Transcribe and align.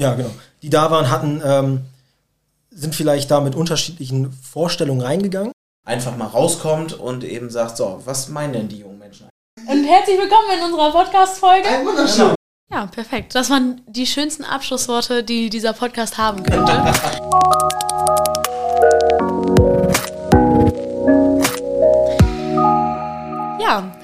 Ja, 0.00 0.14
genau. 0.14 0.30
Die 0.62 0.70
da 0.70 0.90
waren, 0.90 1.10
hatten, 1.10 1.42
ähm, 1.44 1.82
sind 2.70 2.94
vielleicht 2.94 3.30
da 3.30 3.40
mit 3.40 3.54
unterschiedlichen 3.54 4.32
Vorstellungen 4.32 5.02
reingegangen. 5.02 5.52
Einfach 5.86 6.16
mal 6.16 6.26
rauskommt 6.26 6.94
und 6.94 7.22
eben 7.22 7.50
sagt, 7.50 7.76
so, 7.76 8.00
was 8.06 8.30
meinen 8.30 8.54
denn 8.54 8.68
die 8.68 8.78
jungen 8.78 8.98
Menschen? 8.98 9.28
Und 9.66 9.84
herzlich 9.84 10.18
willkommen 10.18 10.48
in 10.56 10.64
unserer 10.64 10.90
Podcast-Folge. 10.92 11.68
Wunderschön. 11.84 12.34
Ja, 12.72 12.86
perfekt. 12.86 13.34
Das 13.34 13.50
waren 13.50 13.82
die 13.86 14.06
schönsten 14.06 14.44
Abschlussworte, 14.44 15.22
die 15.22 15.50
dieser 15.50 15.74
Podcast 15.74 16.16
haben 16.16 16.44
könnte. 16.44 16.72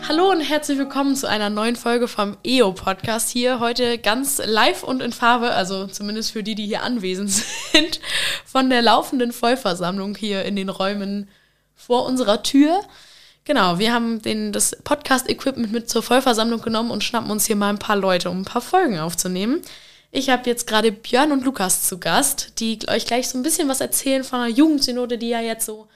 hallo 0.08 0.30
und 0.30 0.40
herzlich 0.40 0.78
willkommen 0.78 1.16
zu 1.16 1.28
einer 1.28 1.50
neuen 1.50 1.74
Folge 1.74 2.06
vom 2.06 2.36
EO-Podcast 2.44 3.28
hier. 3.28 3.58
Heute 3.58 3.98
ganz 3.98 4.40
live 4.44 4.84
und 4.84 5.02
in 5.02 5.12
Farbe, 5.12 5.50
also 5.50 5.88
zumindest 5.88 6.30
für 6.30 6.44
die, 6.44 6.54
die 6.54 6.66
hier 6.66 6.82
anwesend 6.82 7.30
sind, 7.72 8.00
von 8.44 8.70
der 8.70 8.82
laufenden 8.82 9.32
Vollversammlung 9.32 10.14
hier 10.14 10.44
in 10.44 10.54
den 10.54 10.68
Räumen 10.68 11.28
vor 11.74 12.06
unserer 12.06 12.44
Tür. 12.44 12.82
Genau, 13.44 13.80
wir 13.80 13.92
haben 13.92 14.22
den, 14.22 14.52
das 14.52 14.76
Podcast-Equipment 14.84 15.72
mit 15.72 15.90
zur 15.90 16.04
Vollversammlung 16.04 16.62
genommen 16.62 16.92
und 16.92 17.02
schnappen 17.02 17.32
uns 17.32 17.46
hier 17.46 17.56
mal 17.56 17.70
ein 17.70 17.80
paar 17.80 17.96
Leute, 17.96 18.30
um 18.30 18.42
ein 18.42 18.44
paar 18.44 18.62
Folgen 18.62 19.00
aufzunehmen. 19.00 19.60
Ich 20.12 20.30
habe 20.30 20.48
jetzt 20.48 20.68
gerade 20.68 20.92
Björn 20.92 21.32
und 21.32 21.44
Lukas 21.44 21.82
zu 21.82 21.98
Gast, 21.98 22.60
die 22.60 22.78
euch 22.88 23.06
gleich 23.06 23.28
so 23.28 23.38
ein 23.38 23.42
bisschen 23.42 23.68
was 23.68 23.80
erzählen 23.80 24.22
von 24.22 24.38
einer 24.38 24.54
Jugendsynode, 24.54 25.18
die 25.18 25.30
ja 25.30 25.40
jetzt 25.40 25.66
so 25.66 25.88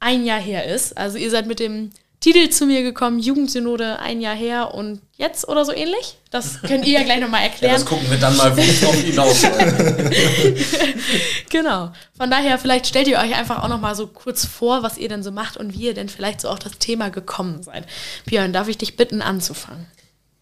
ein 0.00 0.24
Jahr 0.24 0.40
her 0.40 0.66
ist. 0.66 0.98
Also 0.98 1.18
ihr 1.18 1.30
seid 1.30 1.46
mit 1.46 1.60
dem 1.60 1.90
Titel 2.24 2.48
zu 2.48 2.64
mir 2.64 2.82
gekommen, 2.82 3.18
Jugendsynode 3.18 3.98
ein 3.98 4.22
Jahr 4.22 4.34
her 4.34 4.72
und 4.72 5.02
jetzt 5.18 5.46
oder 5.46 5.66
so 5.66 5.74
ähnlich. 5.74 6.16
Das 6.30 6.62
könnt 6.62 6.86
ihr 6.86 6.94
ja 6.94 7.02
gleich 7.02 7.20
nochmal 7.20 7.42
erklären. 7.42 7.74
Ja, 7.74 7.78
das 7.78 7.84
gucken 7.84 8.08
wir 8.08 8.16
dann 8.16 8.34
mal, 8.34 8.56
wo 8.56 8.62
es 8.62 8.80
drauf 8.80 8.94
hinaus 8.94 9.42
Genau. 11.50 11.92
Von 12.16 12.30
daher, 12.30 12.58
vielleicht 12.58 12.86
stellt 12.86 13.08
ihr 13.08 13.18
euch 13.18 13.36
einfach 13.36 13.62
auch 13.62 13.68
nochmal 13.68 13.94
so 13.94 14.06
kurz 14.06 14.46
vor, 14.46 14.82
was 14.82 14.96
ihr 14.96 15.10
denn 15.10 15.22
so 15.22 15.32
macht 15.32 15.58
und 15.58 15.74
wie 15.74 15.82
ihr 15.82 15.92
denn 15.92 16.08
vielleicht 16.08 16.40
so 16.40 16.48
auf 16.48 16.58
das 16.58 16.78
Thema 16.78 17.10
gekommen 17.10 17.62
seid. 17.62 17.84
Björn, 18.24 18.54
darf 18.54 18.68
ich 18.68 18.78
dich 18.78 18.96
bitten, 18.96 19.20
anzufangen? 19.20 19.84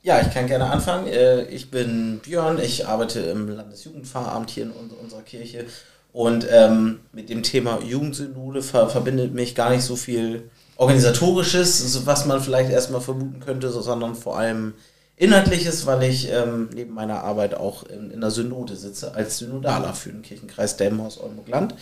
Ja, 0.03 0.21
ich 0.21 0.33
kann 0.33 0.47
gerne 0.47 0.71
anfangen. 0.71 1.09
Äh, 1.09 1.47
ich 1.47 1.73
bin 1.73 2.21
Björn, 2.21 2.61
ich 2.63 2.87
arbeite 2.87 3.19
im 3.19 3.49
Landesjugendpfarramt 3.49 4.51
hier 4.51 4.63
in 4.63 4.71
unserer 4.71 5.23
Kirche 5.23 5.67
und 6.13 6.47
ähm, 6.49 7.01
mit 7.13 7.29
dem 7.29 7.43
Thema 7.43 7.81
Jugendsynode 7.83 8.63
ver 8.63 8.89
verbindet 8.89 9.35
mich 9.35 9.57
gar 9.57 9.71
nicht 9.71 9.83
so 9.83 9.97
viel 9.97 10.49
organisatorisches, 10.77 12.07
was 12.07 12.27
man 12.27 12.41
vielleicht 12.41 12.71
erstmal 12.71 13.01
vermuten 13.01 13.41
könnte, 13.41 13.71
sondern 13.71 14.15
vor 14.15 14.39
allem 14.39 14.75
inhaltliches, 15.17 15.87
weil 15.87 16.03
ich 16.05 16.31
ähm, 16.31 16.71
neben 16.75 16.95
meiner 16.95 17.23
Arbeit 17.23 17.55
auch 17.55 17.85
in, 17.85 18.11
in, 18.11 18.21
der 18.21 18.31
Synode 18.31 18.77
sitze 18.77 19.15
als 19.15 19.39
Synodaler 19.39 19.95
für 19.95 20.11
den 20.11 20.23
Kirchenkreis 20.23 20.77
Delmenhorst 20.77 21.21
Oldenburg 21.21 21.49
Land. 21.49 21.75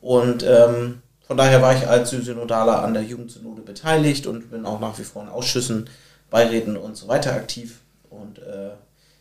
Und 0.00 0.42
ähm, 0.44 1.02
von 1.26 1.36
daher 1.36 1.60
war 1.60 1.76
ich 1.76 1.86
als 1.86 2.10
Synodaler 2.10 2.82
an 2.82 2.94
der 2.94 3.02
Jugendsynode 3.02 3.62
beteiligt 3.62 4.26
und 4.26 4.50
bin 4.50 4.64
auch 4.64 4.80
nach 4.80 4.98
wie 4.98 5.04
vor 5.04 5.22
in 5.22 5.28
Ausschüssen, 5.28 5.90
Beiräten 6.30 6.76
und 6.76 6.96
so 6.96 7.08
weiter 7.08 7.34
aktiv. 7.34 7.80
Und 8.08 8.38
äh, 8.38 8.70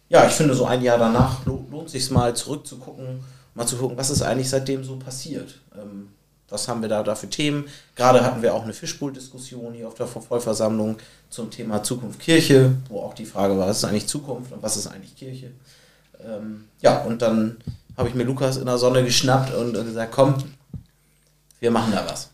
ja, 0.08 0.26
ich 0.26 0.34
finde, 0.34 0.54
so 0.54 0.66
ein 0.66 0.82
Jahr 0.82 0.98
danach 0.98 1.46
lohnt 1.46 1.90
sich 1.90 2.10
mal 2.12 2.36
zurückzugucken, 2.36 3.20
mal 3.54 3.66
zu 3.66 3.78
gucken, 3.78 3.98
was 3.98 4.10
ist 4.10 4.22
eigentlich 4.22 4.50
seitdem 4.50 4.84
so 4.84 4.98
passiert. 4.98 5.60
Ähm, 5.76 6.10
was 6.50 6.68
haben 6.68 6.82
wir 6.82 6.90
da, 6.90 7.04
da 7.04 7.16
für 7.16 7.30
Themen? 7.30 7.66
Gerade 7.96 8.24
hatten 8.24 8.42
wir 8.42 8.54
auch 8.54 8.64
eine 8.64 8.74
Fischpool-Diskussion 8.74 9.74
hier 9.74 9.88
auf 9.88 9.96
der 9.96 10.08
Vollversammlung 10.08 10.98
zum 11.30 11.52
Thema 11.52 11.84
Zukunft 11.84 12.20
Kirche, 12.20 12.74
wo 12.90 13.02
auch 13.02 13.14
die 13.14 13.26
Frage 13.26 13.58
war, 13.58 13.68
was 13.68 13.78
ist 13.78 13.84
eigentlich 13.86 14.08
Zukunft 14.08 14.52
und 14.54 14.64
was 14.64 14.78
ist 14.78 14.88
eigentlich 14.88 15.16
Kirche? 15.16 15.52
Ähm, 16.26 16.66
ja, 16.82 17.02
und 17.04 17.22
dann 17.22 17.58
habe 17.98 18.10
ich 18.10 18.16
mir 18.16 18.24
Lukas 18.24 18.58
in 18.58 18.66
der 18.66 18.78
Sonne 18.78 19.04
geschnappt 19.04 19.54
und 19.54 19.74
gesagt, 19.74 20.12
komm, 20.12 20.36
wir 21.60 21.72
machen 21.72 21.92
da 21.92 22.06
was. 22.08 22.30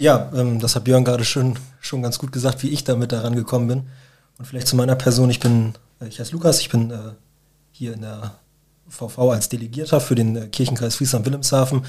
Ja, 0.00 0.30
ähm, 0.34 0.58
das 0.58 0.74
hat 0.74 0.84
Björn 0.84 1.04
gerade 1.04 1.24
schon, 1.24 1.56
schon 1.80 2.02
ganz 2.02 2.18
gut 2.18 2.32
gesagt, 2.32 2.62
wie 2.62 2.70
ich 2.70 2.84
damit 2.84 3.12
daran 3.12 3.36
gekommen 3.36 3.68
bin. 3.68 3.88
Und 4.38 4.46
vielleicht 4.46 4.66
zu 4.66 4.76
meiner 4.76 4.96
Person, 4.96 5.28
ich 5.28 5.40
bin, 5.40 5.74
äh, 6.00 6.08
ich 6.08 6.18
heiße 6.18 6.32
Lukas, 6.32 6.60
ich 6.60 6.70
bin 6.70 6.90
äh, 6.90 7.12
hier 7.70 7.92
in 7.92 8.00
der 8.00 8.38
VV 8.88 9.18
als 9.30 9.50
Delegierter 9.50 10.00
für 10.00 10.14
den 10.14 10.36
äh, 10.36 10.48
Kirchenkreis 10.48 10.96
Friesland-Wilhelmshaven 10.96 11.84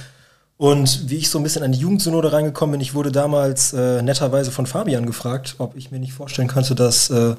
und 0.61 1.09
wie 1.09 1.17
ich 1.17 1.29
so 1.31 1.39
ein 1.39 1.43
bisschen 1.43 1.63
an 1.63 1.71
die 1.71 1.79
Jugendsynode 1.79 2.33
reingekommen 2.33 2.73
bin, 2.73 2.81
ich 2.81 2.93
wurde 2.93 3.11
damals 3.11 3.73
äh, 3.73 4.03
netterweise 4.03 4.51
von 4.51 4.67
Fabian 4.67 5.07
gefragt, 5.07 5.55
ob 5.57 5.75
ich 5.75 5.89
mir 5.89 5.97
nicht 5.97 6.13
vorstellen 6.13 6.47
könnte, 6.47 6.75
das 6.75 7.09
äh, 7.09 7.33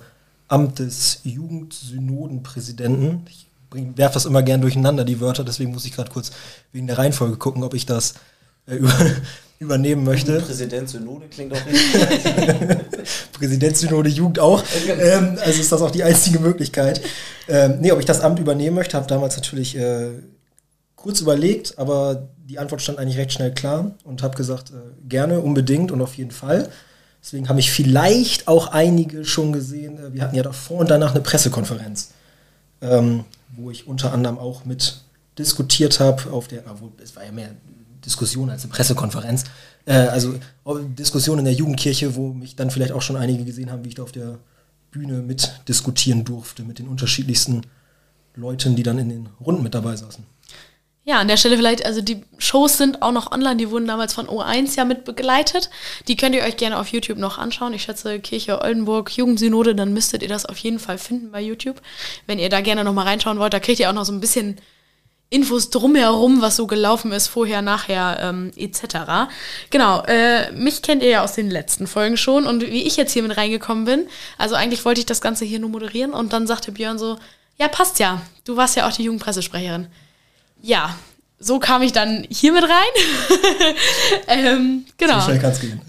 Amt 0.48 0.80
des 0.80 1.20
Jugendsynodenpräsidenten, 1.22 3.24
ich 3.30 3.46
werfe 3.94 4.14
das 4.14 4.24
immer 4.24 4.42
gern 4.42 4.60
durcheinander, 4.60 5.04
die 5.04 5.20
Wörter, 5.20 5.44
deswegen 5.44 5.70
muss 5.70 5.84
ich 5.84 5.92
gerade 5.92 6.10
kurz 6.10 6.32
wegen 6.72 6.88
der 6.88 6.98
Reihenfolge 6.98 7.36
gucken, 7.36 7.62
ob 7.62 7.74
ich 7.74 7.86
das 7.86 8.14
äh, 8.66 8.74
über, 8.78 8.92
übernehmen 9.60 10.02
möchte. 10.02 10.40
Präsident 10.40 10.88
Synode 10.88 11.28
klingt 11.28 11.52
auch 11.52 11.64
richtig. 11.64 12.02
Präsident 13.34 13.76
Synode 13.76 14.08
Jugend 14.08 14.40
auch. 14.40 14.64
Ähm, 14.98 15.38
also 15.40 15.60
ist 15.60 15.70
das 15.70 15.80
auch 15.80 15.92
die 15.92 16.02
einzige 16.02 16.40
Möglichkeit. 16.40 17.00
Ähm, 17.46 17.76
nee, 17.82 17.92
ob 17.92 18.00
ich 18.00 18.04
das 18.04 18.20
Amt 18.20 18.40
übernehmen 18.40 18.74
möchte, 18.74 18.96
habe 18.96 19.06
damals 19.06 19.36
natürlich 19.36 19.76
äh, 19.76 20.08
kurz 21.02 21.20
überlegt, 21.20 21.78
aber 21.78 22.28
die 22.44 22.58
Antwort 22.58 22.80
stand 22.80 22.98
eigentlich 22.98 23.18
recht 23.18 23.32
schnell 23.32 23.52
klar 23.52 23.92
und 24.04 24.22
habe 24.22 24.36
gesagt, 24.36 24.70
äh, 24.70 24.74
gerne, 25.08 25.40
unbedingt 25.40 25.90
und 25.90 26.00
auf 26.00 26.14
jeden 26.14 26.30
Fall. 26.30 26.70
Deswegen 27.22 27.48
habe 27.48 27.60
ich 27.60 27.70
vielleicht 27.70 28.48
auch 28.48 28.68
einige 28.68 29.24
schon 29.24 29.52
gesehen. 29.52 29.98
Äh, 29.98 30.12
wir 30.12 30.22
hatten 30.22 30.36
ja 30.36 30.42
davor 30.42 30.78
und 30.78 30.90
danach 30.90 31.10
eine 31.12 31.20
Pressekonferenz, 31.20 32.10
ähm, 32.80 33.24
wo 33.56 33.70
ich 33.70 33.86
unter 33.86 34.12
anderem 34.12 34.38
auch 34.38 34.64
mit 34.64 35.02
diskutiert 35.38 36.00
habe 36.00 36.30
auf 36.30 36.48
der, 36.48 36.62
obwohl 36.70 36.92
es 37.02 37.16
war 37.16 37.24
ja 37.24 37.32
mehr 37.32 37.50
Diskussion 38.04 38.50
als 38.50 38.62
eine 38.64 38.72
Pressekonferenz. 38.72 39.44
Äh, 39.86 39.94
also 39.94 40.34
Diskussion 40.98 41.38
in 41.38 41.44
der 41.44 41.54
Jugendkirche, 41.54 42.14
wo 42.16 42.32
mich 42.32 42.56
dann 42.56 42.70
vielleicht 42.70 42.92
auch 42.92 43.02
schon 43.02 43.16
einige 43.16 43.44
gesehen 43.44 43.70
haben, 43.70 43.84
wie 43.84 43.88
ich 43.88 43.94
da 43.94 44.02
auf 44.02 44.12
der 44.12 44.38
Bühne 44.90 45.22
mit 45.22 45.60
diskutieren 45.68 46.24
durfte 46.24 46.64
mit 46.64 46.78
den 46.78 46.88
unterschiedlichsten 46.88 47.62
Leuten, 48.34 48.76
die 48.76 48.82
dann 48.82 48.98
in 48.98 49.08
den 49.08 49.28
Runden 49.40 49.62
mit 49.62 49.74
dabei 49.74 49.96
saßen. 49.96 50.24
Ja, 51.04 51.18
an 51.18 51.26
der 51.26 51.36
Stelle 51.36 51.56
vielleicht, 51.56 51.84
also 51.84 52.00
die 52.00 52.22
Shows 52.38 52.78
sind 52.78 53.02
auch 53.02 53.10
noch 53.10 53.32
online, 53.32 53.56
die 53.56 53.70
wurden 53.70 53.88
damals 53.88 54.14
von 54.14 54.28
O1 54.28 54.76
ja 54.76 54.84
mit 54.84 55.04
begleitet. 55.04 55.68
Die 56.06 56.16
könnt 56.16 56.32
ihr 56.36 56.44
euch 56.44 56.56
gerne 56.56 56.78
auf 56.78 56.88
YouTube 56.88 57.18
noch 57.18 57.38
anschauen. 57.38 57.74
Ich 57.74 57.82
schätze 57.82 58.20
Kirche 58.20 58.62
Oldenburg, 58.62 59.10
Jugendsynode, 59.16 59.74
dann 59.74 59.92
müsstet 59.92 60.22
ihr 60.22 60.28
das 60.28 60.46
auf 60.46 60.58
jeden 60.58 60.78
Fall 60.78 60.98
finden 60.98 61.32
bei 61.32 61.40
YouTube. 61.40 61.82
Wenn 62.28 62.38
ihr 62.38 62.48
da 62.48 62.60
gerne 62.60 62.84
nochmal 62.84 63.08
reinschauen 63.08 63.40
wollt, 63.40 63.52
da 63.52 63.58
kriegt 63.58 63.80
ihr 63.80 63.90
auch 63.90 63.94
noch 63.94 64.04
so 64.04 64.12
ein 64.12 64.20
bisschen 64.20 64.58
Infos 65.28 65.70
drumherum, 65.70 66.40
was 66.40 66.54
so 66.54 66.68
gelaufen 66.68 67.10
ist, 67.10 67.26
vorher, 67.26 67.62
nachher, 67.62 68.18
ähm, 68.20 68.52
etc. 68.54 69.32
Genau, 69.70 70.04
äh, 70.04 70.52
mich 70.52 70.82
kennt 70.82 71.02
ihr 71.02 71.08
ja 71.08 71.24
aus 71.24 71.32
den 71.32 71.50
letzten 71.50 71.88
Folgen 71.88 72.16
schon 72.16 72.46
und 72.46 72.62
wie 72.62 72.82
ich 72.82 72.96
jetzt 72.96 73.12
hier 73.12 73.24
mit 73.24 73.36
reingekommen 73.36 73.86
bin, 73.86 74.06
also 74.38 74.54
eigentlich 74.54 74.84
wollte 74.84 75.00
ich 75.00 75.06
das 75.06 75.22
Ganze 75.22 75.46
hier 75.46 75.58
nur 75.58 75.70
moderieren 75.70 76.12
und 76.12 76.32
dann 76.32 76.46
sagte 76.46 76.70
Björn 76.70 76.98
so, 76.98 77.18
ja, 77.58 77.66
passt 77.68 77.98
ja, 77.98 78.20
du 78.44 78.56
warst 78.56 78.76
ja 78.76 78.86
auch 78.86 78.92
die 78.92 79.04
Jugendpressesprecherin 79.04 79.88
ja, 80.62 80.94
so 81.42 81.58
kam 81.58 81.82
ich 81.82 81.92
dann 81.92 82.24
hier 82.30 82.52
mit 82.52 82.62
rein. 82.62 83.74
ähm, 84.28 84.84
genau. 84.96 85.18
So 85.18 85.26
schnell 85.26 85.40
kann 85.40 85.50
es 85.50 85.60
gehen. 85.60 85.80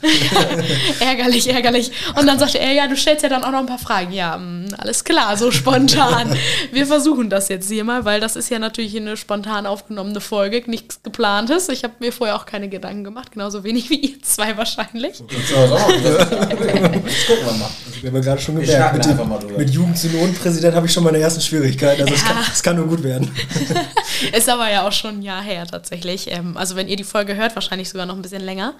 ärgerlich, 0.99 1.47
ärgerlich. 1.47 1.91
Und 2.15 2.25
dann 2.25 2.39
sagte 2.39 2.57
er, 2.57 2.71
ja, 2.71 2.87
du 2.87 2.97
stellst 2.97 3.21
ja 3.21 3.29
dann 3.29 3.43
auch 3.43 3.51
noch 3.51 3.59
ein 3.59 3.67
paar 3.67 3.77
Fragen. 3.77 4.11
Ja, 4.11 4.37
mh, 4.37 4.43
mm, 4.43 4.75
alles 4.79 5.03
klar, 5.03 5.37
so 5.37 5.51
spontan. 5.51 6.35
Wir 6.71 6.87
versuchen 6.87 7.29
das 7.29 7.49
jetzt 7.49 7.69
hier 7.69 7.83
mal, 7.83 8.03
weil 8.03 8.19
das 8.19 8.35
ist 8.35 8.49
ja 8.49 8.57
natürlich 8.57 8.97
eine 8.97 9.15
spontan 9.15 9.67
aufgenommene 9.67 10.21
Folge, 10.21 10.63
nichts 10.65 11.03
geplantes. 11.03 11.69
Ich 11.69 11.83
habe 11.83 11.93
mir 11.99 12.11
vorher 12.11 12.35
auch 12.35 12.47
keine 12.47 12.67
Gedanken 12.67 13.03
gemacht, 13.03 13.31
genauso 13.31 13.63
wenig 13.63 13.91
wie 13.91 13.97
ihr 13.97 14.23
zwei 14.23 14.57
wahrscheinlich. 14.57 15.17
So, 15.17 15.25
das 15.27 15.49
gucken 15.49 17.45
wir 17.45 17.53
mal. 17.53 17.69
Wir 18.01 18.09
haben 18.09 18.15
ja 18.17 18.21
gerade 18.21 18.41
schon 18.41 18.59
gemerkt, 18.59 19.07
mit, 19.07 19.57
mit 19.57 19.69
Jugendsynonenpräsident 19.69 20.75
habe 20.75 20.87
ich 20.87 20.93
schon 20.93 21.03
meine 21.03 21.19
ersten 21.19 21.41
Schwierigkeiten. 21.41 22.01
Also 22.01 22.13
es 22.13 22.21
ja. 22.21 22.27
kann, 22.27 22.43
kann, 22.63 22.75
nur 22.75 22.87
gut 22.87 23.03
werden. 23.03 23.31
ist 24.37 24.49
aber 24.49 24.71
ja 24.71 24.87
auch 24.87 24.91
schon 24.91 25.19
ein 25.19 25.21
Jahr 25.21 25.41
her 25.41 25.65
tatsächlich. 25.67 26.31
Ähm, 26.31 26.57
also 26.57 26.75
wenn 26.75 26.87
ihr 26.87 26.95
die 26.95 27.03
Folge 27.03 27.35
hört, 27.35 27.55
wahrscheinlich 27.55 27.89
sogar 27.89 28.05
noch 28.05 28.15
ein 28.15 28.21
bisschen 28.21 28.43
länger. 28.43 28.75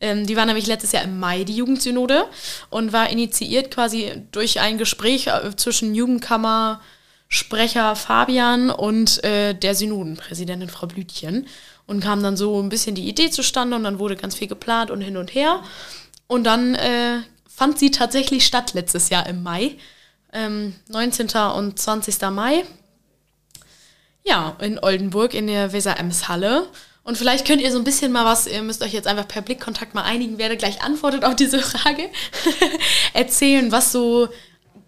Ähm, 0.00 0.26
die 0.26 0.36
war 0.36 0.44
nämlich 0.46 0.66
letztes 0.66 0.92
Jahr 0.92 1.04
im 1.04 1.18
Mai, 1.18 1.44
die 1.44 1.56
Jugendsynode, 1.56 2.26
und 2.70 2.92
war 2.92 3.08
initiiert 3.08 3.70
quasi 3.70 4.12
durch 4.32 4.60
ein 4.60 4.78
Gespräch 4.78 5.28
äh, 5.28 5.56
zwischen 5.56 5.94
Jugendkammer, 5.94 6.80
Sprecher 7.28 7.96
Fabian 7.96 8.70
und 8.70 9.24
äh, 9.24 9.54
der 9.54 9.74
Synodenpräsidentin 9.74 10.68
Frau 10.68 10.86
Blütchen. 10.86 11.46
Und 11.86 12.00
kam 12.00 12.20
dann 12.22 12.36
so 12.36 12.60
ein 12.60 12.68
bisschen 12.68 12.96
die 12.96 13.08
Idee 13.08 13.30
zustande 13.30 13.76
und 13.76 13.84
dann 13.84 14.00
wurde 14.00 14.16
ganz 14.16 14.34
viel 14.34 14.48
geplant 14.48 14.90
und 14.90 15.00
hin 15.00 15.16
und 15.16 15.34
her. 15.34 15.62
Und 16.26 16.42
dann 16.44 16.74
äh, 16.74 17.20
fand 17.48 17.78
sie 17.78 17.92
tatsächlich 17.92 18.44
statt 18.44 18.74
letztes 18.74 19.08
Jahr 19.08 19.26
im 19.26 19.44
Mai. 19.44 19.76
Ähm, 20.32 20.74
19. 20.88 21.28
und 21.54 21.78
20. 21.78 22.20
Mai 22.32 22.64
ja, 24.26 24.56
in 24.60 24.78
Oldenburg 24.78 25.34
in 25.34 25.46
der 25.46 25.72
Weser-Ems-Halle. 25.72 26.68
Und 27.04 27.16
vielleicht 27.16 27.46
könnt 27.46 27.62
ihr 27.62 27.70
so 27.70 27.78
ein 27.78 27.84
bisschen 27.84 28.10
mal 28.10 28.24
was, 28.24 28.48
ihr 28.48 28.62
müsst 28.62 28.82
euch 28.82 28.92
jetzt 28.92 29.06
einfach 29.06 29.28
per 29.28 29.40
Blickkontakt 29.40 29.94
mal 29.94 30.02
einigen, 30.02 30.38
wer 30.38 30.54
gleich 30.56 30.82
antwortet 30.82 31.24
auf 31.24 31.36
diese 31.36 31.58
Frage, 31.62 32.10
erzählen, 33.12 33.70
was 33.70 33.92
so 33.92 34.28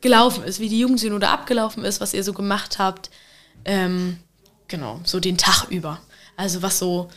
gelaufen 0.00 0.42
ist, 0.44 0.58
wie 0.58 0.68
die 0.68 0.80
Jugendsynode 0.80 1.28
abgelaufen 1.28 1.84
ist, 1.84 2.00
was 2.00 2.14
ihr 2.14 2.24
so 2.24 2.32
gemacht 2.32 2.78
habt. 2.78 3.10
Ähm, 3.64 4.18
genau, 4.66 5.00
so 5.04 5.20
den 5.20 5.38
Tag 5.38 5.68
über. 5.70 6.00
Also 6.36 6.62
was 6.62 6.78
so 6.78 7.08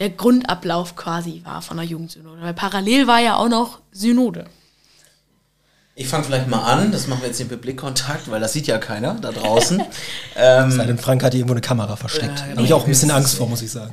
der 0.00 0.10
Grundablauf 0.10 0.96
quasi 0.96 1.42
war 1.44 1.62
von 1.62 1.76
der 1.76 1.86
Jugendsynode. 1.86 2.42
Weil 2.42 2.54
parallel 2.54 3.06
war 3.06 3.20
ja 3.20 3.36
auch 3.36 3.48
noch 3.48 3.80
Synode. 3.92 4.46
Ich 6.00 6.08
fange 6.08 6.24
vielleicht 6.24 6.48
mal 6.48 6.62
an, 6.62 6.92
das 6.92 7.08
machen 7.08 7.20
wir 7.20 7.28
jetzt 7.28 7.40
den 7.40 7.48
Blickkontakt, 7.48 8.30
weil 8.30 8.40
das 8.40 8.54
sieht 8.54 8.66
ja 8.66 8.78
keiner 8.78 9.18
da 9.20 9.32
draußen. 9.32 9.82
ähm, 10.34 10.70
Sei 10.70 10.86
denn, 10.86 10.96
Frank 10.96 11.22
hat 11.22 11.32
hier 11.34 11.40
irgendwo 11.40 11.52
eine 11.52 11.60
Kamera 11.60 11.94
versteckt. 11.94 12.40
Äh, 12.40 12.52
da 12.52 12.56
habe 12.56 12.62
ich 12.62 12.72
auch 12.72 12.84
ein 12.84 12.88
bisschen 12.88 13.10
Angst 13.10 13.36
vor, 13.36 13.46
muss 13.46 13.60
ich 13.60 13.70
sagen. 13.70 13.92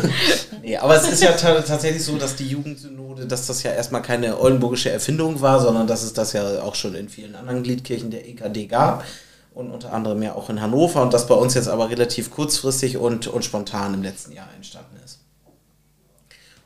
nee, 0.62 0.78
aber 0.78 0.96
es 0.96 1.06
ist 1.06 1.22
ja 1.22 1.32
tatsächlich 1.32 2.02
so, 2.02 2.16
dass 2.16 2.36
die 2.36 2.48
Jugendsynode, 2.48 3.26
dass 3.26 3.46
das 3.46 3.62
ja 3.62 3.72
erstmal 3.72 4.00
keine 4.00 4.40
oldenburgische 4.40 4.90
Erfindung 4.90 5.42
war, 5.42 5.60
sondern 5.60 5.86
dass 5.86 6.02
es 6.02 6.14
das 6.14 6.32
ja 6.32 6.62
auch 6.62 6.76
schon 6.76 6.94
in 6.94 7.10
vielen 7.10 7.34
anderen 7.34 7.62
Gliedkirchen 7.62 8.10
der 8.10 8.26
EKD 8.26 8.64
gab 8.64 9.04
und 9.52 9.70
unter 9.70 9.92
anderem 9.92 10.22
ja 10.22 10.34
auch 10.34 10.48
in 10.48 10.62
Hannover 10.62 11.02
und 11.02 11.12
das 11.12 11.26
bei 11.26 11.34
uns 11.34 11.52
jetzt 11.52 11.68
aber 11.68 11.90
relativ 11.90 12.30
kurzfristig 12.30 12.96
und, 12.96 13.26
und 13.26 13.44
spontan 13.44 13.92
im 13.92 14.02
letzten 14.02 14.32
Jahr 14.32 14.48
entstanden 14.56 14.96
ist. 15.04 15.18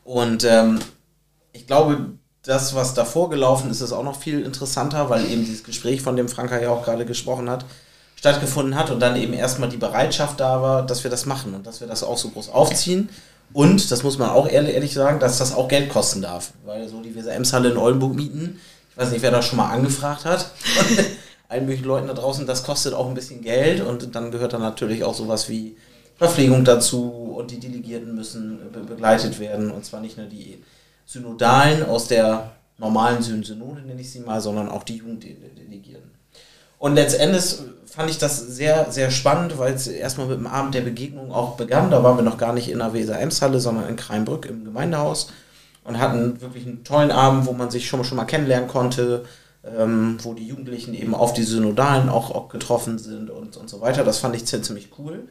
Und 0.05 0.45
ähm, 0.45 0.79
ich 1.51 1.67
glaube, 1.67 2.13
das, 2.43 2.73
was 2.73 2.93
davor 2.93 3.29
gelaufen 3.29 3.69
ist, 3.69 3.81
ist 3.81 3.91
auch 3.91 4.03
noch 4.03 4.19
viel 4.19 4.41
interessanter, 4.41 5.09
weil 5.09 5.29
eben 5.29 5.45
dieses 5.45 5.63
Gespräch, 5.63 6.01
von 6.01 6.15
dem 6.15 6.29
Franka 6.29 6.59
ja 6.61 6.69
auch 6.69 6.83
gerade 6.83 7.05
gesprochen 7.05 7.49
hat, 7.49 7.65
stattgefunden 8.15 8.75
hat 8.75 8.91
und 8.91 8.99
dann 8.99 9.15
eben 9.15 9.33
erstmal 9.33 9.69
die 9.69 9.77
Bereitschaft 9.77 10.39
da 10.39 10.61
war, 10.61 10.85
dass 10.85 11.03
wir 11.03 11.11
das 11.11 11.25
machen 11.25 11.53
und 11.53 11.67
dass 11.67 11.79
wir 11.81 11.87
das 11.87 12.03
auch 12.03 12.17
so 12.17 12.29
groß 12.29 12.49
aufziehen. 12.49 13.09
Und, 13.51 13.91
das 13.91 14.03
muss 14.03 14.17
man 14.17 14.29
auch 14.29 14.47
ehrlich, 14.47 14.75
ehrlich 14.75 14.93
sagen, 14.93 15.19
dass 15.19 15.39
das 15.39 15.55
auch 15.55 15.67
Geld 15.67 15.89
kosten 15.89 16.21
darf. 16.21 16.51
Weil 16.65 16.87
so 16.87 17.01
die 17.01 17.15
WSM-Halle 17.15 17.71
in 17.71 17.77
Oldenburg 17.77 18.13
mieten, 18.13 18.59
ich 18.91 18.97
weiß 18.97 19.11
nicht, 19.11 19.21
wer 19.21 19.31
da 19.31 19.41
schon 19.41 19.57
mal 19.57 19.69
angefragt 19.69 20.25
hat, 20.25 20.51
und 20.79 20.99
allen 21.49 21.65
möglichen 21.65 21.85
Leuten 21.85 22.07
da 22.07 22.13
draußen, 22.13 22.45
das 22.45 22.63
kostet 22.63 22.93
auch 22.93 23.07
ein 23.07 23.15
bisschen 23.15 23.41
Geld 23.41 23.81
und 23.81 24.15
dann 24.15 24.31
gehört 24.31 24.53
dann 24.53 24.61
natürlich 24.61 25.03
auch 25.03 25.15
sowas 25.15 25.49
wie 25.49 25.75
Verpflegung 26.17 26.63
dazu 26.63 27.33
und 27.37 27.49
die 27.49 27.59
Delegierten 27.59 28.13
müssen 28.13 28.59
begleitet 28.87 29.39
werden 29.39 29.71
und 29.71 29.83
zwar 29.85 30.01
nicht 30.01 30.17
nur 30.17 30.27
die 30.27 30.61
Synodalen 31.09 31.83
aus 31.83 32.07
der 32.07 32.51
normalen 32.77 33.23
Synode, 33.23 33.81
nenne 33.81 33.99
ich 33.99 34.11
sie 34.11 34.19
mal, 34.19 34.39
sondern 34.41 34.69
auch 34.69 34.83
die 34.83 34.97
Jugenddelegierten. 34.97 36.11
Und 36.77 36.93
letztendlich 36.93 37.55
fand 37.87 38.11
ich 38.11 38.19
das 38.19 38.39
sehr, 38.39 38.91
sehr 38.91 39.09
spannend, 39.09 39.57
weil 39.57 39.73
es 39.73 39.87
erstmal 39.87 40.27
mit 40.27 40.37
dem 40.37 40.45
Abend 40.45 40.75
der 40.75 40.81
Begegnung 40.81 41.31
auch 41.31 41.57
begann. 41.57 41.89
Da 41.89 42.03
waren 42.03 42.17
wir 42.17 42.21
noch 42.21 42.37
gar 42.37 42.53
nicht 42.53 42.69
in 42.69 42.77
der 42.77 42.93
Weser-Ems-Halle, 42.93 43.59
sondern 43.59 43.89
in 43.89 43.95
Kreinbrück 43.95 44.45
im 44.45 44.63
Gemeindehaus 44.63 45.31
und 45.83 45.99
hatten 45.99 46.39
wirklich 46.41 46.67
einen 46.67 46.83
tollen 46.83 47.09
Abend, 47.09 47.47
wo 47.47 47.53
man 47.53 47.71
sich 47.71 47.87
schon, 47.87 48.03
schon 48.03 48.17
mal 48.17 48.25
kennenlernen 48.25 48.69
konnte, 48.69 49.25
ähm, 49.63 50.19
wo 50.21 50.35
die 50.35 50.45
Jugendlichen 50.45 50.93
eben 50.93 51.15
auf 51.15 51.33
die 51.33 51.43
Synodalen 51.43 52.09
auch, 52.09 52.29
auch 52.29 52.49
getroffen 52.49 52.99
sind 52.99 53.31
und, 53.31 53.57
und 53.57 53.67
so 53.67 53.81
weiter. 53.81 54.03
Das 54.03 54.19
fand 54.19 54.35
ich 54.35 54.45
ziemlich 54.45 54.89
cool. 54.99 55.27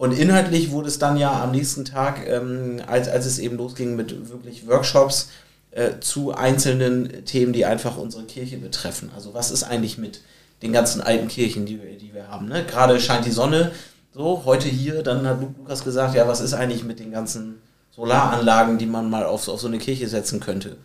Und 0.00 0.12
inhaltlich 0.12 0.70
wurde 0.70 0.88
es 0.88 0.98
dann 0.98 1.18
ja 1.18 1.42
am 1.42 1.50
nächsten 1.50 1.84
Tag, 1.84 2.26
ähm, 2.26 2.80
als, 2.86 3.06
als 3.06 3.26
es 3.26 3.38
eben 3.38 3.58
losging 3.58 3.96
mit 3.96 4.30
wirklich 4.30 4.66
Workshops 4.66 5.28
äh, 5.72 6.00
zu 6.00 6.32
einzelnen 6.32 7.26
Themen, 7.26 7.52
die 7.52 7.66
einfach 7.66 7.98
unsere 7.98 8.24
Kirche 8.24 8.56
betreffen. 8.56 9.10
Also 9.14 9.34
was 9.34 9.50
ist 9.50 9.62
eigentlich 9.62 9.98
mit 9.98 10.22
den 10.62 10.72
ganzen 10.72 11.02
alten 11.02 11.28
Kirchen, 11.28 11.66
die, 11.66 11.82
wir, 11.82 11.98
die 11.98 12.14
wir 12.14 12.28
haben? 12.28 12.48
Ne? 12.48 12.64
Gerade 12.64 12.98
scheint 12.98 13.26
die 13.26 13.30
Sonne 13.30 13.72
so, 14.14 14.44
heute 14.46 14.68
hier, 14.68 15.02
dann 15.02 15.26
hat 15.26 15.42
Lukas 15.42 15.84
gesagt, 15.84 16.14
ja, 16.14 16.26
was 16.26 16.40
ist 16.40 16.54
eigentlich 16.54 16.82
mit 16.82 16.98
den 16.98 17.12
ganzen 17.12 17.60
Solaranlagen, 17.94 18.78
die 18.78 18.86
man 18.86 19.10
mal 19.10 19.26
auf, 19.26 19.48
auf 19.48 19.60
so 19.60 19.66
eine 19.66 19.76
Kirche 19.76 20.08
setzen 20.08 20.40
könnte? 20.40 20.78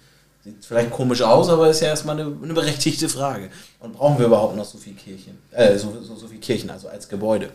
Sieht 0.44 0.66
vielleicht 0.66 0.92
komisch 0.92 1.22
aus, 1.22 1.48
aber 1.48 1.70
ist 1.70 1.80
ja 1.80 1.88
erstmal 1.88 2.20
eine, 2.20 2.36
eine 2.44 2.54
berechtigte 2.54 3.08
Frage. 3.08 3.50
Und 3.80 3.94
brauchen 3.94 4.20
wir 4.20 4.26
überhaupt 4.26 4.58
noch 4.58 4.66
so 4.66 4.78
viel 4.78 4.96
Kirchen? 4.96 5.38
Äh, 5.52 5.78
so, 5.78 5.98
so, 6.02 6.18
so 6.18 6.28
viel 6.28 6.40
Kirchen, 6.40 6.70
also 6.70 6.90
als 6.90 7.08
Gebäude? 7.08 7.50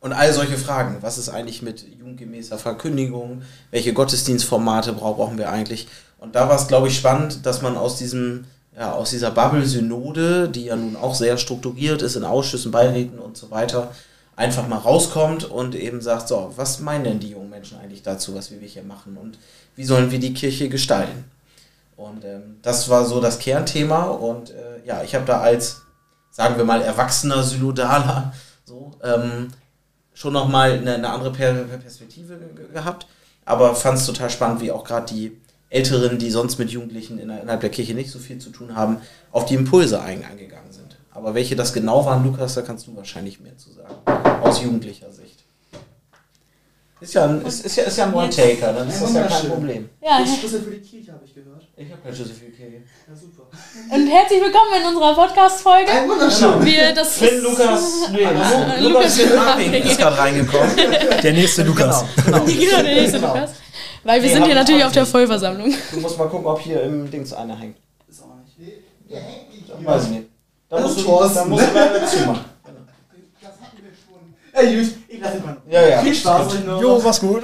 Und 0.00 0.14
all 0.14 0.32
solche 0.32 0.56
Fragen. 0.56 0.98
Was 1.02 1.18
ist 1.18 1.28
eigentlich 1.28 1.60
mit 1.60 1.86
jugendgemäßer 1.98 2.58
Verkündigung? 2.58 3.42
Welche 3.70 3.92
Gottesdienstformate 3.92 4.94
brauchen 4.94 5.36
wir 5.36 5.50
eigentlich? 5.50 5.88
Und 6.18 6.34
da 6.34 6.48
war 6.48 6.56
es, 6.56 6.68
glaube 6.68 6.88
ich, 6.88 6.96
spannend, 6.96 7.44
dass 7.44 7.60
man 7.60 7.76
aus 7.76 7.96
diesem, 7.96 8.44
ja, 8.76 8.92
aus 8.92 9.10
dieser 9.10 9.30
Bubble-Synode, 9.30 10.48
die 10.48 10.66
ja 10.66 10.76
nun 10.76 10.96
auch 10.96 11.14
sehr 11.14 11.36
strukturiert 11.36 12.00
ist 12.00 12.16
in 12.16 12.24
Ausschüssen, 12.24 12.70
Beiräten 12.72 13.18
und 13.18 13.36
so 13.36 13.50
weiter, 13.50 13.92
einfach 14.36 14.66
mal 14.66 14.78
rauskommt 14.78 15.44
und 15.44 15.74
eben 15.74 16.00
sagt, 16.00 16.28
so, 16.28 16.52
was 16.56 16.80
meinen 16.80 17.04
denn 17.04 17.20
die 17.20 17.30
jungen 17.30 17.50
Menschen 17.50 17.78
eigentlich 17.78 18.02
dazu, 18.02 18.34
was 18.34 18.50
wir 18.50 18.58
hier 18.60 18.82
machen 18.82 19.18
und 19.18 19.38
wie 19.76 19.84
sollen 19.84 20.10
wir 20.10 20.18
die 20.18 20.32
Kirche 20.32 20.70
gestalten? 20.70 21.24
Und 21.96 22.24
ähm, 22.24 22.56
das 22.62 22.88
war 22.88 23.04
so 23.04 23.20
das 23.20 23.38
Kernthema 23.38 24.04
und 24.04 24.50
äh, 24.50 24.86
ja, 24.86 25.02
ich 25.02 25.14
habe 25.14 25.26
da 25.26 25.40
als, 25.40 25.82
sagen 26.30 26.56
wir 26.56 26.64
mal, 26.64 26.80
erwachsener 26.80 27.42
Synodaler 27.42 28.32
so, 28.64 28.92
ähm, 29.02 29.48
schon 30.20 30.34
nochmal 30.34 30.72
eine, 30.72 30.94
eine 30.96 31.08
andere 31.08 31.30
Perspektive 31.32 32.38
gehabt, 32.74 33.06
aber 33.46 33.74
fand 33.74 33.96
es 33.96 34.04
total 34.04 34.28
spannend, 34.28 34.60
wie 34.60 34.70
auch 34.70 34.84
gerade 34.84 35.06
die 35.12 35.40
Älteren, 35.70 36.18
die 36.18 36.30
sonst 36.30 36.58
mit 36.58 36.70
Jugendlichen 36.70 37.18
innerhalb 37.18 37.60
der 37.60 37.70
Kirche 37.70 37.94
nicht 37.94 38.10
so 38.10 38.18
viel 38.18 38.38
zu 38.38 38.50
tun 38.50 38.76
haben, 38.76 38.98
auf 39.32 39.46
die 39.46 39.54
Impulse 39.54 40.00
eingegangen 40.02 40.72
sind. 40.72 40.98
Aber 41.10 41.34
welche 41.34 41.56
das 41.56 41.72
genau 41.72 42.04
waren, 42.04 42.22
Lukas, 42.24 42.54
da 42.54 42.60
kannst 42.60 42.86
du 42.86 42.94
wahrscheinlich 42.96 43.40
mehr 43.40 43.56
zu 43.56 43.70
sagen, 43.72 43.94
aus 44.42 44.62
jugendlicher 44.62 45.10
Sicht. 45.10 45.44
Ist 47.00 47.14
ja 47.14 47.24
ein, 47.24 47.42
ist, 47.46 47.64
ist 47.64 47.76
ja, 47.76 47.84
ist 47.84 47.96
ja 47.96 48.04
ein 48.04 48.14
One-Taker, 48.14 48.72
dann 48.74 48.86
ist 48.88 49.00
das 49.02 49.14
ja 49.14 49.22
kein 49.26 49.48
Problem. 49.48 49.88
Ja, 50.02 50.22
Schlüssel 50.26 50.60
für 50.60 50.70
die 50.72 50.80
Kirche 50.80 51.12
habe 51.12 51.24
ich 51.24 51.34
gehört. 51.34 51.62
Ich 51.76 51.90
habe 51.90 52.02
keinen 52.02 52.14
Schlüssel 52.14 52.34
für 52.34 52.44
die 52.44 52.52
Kirche. 52.52 52.82
Ja, 53.08 53.16
super. 53.16 53.48
Und 53.94 54.06
herzlich 54.06 54.40
willkommen 54.42 54.70
in 54.78 54.86
unserer 54.86 55.14
Podcast-Folge. 55.14 55.90
Ein 55.90 56.08
wunderschön. 56.10 56.62
Wir, 56.64 56.94
das 56.94 57.14
Finn, 57.14 57.28
ist- 57.38 57.42
Lukas, 57.42 57.90
nee, 58.12 58.18
Äh, 58.18 58.80
Lukas 58.82 58.82
Lukas 58.82 59.16
Finn 59.16 59.72
ist 59.82 59.98
gerade 59.98 60.18
reingekommen. 60.18 60.70
Der 61.22 61.32
nächste 61.32 61.62
Lukas. 61.62 62.04
Genau, 62.26 62.38
genau. 62.40 62.44
Genau, 62.60 62.82
der 62.82 62.94
nächste 62.94 63.18
Genau. 63.20 63.34
Lukas. 63.34 63.50
Weil 64.04 64.22
wir 64.22 64.28
Nee, 64.28 64.34
sind 64.34 64.42
hier 64.44 64.52
ich 64.52 64.58
natürlich 64.58 64.84
auf 64.84 64.92
der 64.92 65.02
nicht. 65.02 65.10
Vollversammlung. 65.12 65.74
Du 65.92 66.00
musst 66.00 66.18
mal 66.18 66.28
gucken, 66.28 66.46
ob 66.46 66.60
hier 66.60 66.82
im 66.82 67.10
Dings 67.10 67.32
einer 67.32 67.56
hängt. 67.58 67.76
Ist 68.08 68.22
auch 68.22 68.26
nicht. 68.58 68.78
Ich 69.08 69.86
weiß 69.86 70.04
ich 70.04 70.10
nicht. 70.10 70.28
Da 70.68 70.76
Das 70.76 70.84
musst 70.84 70.98
ist 70.98 71.06
du, 71.06 71.34
da 71.34 71.44
musst 71.46 71.66
du 71.66 71.74
leider 71.74 72.06
zumachen. 72.06 72.44
Ey, 74.52 74.76
gut, 74.82 74.92
ich 75.08 75.20
lasse 75.20 75.40
mal. 75.40 75.56
Ja, 75.70 75.86
ja. 75.88 76.02
Viel 76.02 76.14
Spaß 76.14 76.52
euch 76.54 76.64
noch. 76.64 76.80
Jo, 76.80 77.02
was 77.02 77.20
gut. 77.20 77.42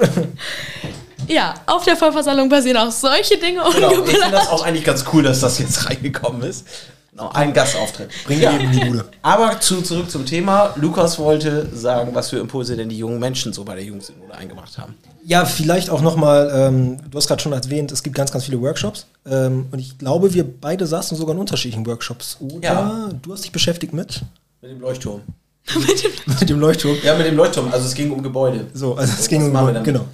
Ja, 1.28 1.54
auf 1.66 1.84
der 1.84 1.96
Vollversammlung 1.96 2.48
passieren 2.48 2.76
auch 2.76 2.90
solche 2.92 3.36
Dinge 3.36 3.60
Genau, 3.74 3.90
ich 3.90 4.10
finde 4.10 4.30
das 4.30 4.48
auch 4.48 4.64
eigentlich 4.64 4.84
ganz 4.84 5.04
cool, 5.12 5.22
dass 5.24 5.40
das 5.40 5.58
jetzt 5.58 5.88
reingekommen 5.90 6.42
ist. 6.42 6.64
Genau, 7.10 7.30
ein 7.30 7.52
Gastauftritt. 7.52 8.10
Bring 8.26 8.40
Ja. 8.40 8.52
ja. 8.52 8.58
in 8.58 8.70
die 8.72 8.78
Bude. 8.80 9.04
Aber 9.22 9.58
zu, 9.58 9.80
zurück 9.82 10.10
zum 10.10 10.24
Thema. 10.26 10.74
Lukas 10.76 11.18
wollte 11.18 11.66
sagen, 11.74 12.10
was 12.14 12.30
für 12.30 12.38
Impulse 12.38 12.76
denn 12.76 12.88
die 12.90 12.98
jungen 12.98 13.18
Menschen 13.18 13.52
so 13.52 13.64
bei 13.64 13.74
der 13.74 13.84
Jugendsynode 13.84 14.34
eingebracht 14.34 14.76
haben. 14.78 14.94
Ja, 15.24 15.44
vielleicht 15.46 15.90
auch 15.90 16.02
nochmal, 16.02 16.52
ähm, 16.54 16.98
du 17.10 17.16
hast 17.18 17.26
gerade 17.26 17.42
schon 17.42 17.52
erwähnt, 17.52 17.90
es 17.90 18.02
gibt 18.04 18.14
ganz, 18.14 18.30
ganz 18.30 18.44
viele 18.44 18.60
Workshops. 18.60 19.06
Ähm, 19.28 19.66
und 19.72 19.78
ich 19.80 19.98
glaube, 19.98 20.32
wir 20.34 20.44
beide 20.44 20.86
saßen 20.86 21.16
sogar 21.16 21.34
in 21.34 21.40
unterschiedlichen 21.40 21.86
Workshops. 21.86 22.36
Oder 22.40 22.62
Ja. 22.62 23.08
du 23.22 23.32
hast 23.32 23.42
dich 23.42 23.50
beschäftigt 23.52 23.92
mit, 23.92 24.20
Mit 24.60 24.70
dem 24.70 24.80
Leuchtturm. 24.80 25.22
mit 26.40 26.48
dem 26.48 26.60
Leuchtturm. 26.60 26.96
Ja, 27.02 27.16
mit 27.16 27.26
dem 27.26 27.36
Leuchtturm. 27.36 27.72
Also 27.72 27.86
es 27.86 27.94
ging 27.94 28.10
um 28.10 28.22
Gebäude. 28.22 28.66
So, 28.74 28.94
also 28.94 29.12
es 29.18 29.28
ging 29.28 29.44
um 29.44 29.52
damit? 29.52 29.84
genau. 29.84 30.06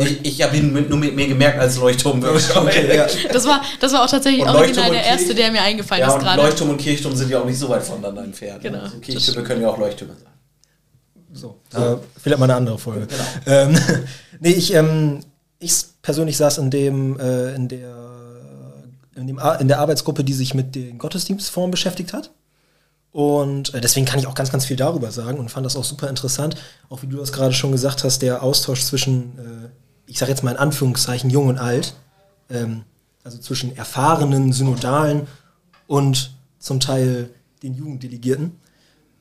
Ich, 0.00 0.24
ich 0.24 0.42
habe 0.42 0.56
ihn 0.56 0.72
mit, 0.72 0.90
nur 0.90 0.98
mit 0.98 1.16
mir 1.16 1.26
gemerkt 1.26 1.58
als 1.58 1.78
Leuchtturm. 1.78 2.22
okay, 2.56 2.96
ja. 2.96 3.06
Das 3.32 3.46
war, 3.46 3.62
das 3.80 3.92
war 3.92 4.04
auch 4.04 4.10
tatsächlich 4.10 4.42
Und 4.42 4.48
original 4.48 4.90
der 4.90 5.04
erste, 5.04 5.34
der 5.34 5.50
mir 5.50 5.62
eingefallen 5.62 6.02
Ja, 6.02 6.14
ist 6.14 6.22
gerade. 6.22 6.42
Leuchtturm 6.42 6.70
und 6.70 6.78
Kirchturm 6.78 7.14
sind 7.14 7.30
ja 7.30 7.40
auch 7.40 7.44
nicht 7.44 7.58
so 7.58 7.68
weit 7.68 7.82
voneinander 7.82 8.24
entfernt. 8.24 8.62
Genau. 8.62 8.80
Also 8.80 8.98
Kirchtürme 8.98 9.42
können 9.44 9.62
ja 9.62 9.68
auch 9.68 9.78
Leuchttürme 9.78 10.14
sein. 10.14 10.32
So, 11.32 11.60
äh, 11.74 11.96
vielleicht 12.20 12.38
mal 12.38 12.44
eine 12.44 12.56
andere 12.56 12.78
Folge. 12.78 13.06
Genau. 13.06 13.24
Ähm, 13.46 13.78
nee, 14.40 14.50
ich, 14.50 14.74
ähm, 14.74 15.20
ich 15.58 15.72
persönlich 16.02 16.36
saß 16.36 16.58
in 16.58 16.70
dem, 16.70 17.18
äh, 17.18 17.54
in 17.54 17.68
der, 17.68 17.94
in, 19.16 19.26
dem 19.26 19.40
in 19.60 19.68
der 19.68 19.78
Arbeitsgruppe, 19.78 20.24
die 20.24 20.32
sich 20.32 20.54
mit 20.54 20.74
den 20.74 20.98
Gottesdienstformen 20.98 21.70
beschäftigt 21.70 22.12
hat. 22.12 22.30
Und 23.12 23.74
äh, 23.74 23.80
deswegen 23.80 24.06
kann 24.06 24.18
ich 24.18 24.26
auch 24.26 24.34
ganz, 24.34 24.52
ganz 24.52 24.66
viel 24.66 24.76
darüber 24.76 25.10
sagen 25.10 25.38
und 25.38 25.50
fand 25.50 25.64
das 25.64 25.76
auch 25.76 25.84
super 25.84 26.08
interessant. 26.08 26.56
Auch 26.88 27.02
wie 27.02 27.06
du 27.06 27.16
das 27.16 27.32
gerade 27.32 27.54
schon 27.54 27.72
gesagt 27.72 28.04
hast, 28.04 28.22
der 28.22 28.42
Austausch 28.42 28.84
zwischen, 28.84 29.38
äh, 29.38 29.68
ich 30.06 30.18
sage 30.18 30.30
jetzt 30.30 30.44
mal 30.44 30.52
in 30.52 30.58
Anführungszeichen, 30.58 31.30
jung 31.30 31.48
und 31.48 31.58
alt, 31.58 31.94
ähm, 32.50 32.84
also 33.24 33.38
zwischen 33.38 33.76
erfahrenen 33.76 34.52
Synodalen 34.52 35.26
und 35.86 36.32
zum 36.58 36.80
Teil 36.80 37.30
den 37.62 37.74
Jugenddelegierten. 37.74 38.52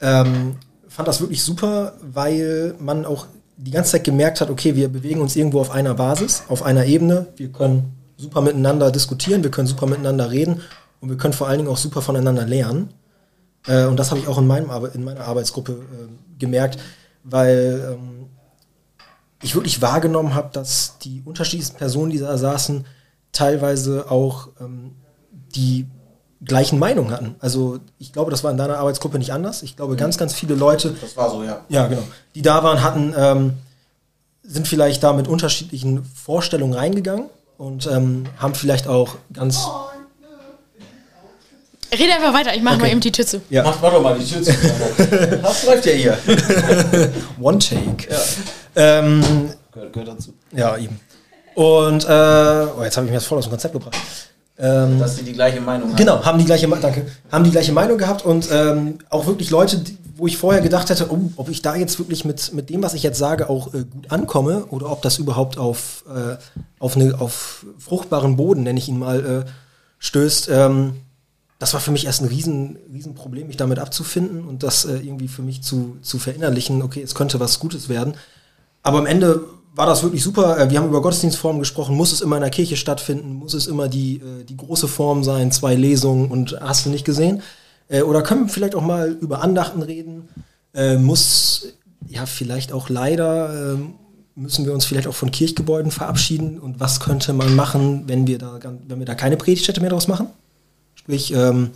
Ähm, 0.01 0.57
fand 0.87 1.07
das 1.07 1.21
wirklich 1.21 1.43
super, 1.43 1.93
weil 2.01 2.75
man 2.79 3.05
auch 3.05 3.27
die 3.57 3.71
ganze 3.71 3.93
Zeit 3.93 4.03
gemerkt 4.03 4.41
hat, 4.41 4.49
okay, 4.49 4.75
wir 4.75 4.89
bewegen 4.89 5.21
uns 5.21 5.35
irgendwo 5.35 5.59
auf 5.59 5.71
einer 5.71 5.95
Basis, 5.95 6.43
auf 6.47 6.63
einer 6.63 6.85
Ebene. 6.85 7.27
Wir 7.37 7.51
können 7.51 7.95
super 8.17 8.41
miteinander 8.41 8.91
diskutieren, 8.91 9.43
wir 9.43 9.51
können 9.51 9.67
super 9.67 9.87
miteinander 9.87 10.29
reden 10.29 10.61
und 11.01 11.09
wir 11.09 11.17
können 11.17 11.33
vor 11.33 11.47
allen 11.47 11.59
Dingen 11.59 11.69
auch 11.69 11.77
super 11.77 12.01
voneinander 12.01 12.45
lernen. 12.45 12.89
Äh, 13.67 13.85
und 13.85 13.97
das 13.97 14.11
habe 14.11 14.19
ich 14.19 14.27
auch 14.27 14.37
in, 14.37 14.47
meinem 14.47 14.69
Arbe 14.69 14.91
in 14.93 15.03
meiner 15.03 15.21
Arbeitsgruppe 15.21 15.73
äh, 15.73 16.39
gemerkt, 16.39 16.79
weil 17.23 17.93
ähm, 17.93 18.29
ich 19.43 19.55
wirklich 19.55 19.81
wahrgenommen 19.81 20.33
habe, 20.33 20.49
dass 20.53 20.97
die 20.99 21.21
unterschiedlichsten 21.23 21.77
Personen, 21.77 22.11
die 22.11 22.19
da 22.19 22.37
saßen, 22.37 22.85
teilweise 23.31 24.09
auch 24.09 24.49
ähm, 24.59 24.95
die 25.55 25.87
gleichen 26.43 26.79
Meinung 26.79 27.11
hatten. 27.11 27.35
Also 27.39 27.79
ich 27.97 28.13
glaube, 28.13 28.31
das 28.31 28.43
war 28.43 28.51
in 28.51 28.57
deiner 28.57 28.77
Arbeitsgruppe 28.77 29.17
nicht 29.17 29.33
anders. 29.33 29.63
Ich 29.63 29.75
glaube, 29.75 29.95
ganz, 29.95 30.17
ganz 30.17 30.33
viele 30.33 30.55
Leute. 30.55 30.95
Das 31.01 31.17
war 31.17 31.29
so, 31.29 31.43
ja. 31.43 31.61
Ja, 31.69 31.87
genau. 31.87 32.03
Die 32.35 32.41
da 32.41 32.63
waren, 32.63 32.83
hatten, 32.83 33.13
ähm, 33.17 33.53
sind 34.43 34.67
vielleicht 34.67 35.03
da 35.03 35.13
mit 35.13 35.27
unterschiedlichen 35.27 36.05
Vorstellungen 36.05 36.73
reingegangen 36.73 37.29
und 37.57 37.87
ähm, 37.87 38.25
haben 38.37 38.55
vielleicht 38.55 38.87
auch 38.87 39.15
ganz. 39.33 39.67
Rede 41.91 42.13
einfach 42.13 42.33
weiter, 42.33 42.53
ich 42.55 42.61
mache 42.61 42.75
Okay. 42.75 42.83
mal 42.83 42.91
eben 42.91 42.99
die 42.99 43.11
Tür 43.11 43.25
zu. 43.25 43.41
Ja. 43.49 43.63
Mach, 43.63 43.81
mach 43.81 43.91
doch 43.91 44.01
mal 44.01 44.17
die 44.19 44.25
Tür 44.25 44.43
zu. 44.43 44.51
das 45.41 45.65
läuft 45.65 45.85
ja 45.85 45.91
hier. 45.93 46.17
One 47.41 47.59
Take. 47.59 48.07
Ja. 48.09 48.19
Ähm, 48.99 49.21
Gehört, 49.71 49.93
gehört 49.93 50.09
dazu. 50.09 50.33
ja, 50.51 50.77
eben. 50.77 50.99
Und 51.55 52.03
äh, 52.03 52.07
oh, 52.77 52.83
jetzt 52.83 52.97
habe 52.97 53.05
ich 53.07 53.11
mir 53.11 53.17
das 53.17 53.25
voll 53.25 53.37
aus 53.39 53.45
dem 53.45 53.51
Konzept 53.51 53.73
gebracht. 53.73 53.95
Ähm, 54.59 54.99
Dass 54.99 55.15
sie 55.15 55.23
die 55.23 55.33
gleiche 55.33 55.61
Meinung 55.61 55.89
haben. 55.89 55.95
Genau, 55.95 56.23
haben 56.23 56.39
die 56.39 56.45
gleiche, 56.45 56.67
danke, 56.67 57.05
haben 57.31 57.43
die 57.43 57.51
gleiche 57.51 57.71
Meinung 57.71 57.97
gehabt 57.97 58.25
und 58.25 58.47
ähm, 58.51 58.97
auch 59.09 59.27
wirklich 59.27 59.49
Leute, 59.51 59.77
die, 59.77 59.97
wo 60.15 60.25
ich 60.27 60.37
vorher 60.37 60.61
gedacht 60.63 60.89
hätte, 60.89 61.11
oh, 61.11 61.19
ob 61.35 61.49
ich 61.49 61.61
da 61.61 61.75
jetzt 61.75 61.99
wirklich 61.99 62.25
mit, 62.25 62.53
mit 62.53 62.69
dem, 62.71 62.81
was 62.81 62.95
ich 62.95 63.03
jetzt 63.03 63.19
sage, 63.19 63.49
auch 63.51 63.67
äh, 63.75 63.83
gut 63.83 64.09
ankomme 64.11 64.65
oder 64.65 64.91
ob 64.91 65.03
das 65.03 65.19
überhaupt 65.19 65.59
auf, 65.59 66.03
äh, 66.09 66.37
auf, 66.79 66.95
eine, 66.95 67.19
auf 67.21 67.65
fruchtbaren 67.77 68.35
Boden, 68.35 68.63
nenne 68.63 68.79
ich 68.79 68.87
ihn 68.89 68.97
mal, 68.97 69.43
äh, 69.45 69.49
stößt. 69.99 70.49
Ähm, 70.51 70.95
das 71.59 71.73
war 71.73 71.79
für 71.79 71.91
mich 71.91 72.05
erst 72.05 72.21
ein 72.21 72.27
riesen, 72.27 72.77
riesen 72.91 73.15
mich 73.47 73.57
damit 73.57 73.79
abzufinden 73.79 74.45
und 74.45 74.63
das 74.63 74.85
äh, 74.85 74.97
irgendwie 74.97 75.27
für 75.27 75.41
mich 75.41 75.63
zu, 75.63 75.97
zu 76.01 76.19
verinnerlichen, 76.19 76.81
okay, 76.81 77.01
es 77.01 77.15
könnte 77.15 77.39
was 77.39 77.59
Gutes 77.59 77.89
werden. 77.89 78.13
Aber 78.83 78.99
am 78.99 79.07
Ende 79.07 79.43
war 79.73 79.85
das 79.85 80.03
wirklich 80.03 80.23
super. 80.23 80.59
Äh, 80.59 80.69
Wir 80.69 80.79
haben 80.79 80.87
über 80.87 81.01
Gottesdienstformen 81.01 81.59
gesprochen. 81.59 81.95
Muss 81.95 82.11
es 82.11 82.21
immer 82.21 82.35
in 82.37 82.41
der 82.41 82.51
Kirche 82.51 82.77
stattfinden? 82.77 83.33
Muss 83.33 83.53
es 83.53 83.67
immer 83.67 83.87
die, 83.87 84.17
äh, 84.17 84.43
die 84.43 84.57
große 84.57 84.87
Form 84.87 85.23
sein? 85.23 85.51
Zwei 85.51 85.75
Lesungen 85.75 86.29
und 86.29 86.59
hast 86.61 86.85
du 86.85 86.89
nicht 86.89 87.05
gesehen? 87.05 87.41
Äh, 87.87 88.01
Oder 88.01 88.21
können 88.21 88.45
wir 88.45 88.49
vielleicht 88.49 88.75
auch 88.75 88.81
mal 88.81 89.11
über 89.11 89.41
Andachten 89.41 89.81
reden? 89.81 90.29
Muss, 90.99 91.73
ja, 92.07 92.27
vielleicht 92.27 92.71
auch 92.71 92.89
leider, 92.89 93.73
ähm, 93.73 93.95
müssen 94.35 94.63
wir 94.63 94.75
uns 94.75 94.85
vielleicht 94.85 95.07
auch 95.07 95.15
von 95.15 95.31
Kirchgebäuden 95.31 95.89
verabschieden? 95.89 96.59
Und 96.59 96.79
was 96.79 96.99
könnte 96.99 97.33
man 97.33 97.55
machen, 97.55 98.03
wenn 98.05 98.27
wir 98.27 98.37
da, 98.37 98.59
wenn 98.87 98.99
wir 98.99 99.07
da 99.07 99.15
keine 99.15 99.37
Predigtstätte 99.37 99.81
mehr 99.81 99.89
draus 99.89 100.07
machen? 100.07 100.27
Sprich, 101.07 101.33
ähm, 101.33 101.71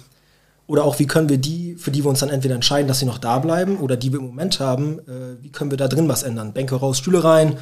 oder 0.67 0.83
auch, 0.83 0.99
wie 0.99 1.07
können 1.07 1.29
wir 1.29 1.37
die, 1.37 1.75
für 1.75 1.89
die 1.89 2.03
wir 2.03 2.09
uns 2.09 2.19
dann 2.19 2.29
entweder 2.29 2.55
entscheiden, 2.55 2.89
dass 2.89 2.99
sie 2.99 3.05
noch 3.05 3.17
da 3.17 3.39
bleiben 3.39 3.77
oder 3.77 3.95
die 3.95 4.11
wir 4.11 4.19
im 4.19 4.25
Moment 4.25 4.59
haben, 4.59 4.99
äh, 4.99 5.41
wie 5.41 5.49
können 5.49 5.71
wir 5.71 5.77
da 5.77 5.87
drin 5.87 6.09
was 6.09 6.23
ändern? 6.23 6.51
Bänke 6.51 6.75
raus, 6.75 6.97
Stühle 6.97 7.23
rein, 7.23 7.57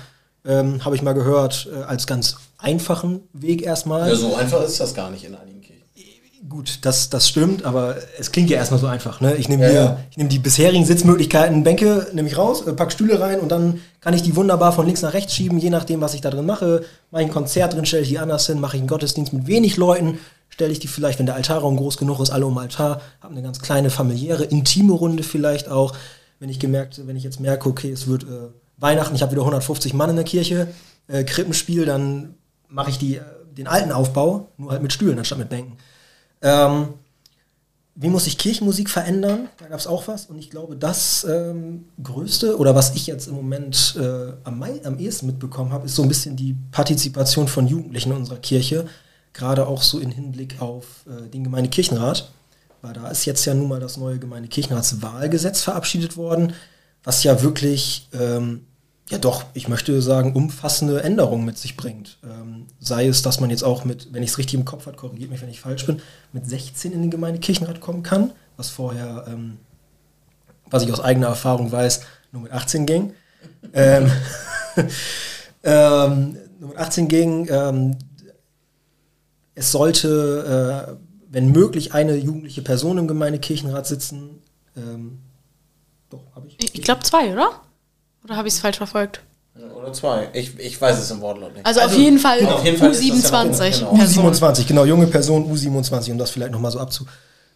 ähm, 0.46 0.84
habe 0.84 0.96
ich 0.96 1.04
mal 1.04 1.14
gehört, 1.14 1.70
äh, 1.72 1.84
als 1.84 2.08
ganz 2.08 2.38
einfachen 2.58 3.22
Weg 3.34 3.62
erstmal. 3.62 4.10
Ja, 4.10 4.16
so 4.16 4.36
einfach 4.36 4.64
ist 4.64 4.80
das 4.80 4.96
gar 4.96 5.12
nicht 5.12 5.26
in 5.26 5.36
einigen 5.36 5.62
Kirchen. 5.62 5.84
Gut, 6.48 6.80
das, 6.84 7.10
das 7.10 7.30
stimmt, 7.30 7.66
aber 7.66 7.98
es 8.18 8.32
klingt 8.32 8.50
ja 8.50 8.58
erstmal 8.58 8.80
so 8.80 8.88
einfach. 8.88 9.22
Ne? 9.22 9.36
Ich 9.36 9.50
nehme 9.50 9.68
Ja, 9.68 9.74
ja. 9.74 10.00
ich 10.10 10.18
nehme 10.18 10.30
die 10.30 10.40
bisherigen 10.40 10.86
Sitzmöglichkeiten, 10.86 11.64
Bänke, 11.64 12.08
nehme 12.14 12.28
ich 12.28 12.38
raus, 12.38 12.66
äh, 12.66 12.74
pack 12.74 12.92
Stühle 12.92 13.20
rein 13.20 13.40
und 13.40 13.52
dann 13.52 13.82
kann 14.02 14.14
ich 14.14 14.24
die 14.24 14.36
wunderbar 14.36 14.72
von 14.72 14.86
links 14.86 15.02
nach 15.02 15.14
rechts 15.14 15.36
schieben, 15.36 15.60
je 15.60 15.70
nachdem, 15.70 16.02
was 16.02 16.14
ich 16.14 16.22
da 16.22 16.30
drin 16.30 16.46
mache. 16.46 16.84
Mache 17.12 17.24
ich 17.24 17.28
ein 17.28 17.34
Konzert 17.34 17.74
drin, 17.74 17.86
stelle 17.86 18.04
ich 18.04 18.10
die 18.10 18.20
anders 18.20 18.48
hin, 18.48 18.60
mache 18.60 18.78
ich 18.78 18.82
einen 18.82 18.88
Gottesdienst 18.88 19.34
mit 19.34 19.48
wenig 19.48 19.78
Leuten, 19.78 20.20
stelle 20.60 20.74
ich 20.74 20.80
die 20.80 20.90
vielleicht, 20.90 21.20
wenn 21.20 21.26
der 21.26 21.36
Altarraum 21.36 21.78
groß 21.78 21.96
genug 21.96 22.20
ist, 22.20 22.32
alle 22.32 22.46
um 22.46 22.58
Altar, 22.58 23.00
habe 23.22 23.32
eine 23.32 23.42
ganz 23.42 23.62
kleine 23.62 23.90
familiäre, 23.90 24.44
intime 24.44 24.92
Runde 24.92 25.24
vielleicht 25.24 25.70
auch. 25.70 25.96
Wenn 26.40 26.50
ich 26.50 26.60
gemerkt, 26.60 27.08
wenn 27.08 27.16
ich 27.16 27.24
jetzt 27.24 27.40
merke, 27.40 27.70
okay, 27.70 27.90
es 27.90 28.08
wird 28.08 28.24
äh, 28.24 28.50
Weihnachten, 28.76 29.16
ich 29.16 29.22
habe 29.22 29.32
wieder 29.32 29.44
150 29.44 29.94
Mann 29.94 30.10
in 30.10 30.18
der 30.18 30.26
Kirche, 30.26 30.68
äh, 31.08 31.24
Krippenspiel, 31.24 31.86
dann 31.86 32.36
mache 32.68 32.90
ich 32.90 32.98
die, 32.98 33.16
äh, 33.16 33.22
den 33.52 33.68
alten 33.68 33.94
Aufbau, 33.94 34.50
nur 34.58 34.72
halt 34.72 34.82
mit 34.82 34.92
Stühlen 34.92 35.18
anstatt 35.18 35.38
mit 35.38 35.48
Bänken. 35.48 35.78
Ähm, 36.42 36.90
wie 37.96 38.10
muss 38.10 38.26
sich 38.26 38.38
Kirchenmusik 38.38 38.90
verändern? 38.90 39.48
Da 39.60 39.68
gab 39.68 39.80
es 39.80 39.88
auch 39.88 40.10
was. 40.10 40.26
Und 40.26 40.40
ich 40.40 40.50
glaube, 40.50 40.76
das 40.76 41.26
ähm, 41.30 41.86
Größte 42.04 42.58
oder 42.58 42.76
was 42.76 42.96
ich 42.96 43.08
jetzt 43.08 43.30
im 43.30 43.36
Moment 43.36 43.96
äh, 43.98 44.34
am, 44.44 44.62
am 44.62 45.00
ehesten 45.00 45.28
mitbekommen 45.28 45.72
habe, 45.72 45.86
ist 45.86 45.96
so 45.96 46.04
ein 46.04 46.10
bisschen 46.10 46.36
die 46.36 46.58
Partizipation 46.72 47.48
von 47.48 47.66
Jugendlichen 47.66 48.12
in 48.12 48.18
unserer 48.18 48.40
Kirche. 48.40 48.88
Gerade 49.40 49.68
auch 49.68 49.82
so 49.82 50.00
in 50.00 50.12
Hinblick 50.12 50.62
auf 50.62 51.06
äh, 51.08 51.30
den 51.30 51.46
Gemeindekirchenrat. 51.46 52.30
Weil 52.82 52.94
da 52.94 53.08
ist 53.08 53.24
jetzt 53.24 53.46
ja 53.46 53.54
nun 53.54 53.70
mal 53.70 53.80
das 53.80 53.96
neue 53.96 54.20
Gemeindekirchenratswahlgesetz 54.20 55.62
verabschiedet 55.62 56.18
worden, 56.18 56.54
was 57.04 57.24
ja 57.24 57.42
wirklich, 57.42 58.10
ähm, 58.14 58.66
ja 59.10 59.18
doch, 59.18 59.46
ich 59.54 59.70
möchte 59.70 60.02
sagen, 60.02 60.34
umfassende 60.36 61.02
Änderungen 61.02 61.46
mit 61.46 61.58
sich 61.58 61.78
bringt. 61.78 62.18
Ähm, 62.24 62.68
sei 62.80 63.08
es, 63.08 63.22
dass 63.22 63.40
man 63.40 63.50
jetzt 63.50 63.64
auch 63.64 63.86
mit, 63.86 64.14
wenn 64.14 64.24
ich 64.24 64.32
es 64.32 64.38
richtig 64.38 64.60
im 64.60 64.66
Kopf 64.66 64.88
habe, 64.88 64.98
korrigiert 64.98 65.30
mich, 65.30 65.42
wenn 65.42 65.50
ich 65.50 65.62
falsch 65.62 65.86
bin, 65.86 66.02
mit 66.34 66.48
16 66.48 66.92
in 66.92 67.02
den 67.02 67.12
Gemeindekirchenrat 67.12 67.80
kommen 67.80 68.04
kann, 68.04 68.32
was 68.58 68.70
vorher, 68.70 69.26
ähm, 69.28 69.58
was 70.70 70.84
ich 70.84 70.92
aus 70.92 71.00
eigener 71.00 71.28
Erfahrung 71.28 71.72
weiß, 71.72 72.02
nur 72.34 72.42
mit 72.44 72.52
18 72.52 72.86
ging. 72.86 73.14
ähm, 73.74 74.12
ähm, 75.64 76.38
nur 76.60 76.70
mit 76.72 76.78
18 76.78 77.08
ging. 77.08 77.48
Ähm, 77.50 77.96
es 79.60 79.72
sollte, 79.72 80.88
äh, 80.90 80.94
wenn 81.30 81.52
möglich, 81.52 81.94
eine 81.94 82.16
jugendliche 82.16 82.62
Person 82.62 82.98
im 82.98 83.08
Gemeindekirchenrat 83.08 83.86
sitzen. 83.86 84.42
Ähm, 84.78 85.20
doch, 86.10 86.22
habe 86.36 86.48
ich. 86.48 86.74
Ich, 86.74 86.82
glaube 86.82 87.04
zwei, 87.04 87.32
oder? 87.34 87.52
Oder 88.24 88.36
habe 88.38 88.48
ich 88.48 88.54
es 88.54 88.60
falsch 88.60 88.78
verfolgt? 88.78 89.22
Oder 89.76 89.92
zwei. 89.92 90.30
Ich, 90.34 90.58
ich 90.58 90.80
weiß 90.80 90.98
es 90.98 91.12
im 91.12 91.20
Wortlaut 91.20 91.54
nicht. 91.54 91.66
Also, 91.66 91.82
auf 91.82 91.94
jeden 91.96 92.18
Fall 92.20 92.46
Auf 92.46 92.64
jeden 92.64 92.78
Fall 92.78 92.90
noch- 92.90 92.96
U27. 92.96 93.80
genau. 93.80 93.94
Person. 93.96 94.34
U27, 94.34 94.68
genau, 94.68 94.86
junge 94.86 95.08
Person, 95.08 95.54
U27, 95.54 96.12
um 96.12 96.18
das 96.18 96.32
vielleicht 96.32 96.52
nochmal 96.52 96.72
so 96.72 96.80
abzu, 96.80 97.06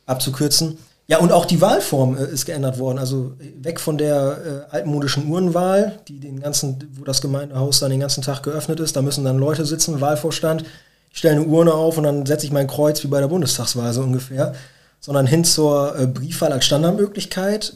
abzukürzen. 0.05 0.77
Ja, 1.07 1.19
und 1.19 1.31
auch 1.31 1.45
die 1.45 1.59
Wahlform 1.61 2.17
äh, 2.17 2.25
ist 2.25 2.45
geändert 2.45 2.79
worden. 2.79 2.97
Also 2.97 3.33
weg 3.61 3.79
von 3.79 3.97
der 3.97 4.67
äh, 4.71 4.75
altmodischen 4.75 5.29
Uhrenwahl, 5.29 5.99
die 6.07 6.19
den 6.19 6.39
ganzen, 6.41 6.77
wo 6.97 7.03
das 7.05 7.21
Gemeindehaus 7.21 7.79
dann 7.79 7.91
den 7.91 7.99
ganzen 8.01 8.21
Tag 8.21 8.43
geöffnet 8.43 8.79
ist. 8.79 8.95
Da 8.95 9.01
müssen 9.01 9.23
dann 9.25 9.37
Leute 9.37 9.65
sitzen, 9.65 9.99
Wahlvorstand. 10.01 10.63
Ich 11.13 11.19
stelle 11.19 11.35
eine 11.35 11.45
Urne 11.45 11.73
auf 11.73 11.97
und 11.97 12.03
dann 12.05 12.25
setze 12.25 12.47
ich 12.47 12.51
mein 12.51 12.65
Kreuz 12.67 13.03
wie 13.03 13.07
bei 13.07 13.19
der 13.19 13.27
Bundestagswahl 13.27 13.93
so 13.93 14.01
ungefähr. 14.01 14.53
Sondern 14.99 15.27
hin 15.27 15.43
zur 15.43 15.97
äh, 15.97 16.07
Briefwahl 16.07 16.51
als 16.51 16.65
Standardmöglichkeit, 16.65 17.75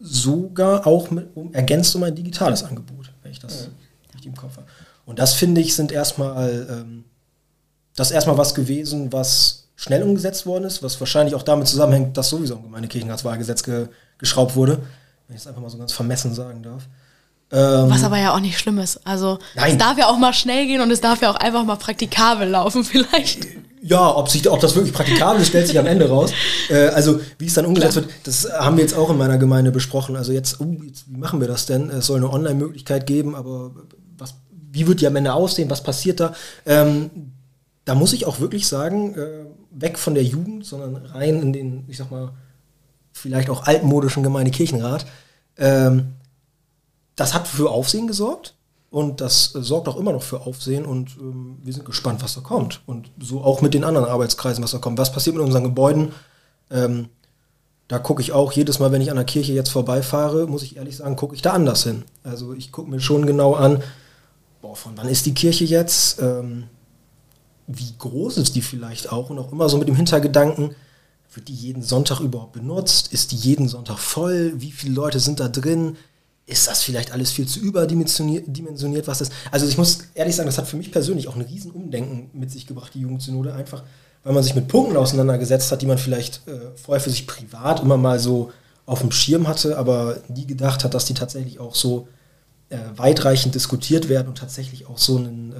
sogar 0.00 0.86
auch 0.86 1.10
mit, 1.10 1.28
um, 1.36 1.52
ergänzt 1.52 1.94
um 1.94 2.04
ein 2.04 2.14
digitales 2.14 2.62
Angebot, 2.64 3.12
wenn 3.22 3.32
ich 3.32 3.38
das 3.38 3.68
richtig 4.14 4.26
im 4.26 4.36
Kopf 4.36 4.56
habe. 4.56 4.66
Und 5.04 5.18
das 5.18 5.34
finde 5.34 5.60
ich 5.60 5.74
sind 5.74 5.92
erstmal 5.92 6.66
ähm, 6.70 7.04
das 7.96 8.12
erstmal 8.12 8.38
was 8.38 8.54
gewesen, 8.54 9.12
was 9.12 9.68
schnell 9.76 10.02
umgesetzt 10.02 10.46
worden 10.46 10.64
ist, 10.64 10.82
was 10.82 10.98
wahrscheinlich 11.00 11.34
auch 11.34 11.42
damit 11.42 11.68
zusammenhängt, 11.68 12.16
dass 12.16 12.30
sowieso 12.30 12.54
im 12.54 12.62
Gemeindekirchenratswahlgesetz 12.62 13.62
ge 13.62 13.88
geschraubt 14.16 14.56
wurde, 14.56 14.78
wenn 15.26 15.36
ich 15.36 15.42
es 15.42 15.46
einfach 15.46 15.60
mal 15.60 15.70
so 15.70 15.78
ganz 15.78 15.92
vermessen 15.92 16.34
sagen 16.34 16.62
darf. 16.62 16.88
Ähm, 17.50 17.88
Was 17.88 18.04
aber 18.04 18.18
ja 18.18 18.34
auch 18.34 18.40
nicht 18.40 18.58
schlimm 18.58 18.78
ist. 18.78 19.00
Also, 19.06 19.38
Nein. 19.54 19.72
es 19.72 19.78
darf 19.78 19.96
ja 19.96 20.08
auch 20.08 20.18
mal 20.18 20.34
schnell 20.34 20.66
gehen 20.66 20.80
und 20.82 20.90
es 20.90 21.00
darf 21.00 21.22
ja 21.22 21.30
auch 21.30 21.36
einfach 21.36 21.64
mal 21.64 21.76
praktikabel 21.76 22.48
laufen, 22.48 22.84
vielleicht. 22.84 23.46
Ja, 23.80 24.14
ob, 24.16 24.28
sich, 24.28 24.48
ob 24.50 24.60
das 24.60 24.74
wirklich 24.74 24.92
praktikabel 24.92 25.40
ist, 25.40 25.48
stellt 25.48 25.66
sich 25.66 25.78
am 25.78 25.86
Ende 25.86 26.08
raus. 26.08 26.32
Äh, 26.70 26.88
also, 26.88 27.18
wie 27.38 27.46
es 27.46 27.54
dann 27.54 27.64
umgesetzt 27.64 27.96
wird, 27.96 28.10
das 28.24 28.46
haben 28.52 28.76
wir 28.76 28.84
jetzt 28.84 28.94
auch 28.94 29.08
in 29.08 29.16
meiner 29.16 29.38
Gemeinde 29.38 29.70
besprochen. 29.70 30.16
Also, 30.16 30.32
jetzt, 30.32 30.60
oh, 30.60 30.76
jetzt 30.86 31.04
wie 31.08 31.16
machen 31.16 31.40
wir 31.40 31.48
das 31.48 31.64
denn? 31.64 31.88
Es 31.88 32.04
soll 32.04 32.18
eine 32.18 32.30
Online-Möglichkeit 32.30 33.06
geben, 33.06 33.34
aber 33.34 33.70
was, 34.18 34.34
wie 34.50 34.86
wird 34.86 35.00
die 35.00 35.06
am 35.06 35.16
Ende 35.16 35.32
aussehen? 35.32 35.70
Was 35.70 35.82
passiert 35.82 36.20
da? 36.20 36.34
Ähm, 36.66 37.08
da 37.86 37.94
muss 37.94 38.12
ich 38.12 38.26
auch 38.26 38.38
wirklich 38.38 38.68
sagen, 38.68 39.14
äh, 39.14 39.46
weg 39.70 39.98
von 39.98 40.12
der 40.12 40.24
Jugend, 40.24 40.66
sondern 40.66 40.96
rein 41.06 41.40
in 41.40 41.54
den, 41.54 41.84
ich 41.88 41.96
sag 41.96 42.10
mal, 42.10 42.32
vielleicht 43.12 43.48
auch 43.48 43.62
altmodischen 43.64 44.22
Gemeindekirchenrat. 44.22 45.06
Ähm, 45.56 46.08
das 47.18 47.34
hat 47.34 47.48
für 47.48 47.70
Aufsehen 47.70 48.06
gesorgt 48.06 48.54
und 48.90 49.20
das 49.20 49.54
äh, 49.54 49.62
sorgt 49.62 49.88
auch 49.88 49.96
immer 49.96 50.12
noch 50.12 50.22
für 50.22 50.40
Aufsehen 50.46 50.86
und 50.86 51.16
ähm, 51.20 51.58
wir 51.62 51.72
sind 51.72 51.84
gespannt, 51.84 52.22
was 52.22 52.34
da 52.34 52.40
kommt. 52.40 52.80
Und 52.86 53.10
so 53.20 53.42
auch 53.42 53.60
mit 53.60 53.74
den 53.74 53.84
anderen 53.84 54.08
Arbeitskreisen, 54.08 54.62
was 54.62 54.70
da 54.70 54.78
kommt. 54.78 54.98
Was 54.98 55.12
passiert 55.12 55.36
mit 55.36 55.44
unseren 55.44 55.64
Gebäuden? 55.64 56.12
Ähm, 56.70 57.08
da 57.88 57.98
gucke 57.98 58.22
ich 58.22 58.32
auch 58.32 58.52
jedes 58.52 58.78
Mal, 58.78 58.92
wenn 58.92 59.02
ich 59.02 59.10
an 59.10 59.16
der 59.16 59.24
Kirche 59.24 59.52
jetzt 59.52 59.70
vorbeifahre, 59.70 60.46
muss 60.46 60.62
ich 60.62 60.76
ehrlich 60.76 60.96
sagen, 60.96 61.16
gucke 61.16 61.34
ich 61.34 61.42
da 61.42 61.52
anders 61.52 61.82
hin. 61.82 62.04
Also 62.22 62.52
ich 62.52 62.70
gucke 62.70 62.90
mir 62.90 63.00
schon 63.00 63.26
genau 63.26 63.54
an, 63.54 63.82
boah, 64.62 64.76
von 64.76 64.96
wann 64.96 65.08
ist 65.08 65.26
die 65.26 65.34
Kirche 65.34 65.64
jetzt? 65.64 66.20
Ähm, 66.20 66.64
wie 67.66 67.94
groß 67.98 68.38
ist 68.38 68.54
die 68.54 68.62
vielleicht 68.62 69.10
auch? 69.10 69.30
Und 69.30 69.38
auch 69.38 69.50
immer 69.50 69.68
so 69.68 69.76
mit 69.76 69.88
dem 69.88 69.96
Hintergedanken, 69.96 70.76
wird 71.34 71.48
die 71.48 71.54
jeden 71.54 71.82
Sonntag 71.82 72.20
überhaupt 72.20 72.52
benutzt? 72.52 73.12
Ist 73.12 73.32
die 73.32 73.36
jeden 73.36 73.68
Sonntag 73.68 73.98
voll? 73.98 74.52
Wie 74.56 74.70
viele 74.70 74.94
Leute 74.94 75.20
sind 75.20 75.40
da 75.40 75.48
drin? 75.48 75.96
Ist 76.50 76.66
das 76.66 76.82
vielleicht 76.82 77.12
alles 77.12 77.30
viel 77.30 77.46
zu 77.46 77.60
überdimensioniert, 77.60 78.44
dimensioniert, 78.46 79.06
was 79.06 79.18
das? 79.18 79.28
Also 79.50 79.66
ich 79.66 79.76
muss 79.76 79.98
ehrlich 80.14 80.34
sagen, 80.34 80.46
das 80.46 80.56
hat 80.56 80.66
für 80.66 80.78
mich 80.78 80.90
persönlich 80.90 81.28
auch 81.28 81.36
ein 81.36 81.42
riesen 81.42 81.70
Umdenken 81.70 82.30
mit 82.32 82.50
sich 82.50 82.66
gebracht, 82.66 82.94
die 82.94 83.00
Jugendsynode, 83.00 83.52
einfach, 83.52 83.82
weil 84.24 84.32
man 84.32 84.42
sich 84.42 84.54
mit 84.54 84.66
Punkten 84.66 84.96
auseinandergesetzt 84.96 85.70
hat, 85.70 85.82
die 85.82 85.86
man 85.86 85.98
vielleicht 85.98 86.40
äh, 86.48 86.58
vorher 86.74 87.02
für 87.02 87.10
sich 87.10 87.26
privat 87.26 87.80
immer 87.82 87.98
mal 87.98 88.18
so 88.18 88.50
auf 88.86 89.00
dem 89.00 89.10
Schirm 89.12 89.46
hatte, 89.46 89.76
aber 89.76 90.22
nie 90.28 90.46
gedacht 90.46 90.84
hat, 90.84 90.94
dass 90.94 91.04
die 91.04 91.12
tatsächlich 91.12 91.60
auch 91.60 91.74
so 91.74 92.08
äh, 92.70 92.78
weitreichend 92.96 93.54
diskutiert 93.54 94.08
werden 94.08 94.28
und 94.28 94.38
tatsächlich 94.38 94.86
auch 94.86 94.96
so, 94.96 95.18
einen, 95.18 95.52
äh, 95.52 95.56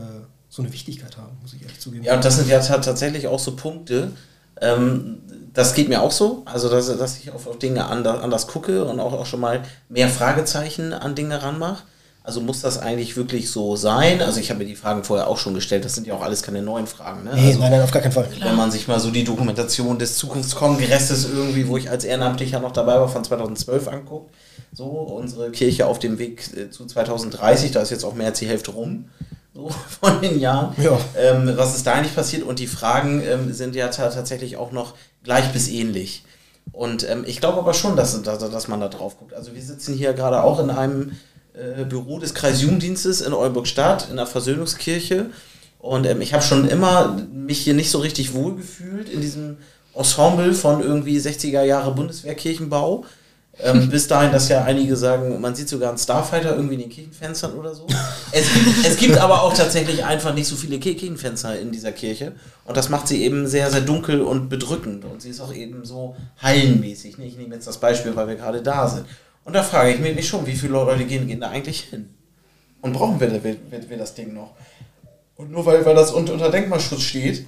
so 0.48 0.62
eine 0.62 0.72
Wichtigkeit 0.72 1.18
haben, 1.18 1.36
muss 1.42 1.52
ich 1.52 1.60
ehrlich 1.60 1.80
zugeben. 1.80 2.04
Ja, 2.04 2.14
und 2.16 2.24
das 2.24 2.36
sind 2.36 2.48
ja 2.48 2.60
ta- 2.60 2.78
tatsächlich 2.78 3.26
auch 3.26 3.38
so 3.38 3.54
Punkte, 3.56 4.12
Ähm, 4.60 5.18
das 5.54 5.74
geht 5.74 5.88
mir 5.88 6.02
auch 6.02 6.12
so, 6.12 6.42
also 6.44 6.68
dass, 6.68 6.86
dass 6.96 7.18
ich 7.18 7.32
auf, 7.32 7.46
auf 7.46 7.58
Dinge 7.58 7.86
anders, 7.86 8.22
anders 8.22 8.46
gucke 8.46 8.84
und 8.84 9.00
auch, 9.00 9.12
auch 9.12 9.26
schon 9.26 9.40
mal 9.40 9.62
mehr 9.88 10.08
Fragezeichen 10.08 10.92
an 10.92 11.14
Dinge 11.14 11.42
ranmache. 11.42 11.82
Also 12.22 12.42
muss 12.42 12.60
das 12.60 12.78
eigentlich 12.78 13.16
wirklich 13.16 13.50
so 13.50 13.74
sein? 13.74 14.20
Also 14.20 14.38
ich 14.38 14.50
habe 14.50 14.58
mir 14.58 14.66
die 14.66 14.76
Fragen 14.76 15.02
vorher 15.02 15.28
auch 15.28 15.38
schon 15.38 15.54
gestellt, 15.54 15.86
das 15.86 15.94
sind 15.94 16.06
ja 16.06 16.12
auch 16.12 16.20
alles 16.20 16.42
keine 16.42 16.60
neuen 16.60 16.86
Fragen. 16.86 17.24
Ne? 17.24 17.30
Nee, 17.34 17.46
also, 17.46 17.60
nein, 17.60 17.70
nein, 17.70 17.80
auf 17.80 17.90
gar 17.90 18.02
keinen 18.02 18.12
Fall. 18.12 18.28
Wenn 18.38 18.54
man 18.54 18.70
sich 18.70 18.86
mal 18.86 19.00
so 19.00 19.10
die 19.10 19.24
Dokumentation 19.24 19.98
des 19.98 20.18
Zukunftskongresses 20.18 21.24
irgendwie, 21.24 21.66
wo 21.66 21.78
ich 21.78 21.88
als 21.88 22.04
Ehrenamtlicher 22.04 22.60
noch 22.60 22.72
dabei 22.72 23.00
war, 23.00 23.08
von 23.08 23.24
2012 23.24 23.88
anguckt, 23.88 24.34
so 24.74 24.84
unsere 24.84 25.50
Kirche 25.52 25.86
auf 25.86 25.98
dem 25.98 26.18
Weg 26.18 26.42
äh, 26.54 26.70
zu 26.70 26.84
2030, 26.84 27.70
da 27.70 27.80
ist 27.80 27.90
jetzt 27.90 28.04
auch 28.04 28.14
mehr 28.14 28.26
als 28.26 28.38
die 28.38 28.46
Hälfte 28.46 28.72
rum, 28.72 29.06
so 29.58 29.68
von 30.00 30.20
den 30.20 30.38
Jahren. 30.38 30.74
Ja. 30.82 30.98
Ähm, 31.16 31.52
was 31.56 31.74
ist 31.76 31.86
da 31.86 31.94
eigentlich 31.94 32.14
passiert? 32.14 32.44
Und 32.44 32.60
die 32.60 32.66
Fragen 32.66 33.22
ähm, 33.22 33.52
sind 33.52 33.74
ja 33.74 33.88
tatsächlich 33.88 34.56
auch 34.56 34.72
noch 34.72 34.94
gleich 35.24 35.52
bis 35.52 35.68
ähnlich. 35.68 36.24
Und 36.72 37.08
ähm, 37.08 37.24
ich 37.26 37.40
glaube 37.40 37.58
aber 37.58 37.74
schon, 37.74 37.96
dass, 37.96 38.20
dass, 38.22 38.38
dass 38.38 38.68
man 38.68 38.80
da 38.80 38.88
drauf 38.88 39.18
guckt. 39.18 39.34
Also 39.34 39.54
wir 39.54 39.62
sitzen 39.62 39.94
hier 39.94 40.12
gerade 40.12 40.42
auch 40.42 40.60
in 40.60 40.70
einem 40.70 41.12
äh, 41.54 41.84
Büro 41.84 42.18
des 42.18 42.34
Kreisjugenddienstes 42.34 43.20
in 43.20 43.32
Oldenburg-Stadt, 43.32 44.08
in 44.10 44.16
der 44.16 44.26
Versöhnungskirche. 44.26 45.26
Und 45.78 46.06
ähm, 46.06 46.20
ich 46.20 46.34
habe 46.34 46.42
schon 46.42 46.68
immer 46.68 47.16
mich 47.32 47.58
hier 47.58 47.74
nicht 47.74 47.90
so 47.90 47.98
richtig 47.98 48.34
wohl 48.34 48.56
gefühlt 48.56 49.08
in 49.08 49.20
diesem 49.20 49.56
Ensemble 49.94 50.54
von 50.54 50.80
irgendwie 50.80 51.18
60er 51.18 51.62
Jahre 51.62 51.92
Bundeswehrkirchenbau. 51.92 53.04
Ähm, 53.60 53.88
bis 53.88 54.06
dahin, 54.06 54.30
dass 54.30 54.48
ja 54.48 54.62
einige 54.64 54.96
sagen, 54.96 55.40
man 55.40 55.54
sieht 55.54 55.68
sogar 55.68 55.88
einen 55.88 55.98
Starfighter 55.98 56.54
irgendwie 56.54 56.74
in 56.74 56.80
den 56.80 56.90
Kirchenfenstern 56.90 57.54
oder 57.54 57.74
so. 57.74 57.86
Es 58.30 58.52
gibt, 58.52 58.86
es 58.86 58.96
gibt 58.96 59.18
aber 59.18 59.42
auch 59.42 59.52
tatsächlich 59.52 60.04
einfach 60.04 60.32
nicht 60.32 60.46
so 60.46 60.54
viele 60.54 60.78
Kirchenfenster 60.78 61.58
in 61.58 61.72
dieser 61.72 61.90
Kirche. 61.92 62.32
Und 62.64 62.76
das 62.76 62.88
macht 62.88 63.08
sie 63.08 63.24
eben 63.24 63.48
sehr, 63.48 63.70
sehr 63.70 63.80
dunkel 63.80 64.20
und 64.20 64.48
bedrückend. 64.48 65.04
Und 65.04 65.22
sie 65.22 65.30
ist 65.30 65.40
auch 65.40 65.52
eben 65.52 65.84
so 65.84 66.14
hallenmäßig. 66.40 67.18
Ich 67.18 67.36
nehme 67.36 67.54
jetzt 67.54 67.66
das 67.66 67.78
Beispiel, 67.78 68.14
weil 68.14 68.28
wir 68.28 68.36
gerade 68.36 68.62
da 68.62 68.86
sind. 68.88 69.06
Und 69.44 69.54
da 69.54 69.62
frage 69.62 69.92
ich 69.92 69.98
mich 69.98 70.28
schon, 70.28 70.46
wie 70.46 70.54
viele 70.54 70.74
Leute 70.74 71.04
gehen, 71.04 71.26
gehen 71.26 71.40
da 71.40 71.48
eigentlich 71.48 71.80
hin? 71.80 72.10
Und 72.80 72.92
brauchen 72.92 73.18
wir, 73.18 73.42
wir, 73.42 73.56
wir 73.70 73.98
das 73.98 74.14
Ding 74.14 74.34
noch? 74.34 74.52
Und 75.36 75.50
nur 75.50 75.66
weil, 75.66 75.84
weil 75.84 75.94
das 75.94 76.12
unter, 76.12 76.34
unter 76.34 76.50
Denkmalschutz 76.50 77.02
steht, 77.02 77.46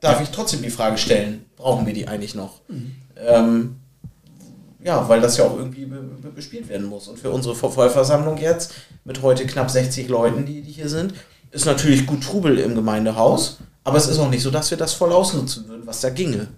darf 0.00 0.20
ich 0.20 0.30
trotzdem 0.30 0.62
die 0.62 0.70
Frage 0.70 0.98
stellen, 0.98 1.46
brauchen 1.56 1.86
wir 1.86 1.92
die 1.92 2.08
eigentlich 2.08 2.34
noch? 2.34 2.60
Mhm. 2.68 2.96
Ähm, 3.16 3.76
ja, 4.84 5.08
weil 5.08 5.20
das 5.20 5.36
ja 5.36 5.44
auch 5.44 5.56
irgendwie 5.56 5.86
be 5.86 5.96
be 5.96 6.28
bespielt 6.30 6.68
werden 6.68 6.86
muss. 6.86 7.08
Und 7.08 7.18
für 7.18 7.30
unsere 7.30 7.54
Vollversammlung 7.54 8.38
jetzt, 8.38 8.72
mit 9.04 9.22
heute 9.22 9.46
knapp 9.46 9.70
60 9.70 10.08
Leuten, 10.08 10.46
die, 10.46 10.62
die 10.62 10.72
hier 10.72 10.88
sind, 10.88 11.14
ist 11.50 11.66
natürlich 11.66 12.06
gut 12.06 12.22
Trubel 12.22 12.58
im 12.58 12.74
Gemeindehaus, 12.74 13.58
aber 13.84 13.98
es 13.98 14.06
ist 14.06 14.18
auch 14.18 14.30
nicht 14.30 14.42
so, 14.42 14.50
dass 14.50 14.70
wir 14.70 14.78
das 14.78 14.94
voll 14.94 15.12
ausnutzen 15.12 15.68
würden, 15.68 15.86
was 15.86 16.00
da 16.00 16.10
ginge. 16.10 16.48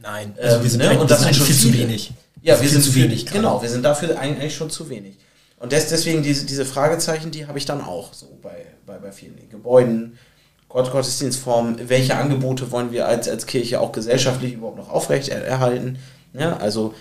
Nein, 0.00 0.34
also 0.40 0.56
ähm, 0.56 0.62
wir 0.62 0.70
sind, 0.70 0.80
ne? 0.80 0.98
und 0.98 1.10
das, 1.10 1.28
ist 1.28 1.36
schon 1.36 1.46
viel 1.46 1.56
zu 1.56 1.72
wenig. 1.72 2.12
Ja, 2.42 2.60
wir 2.60 2.68
sind 2.68 2.82
zu 2.82 2.94
wenig. 2.94 3.26
Genau, 3.26 3.60
wir 3.60 3.68
sind 3.68 3.84
dafür 3.84 4.18
eigentlich 4.18 4.54
schon 4.54 4.70
zu 4.70 4.88
wenig. 4.88 5.16
Und 5.58 5.72
des, 5.72 5.88
deswegen 5.88 6.22
diese, 6.22 6.46
diese 6.46 6.64
Fragezeichen, 6.64 7.30
die 7.32 7.46
habe 7.46 7.58
ich 7.58 7.64
dann 7.64 7.80
auch 7.80 8.14
so 8.14 8.38
bei, 8.40 8.66
bei, 8.86 8.98
bei 8.98 9.10
vielen 9.10 9.36
Gebäuden, 9.50 10.18
Gott, 10.68 10.90
Gottesdienstformen, 10.92 11.88
welche 11.88 12.16
Angebote 12.16 12.70
wollen 12.70 12.92
wir 12.92 13.08
als, 13.08 13.28
als 13.28 13.46
Kirche 13.46 13.80
auch 13.80 13.90
gesellschaftlich 13.90 14.52
überhaupt 14.52 14.76
noch 14.76 14.90
aufrecht 14.90 15.28
erhalten. 15.28 15.98
Ja, 16.34 16.58
also 16.58 16.94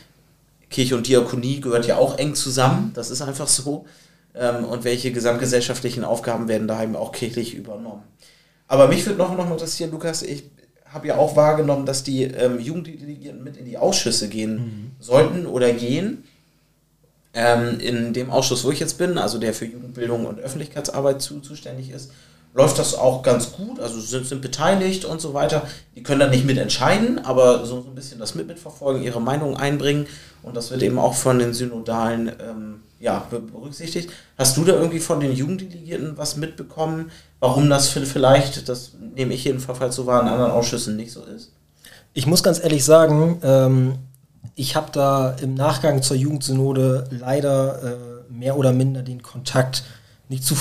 Kirche 0.69 0.95
und 0.95 1.07
Diakonie 1.07 1.61
gehört 1.61 1.87
ja 1.87 1.97
auch 1.97 2.17
eng 2.17 2.35
zusammen, 2.35 2.91
das 2.93 3.09
ist 3.09 3.21
einfach 3.21 3.47
so. 3.47 3.85
Ähm, 4.35 4.65
und 4.65 4.83
welche 4.83 5.11
gesamtgesellschaftlichen 5.11 6.03
Aufgaben 6.03 6.47
werden 6.47 6.67
daheim 6.67 6.95
auch 6.95 7.11
kirchlich 7.11 7.55
übernommen. 7.55 8.03
Aber 8.67 8.87
mich 8.87 9.05
würde 9.05 9.17
noch, 9.17 9.35
noch 9.35 9.49
interessieren, 9.49 9.91
Lukas, 9.91 10.21
ich 10.23 10.43
habe 10.85 11.07
ja 11.07 11.17
auch 11.17 11.35
wahrgenommen, 11.35 11.85
dass 11.85 12.03
die 12.03 12.23
ähm, 12.23 12.59
Jugenddelegierten 12.59 13.43
mit 13.43 13.57
in 13.57 13.65
die 13.65 13.77
Ausschüsse 13.77 14.29
gehen 14.29 14.55
mhm. 14.55 14.91
sollten 14.99 15.45
oder 15.45 15.71
gehen. 15.73 16.23
Ähm, 17.33 17.79
in 17.79 18.13
dem 18.13 18.29
Ausschuss, 18.29 18.63
wo 18.63 18.71
ich 18.71 18.79
jetzt 18.79 18.97
bin, 18.97 19.17
also 19.17 19.37
der 19.37 19.53
für 19.53 19.65
Jugendbildung 19.65 20.25
und 20.25 20.39
Öffentlichkeitsarbeit 20.39 21.21
zu, 21.21 21.39
zuständig 21.39 21.91
ist, 21.91 22.11
läuft 22.57 22.79
das 22.79 22.95
auch 22.95 23.21
ganz 23.21 23.51
gut, 23.51 23.79
also 23.79 23.99
sind, 23.99 24.25
sind 24.25 24.41
beteiligt 24.41 25.05
und 25.05 25.21
so 25.21 25.35
weiter. 25.35 25.61
Die 25.95 26.01
können 26.01 26.19
dann 26.19 26.31
nicht 26.31 26.43
mitentscheiden, 26.43 27.23
aber 27.23 27.67
so, 27.67 27.83
so 27.83 27.89
ein 27.89 27.93
bisschen 27.93 28.17
das 28.17 28.33
mit 28.33 28.47
mitverfolgen, 28.47 29.03
ihre 29.03 29.21
Meinung 29.21 29.55
einbringen 29.55 30.07
und 30.41 30.57
das 30.57 30.71
wird 30.71 30.81
eben 30.81 30.97
auch 30.97 31.13
von 31.13 31.37
den 31.37 31.53
Synodalen 31.53 32.31
ähm, 32.41 32.79
ja, 32.99 33.27
berücksichtigt. 33.29 34.09
Hast 34.39 34.57
du 34.57 34.63
da 34.63 34.73
irgendwie 34.73 34.99
von 34.99 35.19
den 35.19 35.33
Jugenddelegierten 35.33 36.17
was 36.17 36.35
mitbekommen, 36.35 37.11
warum 37.39 37.69
das 37.69 37.89
vielleicht, 37.89 38.67
das 38.67 38.93
nehme 39.13 39.35
ich 39.35 39.43
jedenfalls 39.43 39.95
so 39.95 40.07
wahr, 40.07 40.23
in 40.23 40.27
anderen 40.27 40.51
Ausschüssen 40.51 40.95
nicht 40.95 41.11
so 41.11 41.23
ist? 41.25 41.51
Ich 42.15 42.25
muss 42.25 42.41
ganz 42.41 42.59
ehrlich 42.59 42.83
sagen, 42.83 43.39
ähm, 43.43 43.99
ich 44.55 44.75
habe 44.75 44.87
da 44.91 45.35
im 45.43 45.53
Nachgang 45.53 46.01
zur 46.01 46.17
Jugendsynode 46.17 47.03
leider 47.11 47.83
äh, 47.83 48.33
mehr 48.33 48.57
oder 48.57 48.73
minder 48.73 49.03
den 49.03 49.21
Kontakt 49.21 49.83
nicht, 50.27 50.43
zu, 50.43 50.55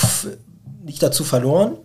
nicht 0.84 1.02
dazu 1.02 1.24
verloren, 1.24 1.78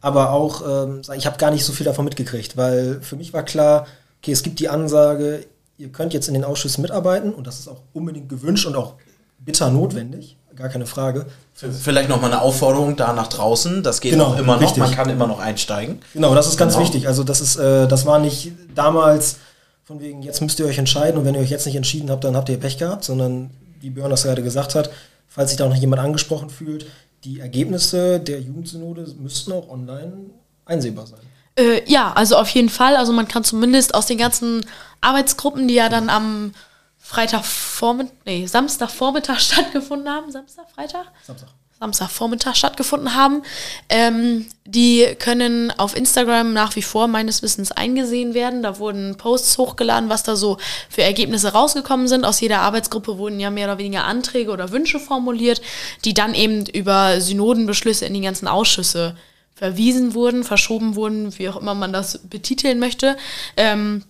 aber 0.00 0.30
auch, 0.30 0.62
ähm, 0.66 1.02
ich 1.16 1.26
habe 1.26 1.38
gar 1.38 1.50
nicht 1.50 1.64
so 1.64 1.72
viel 1.72 1.84
davon 1.84 2.04
mitgekriegt, 2.04 2.56
weil 2.56 3.00
für 3.02 3.16
mich 3.16 3.32
war 3.32 3.42
klar, 3.42 3.86
okay, 4.20 4.32
es 4.32 4.42
gibt 4.42 4.58
die 4.60 4.68
Ansage, 4.68 5.44
ihr 5.78 5.88
könnt 5.88 6.12
jetzt 6.12 6.28
in 6.28 6.34
den 6.34 6.44
Ausschüssen 6.44 6.82
mitarbeiten 6.82 7.32
und 7.32 7.46
das 7.46 7.58
ist 7.58 7.68
auch 7.68 7.80
unbedingt 7.92 8.28
gewünscht 8.28 8.66
und 8.66 8.76
auch 8.76 8.94
bitter 9.38 9.70
notwendig, 9.70 10.36
gar 10.56 10.68
keine 10.68 10.86
Frage. 10.86 11.26
Vielleicht 11.54 12.08
nochmal 12.08 12.32
eine 12.32 12.42
Aufforderung 12.42 12.96
da 12.96 13.12
nach 13.12 13.28
draußen, 13.28 13.82
das 13.82 14.00
geht 14.00 14.12
genau, 14.12 14.26
auch 14.26 14.38
immer 14.38 14.54
noch, 14.54 14.62
richtig. 14.62 14.78
man 14.78 14.90
kann 14.90 15.08
immer 15.08 15.26
noch 15.26 15.40
einsteigen. 15.40 16.00
Genau, 16.12 16.34
das 16.34 16.48
ist 16.48 16.56
ganz 16.56 16.74
genau. 16.74 16.84
wichtig. 16.84 17.06
Also 17.06 17.24
das 17.24 17.40
ist, 17.40 17.56
äh, 17.56 17.86
das 17.86 18.06
war 18.06 18.18
nicht 18.18 18.52
damals 18.74 19.36
von 19.84 20.00
wegen, 20.00 20.22
jetzt 20.22 20.40
müsst 20.40 20.58
ihr 20.60 20.66
euch 20.66 20.78
entscheiden 20.78 21.18
und 21.18 21.24
wenn 21.24 21.34
ihr 21.34 21.40
euch 21.40 21.50
jetzt 21.50 21.66
nicht 21.66 21.76
entschieden 21.76 22.10
habt, 22.10 22.24
dann 22.24 22.36
habt 22.36 22.48
ihr 22.48 22.58
Pech 22.58 22.78
gehabt, 22.78 23.04
sondern 23.04 23.50
wie 23.80 23.90
Björn 23.90 24.10
das 24.10 24.22
gerade 24.22 24.42
gesagt 24.42 24.74
hat, 24.74 24.90
falls 25.28 25.50
sich 25.50 25.58
da 25.58 25.66
noch 25.66 25.74
jemand 25.74 26.02
angesprochen 26.02 26.50
fühlt, 26.50 26.86
die 27.24 27.40
Ergebnisse 27.40 28.20
der 28.20 28.40
Jugendsynode 28.40 29.14
müssten 29.18 29.52
auch 29.52 29.68
online 29.68 30.30
einsehbar 30.64 31.06
sein. 31.06 31.20
Äh, 31.56 31.82
ja, 31.90 32.12
also 32.12 32.36
auf 32.36 32.48
jeden 32.50 32.68
Fall. 32.68 32.96
Also 32.96 33.12
man 33.12 33.28
kann 33.28 33.44
zumindest 33.44 33.94
aus 33.94 34.06
den 34.06 34.18
ganzen 34.18 34.64
Arbeitsgruppen, 35.00 35.68
die 35.68 35.74
ja 35.74 35.88
dann 35.88 36.08
am 36.08 36.52
Freitagvormittag, 36.98 38.12
nee, 38.24 38.46
Samstagvormittag 38.46 39.40
stattgefunden 39.40 40.08
haben. 40.08 40.30
Samstag, 40.30 40.70
Freitag? 40.70 41.06
Samstag. 41.26 41.48
Samstagvormittag 41.80 42.56
stattgefunden 42.56 43.14
haben. 43.14 43.42
Ähm, 43.88 44.44
die 44.66 45.06
können 45.18 45.72
auf 45.78 45.96
Instagram 45.96 46.52
nach 46.52 46.76
wie 46.76 46.82
vor 46.82 47.08
meines 47.08 47.42
Wissens 47.42 47.72
eingesehen 47.72 48.34
werden. 48.34 48.62
Da 48.62 48.78
wurden 48.78 49.16
Posts 49.16 49.56
hochgeladen, 49.56 50.10
was 50.10 50.22
da 50.22 50.36
so 50.36 50.58
für 50.90 51.02
Ergebnisse 51.02 51.54
rausgekommen 51.54 52.06
sind. 52.06 52.26
Aus 52.26 52.38
jeder 52.40 52.60
Arbeitsgruppe 52.60 53.16
wurden 53.16 53.40
ja 53.40 53.48
mehr 53.48 53.66
oder 53.66 53.78
weniger 53.78 54.04
Anträge 54.04 54.50
oder 54.50 54.72
Wünsche 54.72 55.00
formuliert, 55.00 55.62
die 56.04 56.12
dann 56.12 56.34
eben 56.34 56.66
über 56.66 57.18
Synodenbeschlüsse 57.18 58.04
in 58.04 58.12
die 58.12 58.20
ganzen 58.20 58.46
Ausschüsse 58.46 59.16
verwiesen 59.54 60.12
wurden, 60.12 60.44
verschoben 60.44 60.96
wurden, 60.96 61.38
wie 61.38 61.48
auch 61.48 61.56
immer 61.56 61.74
man 61.74 61.94
das 61.94 62.18
betiteln 62.18 62.78
möchte. 62.78 63.16
Ähm, 63.56 64.04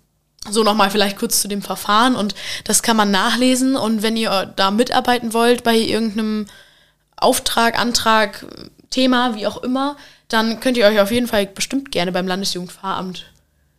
so 0.50 0.64
nochmal 0.64 0.90
vielleicht 0.90 1.18
kurz 1.18 1.40
zu 1.40 1.46
dem 1.46 1.62
Verfahren 1.62 2.16
und 2.16 2.34
das 2.64 2.82
kann 2.82 2.96
man 2.96 3.12
nachlesen 3.12 3.76
und 3.76 4.02
wenn 4.02 4.16
ihr 4.16 4.52
da 4.56 4.72
mitarbeiten 4.72 5.34
wollt 5.34 5.62
bei 5.62 5.76
irgendeinem 5.76 6.46
Auftrag, 7.20 7.78
Antrag, 7.78 8.46
Thema, 8.90 9.34
wie 9.36 9.46
auch 9.46 9.62
immer, 9.62 9.96
dann 10.28 10.60
könnt 10.60 10.76
ihr 10.76 10.86
euch 10.86 11.00
auf 11.00 11.10
jeden 11.10 11.26
Fall 11.26 11.46
bestimmt 11.46 11.92
gerne 11.92 12.12
beim 12.12 12.26
Landesjugendfahramt 12.26 13.26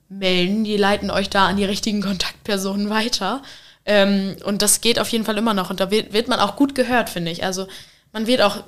melden. 0.09 0.63
Die 0.63 0.77
leiten 0.77 1.09
euch 1.09 1.29
da 1.29 1.47
an 1.47 1.57
die 1.57 1.65
richtigen 1.65 2.01
Kontaktpersonen 2.01 2.89
weiter. 2.89 3.41
Ähm, 3.85 4.35
und 4.45 4.61
das 4.61 4.81
geht 4.81 4.99
auf 4.99 5.09
jeden 5.09 5.25
Fall 5.25 5.37
immer 5.37 5.53
noch. 5.53 5.69
Und 5.69 5.79
da 5.79 5.91
wird, 5.91 6.13
wird 6.13 6.27
man 6.27 6.39
auch 6.39 6.55
gut 6.55 6.75
gehört, 6.75 7.09
finde 7.09 7.31
ich. 7.31 7.43
Also 7.43 7.67
man 8.11 8.27
wird 8.27 8.41
auch 8.41 8.63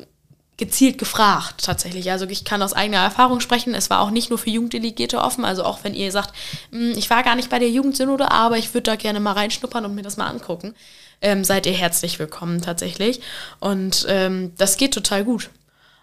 gezielt 0.58 0.98
gefragt 0.98 1.66
tatsächlich. 1.66 2.12
Also 2.12 2.26
ich 2.26 2.46
kann 2.46 2.62
aus 2.62 2.74
eigener 2.74 3.00
Erfahrung 3.00 3.40
sprechen. 3.40 3.74
Es 3.74 3.90
war 3.90 4.02
auch 4.02 4.12
nicht 4.12 4.30
nur 4.30 4.40
für 4.40 4.50
Jugenddelegierte 4.50 5.20
offen. 5.20 5.46
Also 5.46 5.64
auch 5.64 5.84
wenn 5.84 5.94
ihr 5.94 6.12
sagt, 6.12 6.34
hm, 6.72 6.94
ich 6.96 7.10
war 7.10 7.24
gar 7.24 7.36
nicht 7.36 7.50
bei 7.50 7.60
der 7.60 7.70
Jugendsynode, 7.70 8.32
aber 8.32 8.58
ich 8.58 8.74
würde 8.74 8.84
da 8.84 8.96
gerne 8.96 9.20
mal 9.20 9.34
reinschnuppern 9.34 9.86
und 9.86 9.96
mir 9.96 10.04
das 10.04 10.18
mal 10.18 10.28
angucken, 10.28 10.76
ähm, 11.24 11.44
seid 11.44 11.66
ihr 11.66 11.74
herzlich 11.74 12.20
willkommen 12.20 12.62
tatsächlich. 12.62 13.22
Und 13.60 14.06
ähm, 14.08 14.52
das 14.58 14.78
geht 14.78 14.94
total 14.94 15.24
gut. 15.24 15.50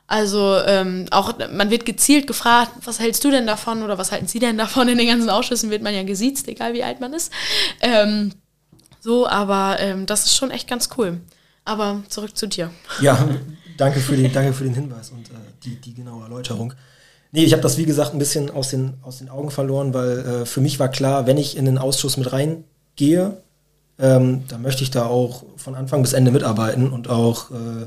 Also 0.08 0.58
ähm, 0.66 1.06
auch 1.12 1.34
man 1.52 1.70
wird 1.70 1.86
gezielt 1.86 2.26
gefragt, 2.26 2.72
was 2.84 2.98
hältst 2.98 3.22
du 3.22 3.30
denn 3.30 3.46
davon 3.46 3.84
oder 3.84 3.96
was 3.96 4.10
halten 4.10 4.26
Sie 4.26 4.40
denn 4.40 4.58
davon? 4.58 4.88
In 4.88 4.98
den 4.98 5.06
ganzen 5.06 5.30
Ausschüssen 5.30 5.70
wird 5.70 5.82
man 5.82 5.94
ja 5.94 6.02
gesiezt, 6.02 6.48
egal 6.48 6.74
wie 6.74 6.82
alt 6.82 7.00
man 7.00 7.12
ist. 7.12 7.32
Ähm, 7.80 8.32
so, 8.98 9.28
aber 9.28 9.76
ähm, 9.78 10.06
das 10.06 10.24
ist 10.24 10.34
schon 10.34 10.50
echt 10.50 10.68
ganz 10.68 10.88
cool. 10.98 11.20
Aber 11.64 12.02
zurück 12.08 12.36
zu 12.36 12.48
dir. 12.48 12.70
Ja, 13.00 13.28
danke 13.76 14.00
für 14.00 14.16
den, 14.16 14.32
danke 14.32 14.52
für 14.52 14.64
den 14.64 14.74
Hinweis 14.74 15.10
und 15.10 15.28
äh, 15.28 15.34
die, 15.62 15.76
die 15.76 15.94
genaue 15.94 16.24
Erläuterung. 16.24 16.74
Nee, 17.30 17.44
ich 17.44 17.52
habe 17.52 17.62
das 17.62 17.78
wie 17.78 17.86
gesagt 17.86 18.12
ein 18.12 18.18
bisschen 18.18 18.50
aus 18.50 18.70
den, 18.70 18.94
aus 19.02 19.18
den 19.18 19.28
Augen 19.28 19.52
verloren, 19.52 19.94
weil 19.94 20.18
äh, 20.18 20.44
für 20.46 20.60
mich 20.60 20.80
war 20.80 20.88
klar, 20.88 21.28
wenn 21.28 21.38
ich 21.38 21.56
in 21.56 21.66
den 21.66 21.78
Ausschuss 21.78 22.16
mit 22.16 22.32
reingehe, 22.32 23.40
ähm, 24.00 24.44
da 24.48 24.58
möchte 24.58 24.82
ich 24.82 24.90
da 24.90 25.06
auch 25.06 25.44
von 25.56 25.74
Anfang 25.74 26.02
bis 26.02 26.14
Ende 26.14 26.30
mitarbeiten 26.30 26.90
und 26.90 27.08
auch 27.08 27.50
äh, 27.50 27.86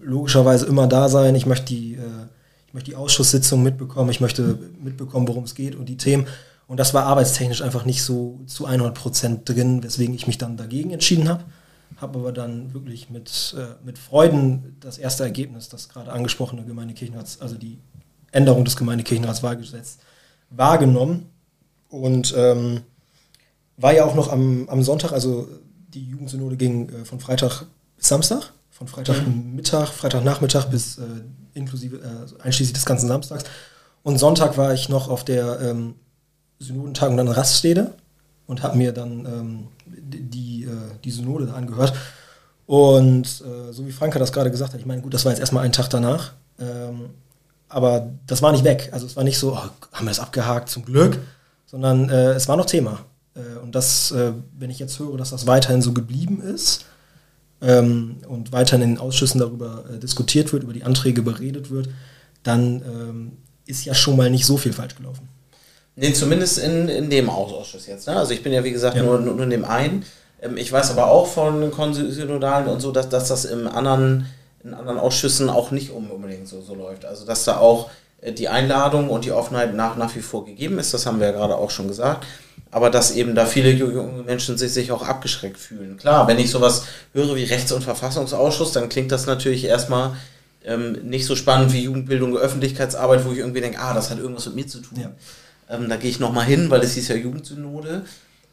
logischerweise 0.00 0.66
immer 0.66 0.86
da 0.86 1.08
sein. 1.08 1.34
Ich 1.34 1.46
möchte 1.46 1.66
die, 1.66 1.94
äh, 1.94 2.26
ich 2.66 2.74
möchte 2.74 2.90
die 2.90 2.96
Ausschusssitzung 2.96 3.62
mitbekommen, 3.62 4.10
ich 4.10 4.20
möchte 4.20 4.58
mitbekommen, 4.82 5.28
worum 5.28 5.44
es 5.44 5.54
geht 5.54 5.76
und 5.76 5.88
die 5.88 5.96
Themen. 5.96 6.26
Und 6.66 6.78
das 6.78 6.92
war 6.92 7.04
arbeitstechnisch 7.04 7.62
einfach 7.62 7.84
nicht 7.84 8.02
so 8.02 8.40
zu 8.46 8.66
100 8.66 8.94
Prozent 8.94 9.48
drin, 9.48 9.82
weswegen 9.82 10.14
ich 10.14 10.26
mich 10.26 10.38
dann 10.38 10.56
dagegen 10.56 10.90
entschieden 10.90 11.28
habe. 11.28 11.44
Habe 11.96 12.18
aber 12.18 12.32
dann 12.32 12.74
wirklich 12.74 13.08
mit, 13.08 13.54
äh, 13.56 13.84
mit 13.84 13.98
Freuden 13.98 14.76
das 14.80 14.98
erste 14.98 15.22
Ergebnis, 15.22 15.68
das 15.68 15.88
gerade 15.88 16.12
angesprochene 16.12 16.64
Gemeindekirchenrats, 16.64 17.40
also 17.40 17.56
die 17.56 17.78
Änderung 18.32 18.64
des 18.64 18.76
Gemeindekirchenratswahlgesetzes, 18.76 19.98
wahrgenommen. 20.50 21.26
Und 21.88 22.34
ähm, 22.36 22.82
war 23.78 23.94
ja 23.94 24.04
auch 24.04 24.14
noch 24.14 24.30
am, 24.30 24.68
am 24.68 24.82
Sonntag, 24.82 25.12
also 25.12 25.48
die 25.88 26.04
Jugendsynode 26.04 26.56
ging 26.56 26.88
äh, 26.90 27.04
von 27.04 27.20
Freitag 27.20 27.64
bis 27.96 28.08
Samstag, 28.08 28.52
von 28.70 28.88
Freitagmittag, 28.88 29.92
Freitagnachmittag 29.92 30.66
bis 30.66 30.98
äh, 30.98 31.02
inklusive, 31.54 31.96
äh, 31.96 32.42
einschließlich 32.42 32.74
des 32.74 32.84
ganzen 32.84 33.08
Samstags. 33.08 33.44
Und 34.02 34.18
Sonntag 34.18 34.56
war 34.58 34.74
ich 34.74 34.88
noch 34.88 35.08
auf 35.08 35.24
der 35.24 35.60
ähm, 35.60 35.94
Synodentagung 36.58 37.16
dann 37.16 37.26
in 37.26 37.32
Raststede 37.32 37.94
und 38.46 38.62
habe 38.62 38.76
mir 38.76 38.92
dann 38.92 39.26
ähm, 39.26 39.68
die, 39.86 40.64
äh, 40.64 40.68
die 41.04 41.10
Synode 41.10 41.52
angehört. 41.52 41.94
Und 42.66 43.26
äh, 43.26 43.72
so 43.72 43.86
wie 43.86 43.92
Franka 43.92 44.18
das 44.18 44.32
gerade 44.32 44.50
gesagt 44.50 44.74
hat, 44.74 44.80
ich 44.80 44.86
meine, 44.86 45.02
gut, 45.02 45.14
das 45.14 45.24
war 45.24 45.32
jetzt 45.32 45.40
erstmal 45.40 45.64
ein 45.64 45.72
Tag 45.72 45.88
danach. 45.88 46.32
Ähm, 46.60 47.10
aber 47.68 48.10
das 48.26 48.42
war 48.42 48.52
nicht 48.52 48.64
weg. 48.64 48.90
Also 48.92 49.06
es 49.06 49.16
war 49.16 49.24
nicht 49.24 49.38
so, 49.38 49.52
oh, 49.52 49.58
haben 49.92 50.06
wir 50.06 50.10
das 50.10 50.20
abgehakt, 50.20 50.68
zum 50.68 50.84
Glück, 50.84 51.18
sondern 51.66 52.08
äh, 52.08 52.32
es 52.32 52.48
war 52.48 52.56
noch 52.56 52.66
Thema. 52.66 53.00
Äh, 53.38 53.58
und 53.58 53.74
das, 53.74 54.10
äh, 54.10 54.32
wenn 54.58 54.70
ich 54.70 54.78
jetzt 54.78 54.98
höre, 54.98 55.16
dass 55.16 55.30
das 55.30 55.46
weiterhin 55.46 55.82
so 55.82 55.92
geblieben 55.92 56.42
ist 56.42 56.84
ähm, 57.62 58.16
und 58.28 58.52
weiterhin 58.52 58.82
in 58.82 58.94
den 58.94 58.98
Ausschüssen 58.98 59.40
darüber 59.40 59.84
äh, 59.92 59.98
diskutiert 59.98 60.52
wird, 60.52 60.62
über 60.64 60.72
die 60.72 60.84
Anträge 60.84 61.22
beredet 61.22 61.70
wird, 61.70 61.88
dann 62.42 62.82
ähm, 62.82 63.32
ist 63.66 63.84
ja 63.84 63.94
schon 63.94 64.16
mal 64.16 64.30
nicht 64.30 64.46
so 64.46 64.56
viel 64.56 64.72
falsch 64.72 64.96
gelaufen. 64.96 65.28
Nee, 65.96 66.12
zumindest 66.12 66.58
in, 66.58 66.88
in 66.88 67.10
dem 67.10 67.28
Ausschuss 67.28 67.86
jetzt. 67.86 68.06
Ne? 68.06 68.16
Also 68.16 68.32
ich 68.32 68.42
bin 68.42 68.52
ja 68.52 68.62
wie 68.62 68.70
gesagt 68.70 68.96
ja. 68.96 69.02
nur, 69.02 69.18
nur 69.18 69.40
in 69.40 69.50
dem 69.50 69.64
einen. 69.64 70.04
Ähm, 70.40 70.56
ich 70.56 70.72
weiß 70.72 70.90
aber 70.90 71.10
auch 71.10 71.26
von 71.26 71.70
Konsynodalen 71.70 72.68
und 72.68 72.80
so, 72.80 72.92
dass, 72.92 73.08
dass 73.08 73.28
das 73.28 73.44
im 73.44 73.66
anderen, 73.66 74.26
in 74.62 74.74
anderen 74.74 74.98
Ausschüssen 74.98 75.50
auch 75.50 75.70
nicht 75.70 75.90
unbedingt 75.90 76.48
so, 76.48 76.60
so 76.60 76.74
läuft. 76.74 77.04
Also 77.04 77.24
dass 77.24 77.44
da 77.44 77.58
auch 77.58 77.90
die 78.26 78.48
Einladung 78.48 79.10
und 79.10 79.24
die 79.24 79.30
Offenheit 79.30 79.74
nach, 79.74 79.96
nach 79.96 80.16
wie 80.16 80.20
vor 80.20 80.44
gegeben 80.44 80.80
ist, 80.80 80.92
das 80.92 81.06
haben 81.06 81.20
wir 81.20 81.28
ja 81.28 81.32
gerade 81.32 81.56
auch 81.56 81.70
schon 81.70 81.86
gesagt 81.86 82.26
aber 82.70 82.90
dass 82.90 83.10
eben 83.12 83.34
da 83.34 83.46
viele 83.46 83.70
junge 83.70 84.22
Menschen 84.22 84.58
sich, 84.58 84.72
sich 84.72 84.92
auch 84.92 85.02
abgeschreckt 85.02 85.58
fühlen. 85.58 85.96
Klar, 85.96 86.26
wenn 86.28 86.38
ich 86.38 86.50
sowas 86.50 86.84
höre 87.14 87.34
wie 87.36 87.44
Rechts- 87.44 87.72
und 87.72 87.82
Verfassungsausschuss, 87.82 88.72
dann 88.72 88.88
klingt 88.88 89.10
das 89.10 89.26
natürlich 89.26 89.64
erstmal 89.64 90.16
ähm, 90.64 90.92
nicht 91.04 91.24
so 91.24 91.34
spannend 91.34 91.72
wie 91.72 91.84
Jugendbildung, 91.84 92.36
Öffentlichkeitsarbeit, 92.36 93.24
wo 93.24 93.32
ich 93.32 93.38
irgendwie 93.38 93.60
denke, 93.60 93.78
ah, 93.80 93.94
das 93.94 94.10
hat 94.10 94.18
irgendwas 94.18 94.46
mit 94.46 94.54
mir 94.56 94.66
zu 94.66 94.80
tun. 94.80 95.00
Ja. 95.00 95.10
Ähm, 95.70 95.88
da 95.88 95.96
gehe 95.96 96.10
ich 96.10 96.20
nochmal 96.20 96.44
hin, 96.44 96.70
weil 96.70 96.82
es 96.82 96.94
hieß 96.94 97.08
ja 97.08 97.16
Jugendsynode. 97.16 98.02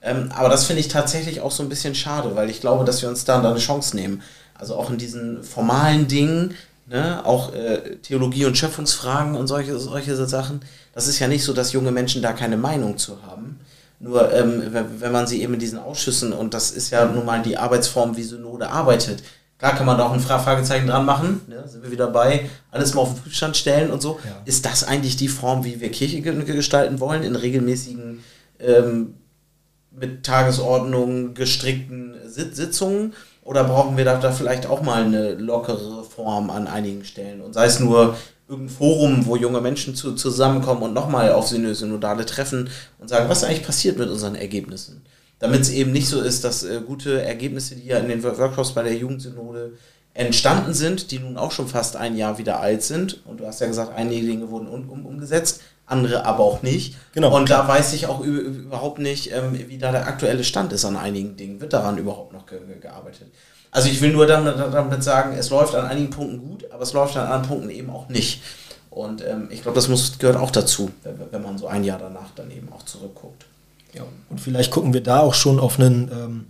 Ähm, 0.02 0.32
aber 0.34 0.50
das 0.50 0.66
finde 0.66 0.82
ich 0.82 0.88
tatsächlich 0.88 1.42
auch 1.42 1.52
so 1.52 1.64
ein 1.64 1.70
bisschen 1.70 1.96
schade, 1.96 2.36
weil 2.36 2.50
ich 2.50 2.62
glaube, 2.62 2.86
dass 2.86 3.02
wir 3.02 3.10
uns 3.10 3.26
da, 3.26 3.40
eine 3.40 3.60
Chance 3.60 3.96
nehmen. 3.96 4.22
Also 4.54 4.76
auch 4.76 4.90
in 4.90 4.98
diesen 4.98 5.44
formalen 5.44 6.08
Dingen, 6.08 6.54
ne, 6.88 7.26
auch 7.26 7.54
äh, 7.54 7.98
Theologie 7.98 8.46
und 8.46 8.58
Schöpfungsfragen 8.58 9.36
und 9.36 9.48
solche, 9.48 9.78
solche 9.80 10.16
Sachen. 10.28 10.62
Das 10.94 11.08
ist 11.08 11.20
ja 11.20 11.28
nicht 11.28 11.44
so, 11.44 11.54
dass 11.54 11.74
junge 11.74 11.92
Menschen 11.92 12.22
da 12.22 12.34
keine 12.34 12.56
Meinung 12.56 12.98
zu 12.98 13.22
haben. 13.24 13.60
Nur 14.00 14.34
ähm, 14.34 14.64
wenn 15.00 15.12
man 15.12 15.26
sie 15.26 15.42
eben 15.42 15.54
in 15.54 15.60
diesen 15.60 15.80
Ausschüssen, 15.80 16.34
und 16.34 16.54
das 16.54 16.72
ist 16.72 16.90
ja 16.90 17.06
nun 17.06 17.26
mal 17.26 17.42
die 17.42 17.58
Arbeitsform, 17.58 18.18
wie 18.18 18.24
Synode 18.24 18.70
arbeitet, 18.70 19.24
klar 19.58 19.76
kann 19.76 19.86
man 19.86 19.98
da 19.98 20.06
auch 20.06 20.14
ein 20.14 20.20
Fragezeichen 20.20 20.88
dran 20.88 21.06
machen, 21.06 21.42
ne? 21.48 21.64
sind 21.68 21.84
wir 21.84 21.92
wieder 21.92 22.08
bei, 22.08 22.50
alles 22.72 22.94
mal 22.94 23.02
auf 23.02 23.14
den 23.14 23.24
Prüfstand 23.24 23.56
stellen 23.56 23.92
und 23.92 24.02
so. 24.02 24.20
Ja. 24.26 24.42
Ist 24.46 24.66
das 24.66 24.84
eigentlich 24.84 25.16
die 25.16 25.30
Form, 25.30 25.64
wie 25.64 25.80
wir 25.80 25.92
Kirche 25.92 26.22
gestalten 26.22 27.00
wollen, 27.00 27.24
in 27.24 27.36
regelmäßigen, 27.36 28.24
ähm, 28.60 29.16
mit 29.92 30.26
Tagesordnung 30.26 31.34
gestrickten 31.34 32.16
Sitzungen? 32.28 33.14
Oder 33.44 33.64
brauchen 33.64 33.96
wir 33.96 34.06
da, 34.06 34.18
da 34.18 34.32
vielleicht 34.32 34.66
auch 34.66 34.82
mal 34.82 35.04
eine 35.04 35.36
lockere 35.36 36.04
Form 36.04 36.50
an 36.50 36.68
einigen 36.68 37.06
Stellen? 37.06 37.42
Und 37.42 37.54
sei 37.54 37.66
es 37.68 37.80
nur 37.80 38.18
irgendein 38.48 38.76
Forum, 38.76 39.26
wo 39.26 39.36
junge 39.36 39.62
Menschen 39.62 39.96
zu, 39.96 40.14
zusammenkommen 40.14 40.84
und 40.84 40.94
nochmal 40.94 41.32
auf 41.32 41.48
synodale 41.48 42.26
treffen 42.26 42.70
und 43.00 43.10
sagen, 43.10 43.30
was 43.30 43.44
eigentlich 43.44 43.66
passiert 43.66 43.98
mit 43.98 44.10
unseren 44.10 44.36
Ergebnissen. 44.36 45.02
Damit 45.40 45.62
es 45.62 45.70
eben 45.70 45.92
nicht 45.92 46.08
so 46.08 46.22
ist, 46.22 46.44
dass 46.44 46.64
äh, 46.64 46.82
gute 46.86 47.22
Ergebnisse, 47.22 47.76
die 47.76 47.88
ja 47.88 47.98
in 47.98 48.08
den 48.08 48.24
Workshops 48.24 48.74
bei 48.74 48.84
der 48.84 48.96
Jugendsynode 48.96 49.74
entstanden 50.14 50.74
sind, 50.74 51.12
die 51.12 51.20
nun 51.20 51.38
auch 51.38 51.52
schon 51.52 51.68
fast 51.68 51.98
ein 51.98 52.16
Jahr 52.16 52.38
wieder 52.38 52.62
alt 52.62 52.84
sind, 52.84 53.26
und 53.26 53.42
du 53.42 53.46
hast 53.46 53.60
ja 53.60 53.68
gesagt, 53.68 53.92
einige 53.96 54.26
Dinge 54.26 54.50
wurden 54.50 54.68
um, 54.68 54.90
um, 54.90 55.06
umgesetzt, 55.06 55.62
andere 55.86 56.26
aber 56.26 56.44
auch 56.44 56.64
nicht. 56.64 56.96
Genau. 57.14 57.36
Und 57.36 57.50
da 57.50 57.68
weiß 57.68 57.94
ich 57.94 58.08
auch 58.08 58.22
überhaupt 58.22 59.00
nicht, 59.00 59.32
ähm, 59.32 59.60
wie 59.68 59.78
da 59.78 59.92
der 59.92 60.08
aktuelle 60.08 60.44
Stand 60.44 60.74
ist 60.74 60.86
an 60.86 60.98
einigen 60.98 61.36
Dingen. 61.36 61.62
Wird 61.62 61.74
daran 61.74 61.98
überhaupt 61.98 62.34
noch 62.34 62.46
ge 62.46 62.60
gearbeitet? 62.82 63.28
Also 63.76 63.90
ich 63.90 64.00
will 64.00 64.14
nur 64.14 64.26
damit, 64.26 64.56
damit, 64.58 65.04
sagen, 65.04 65.36
es 65.38 65.50
läuft 65.50 65.76
an 65.76 65.86
einigen 65.86 66.10
Punkten 66.10 66.40
gut, 66.40 66.72
aber 66.72 66.84
es 66.84 66.94
läuft 66.94 67.18
an 67.18 67.26
anderen 67.26 67.46
Punkten 67.46 67.70
eben 67.70 67.90
auch 67.90 68.08
nicht. 68.08 68.42
Und 68.90 69.22
ähm, 69.22 69.50
ich 69.52 69.64
glaube, 69.64 69.76
das 69.76 69.90
muss, 69.90 70.18
gehört 70.18 70.38
auch 70.38 70.50
dazu, 70.50 70.92
wenn 71.04 71.42
man 71.42 71.58
so 71.58 71.68
ein 71.68 71.84
Jahr 71.84 72.00
danach 72.00 72.30
dann 72.38 72.50
eben 72.52 72.72
auch 72.72 72.84
zurückguckt. 72.84 73.46
Ja, 73.94 74.04
und 74.30 74.40
vielleicht 74.40 74.72
gucken 74.72 74.94
wir 74.94 75.04
da 75.04 75.20
auch 75.20 75.34
schon 75.34 75.60
auf 75.60 75.78
ein 75.78 76.10
ähm, 76.10 76.46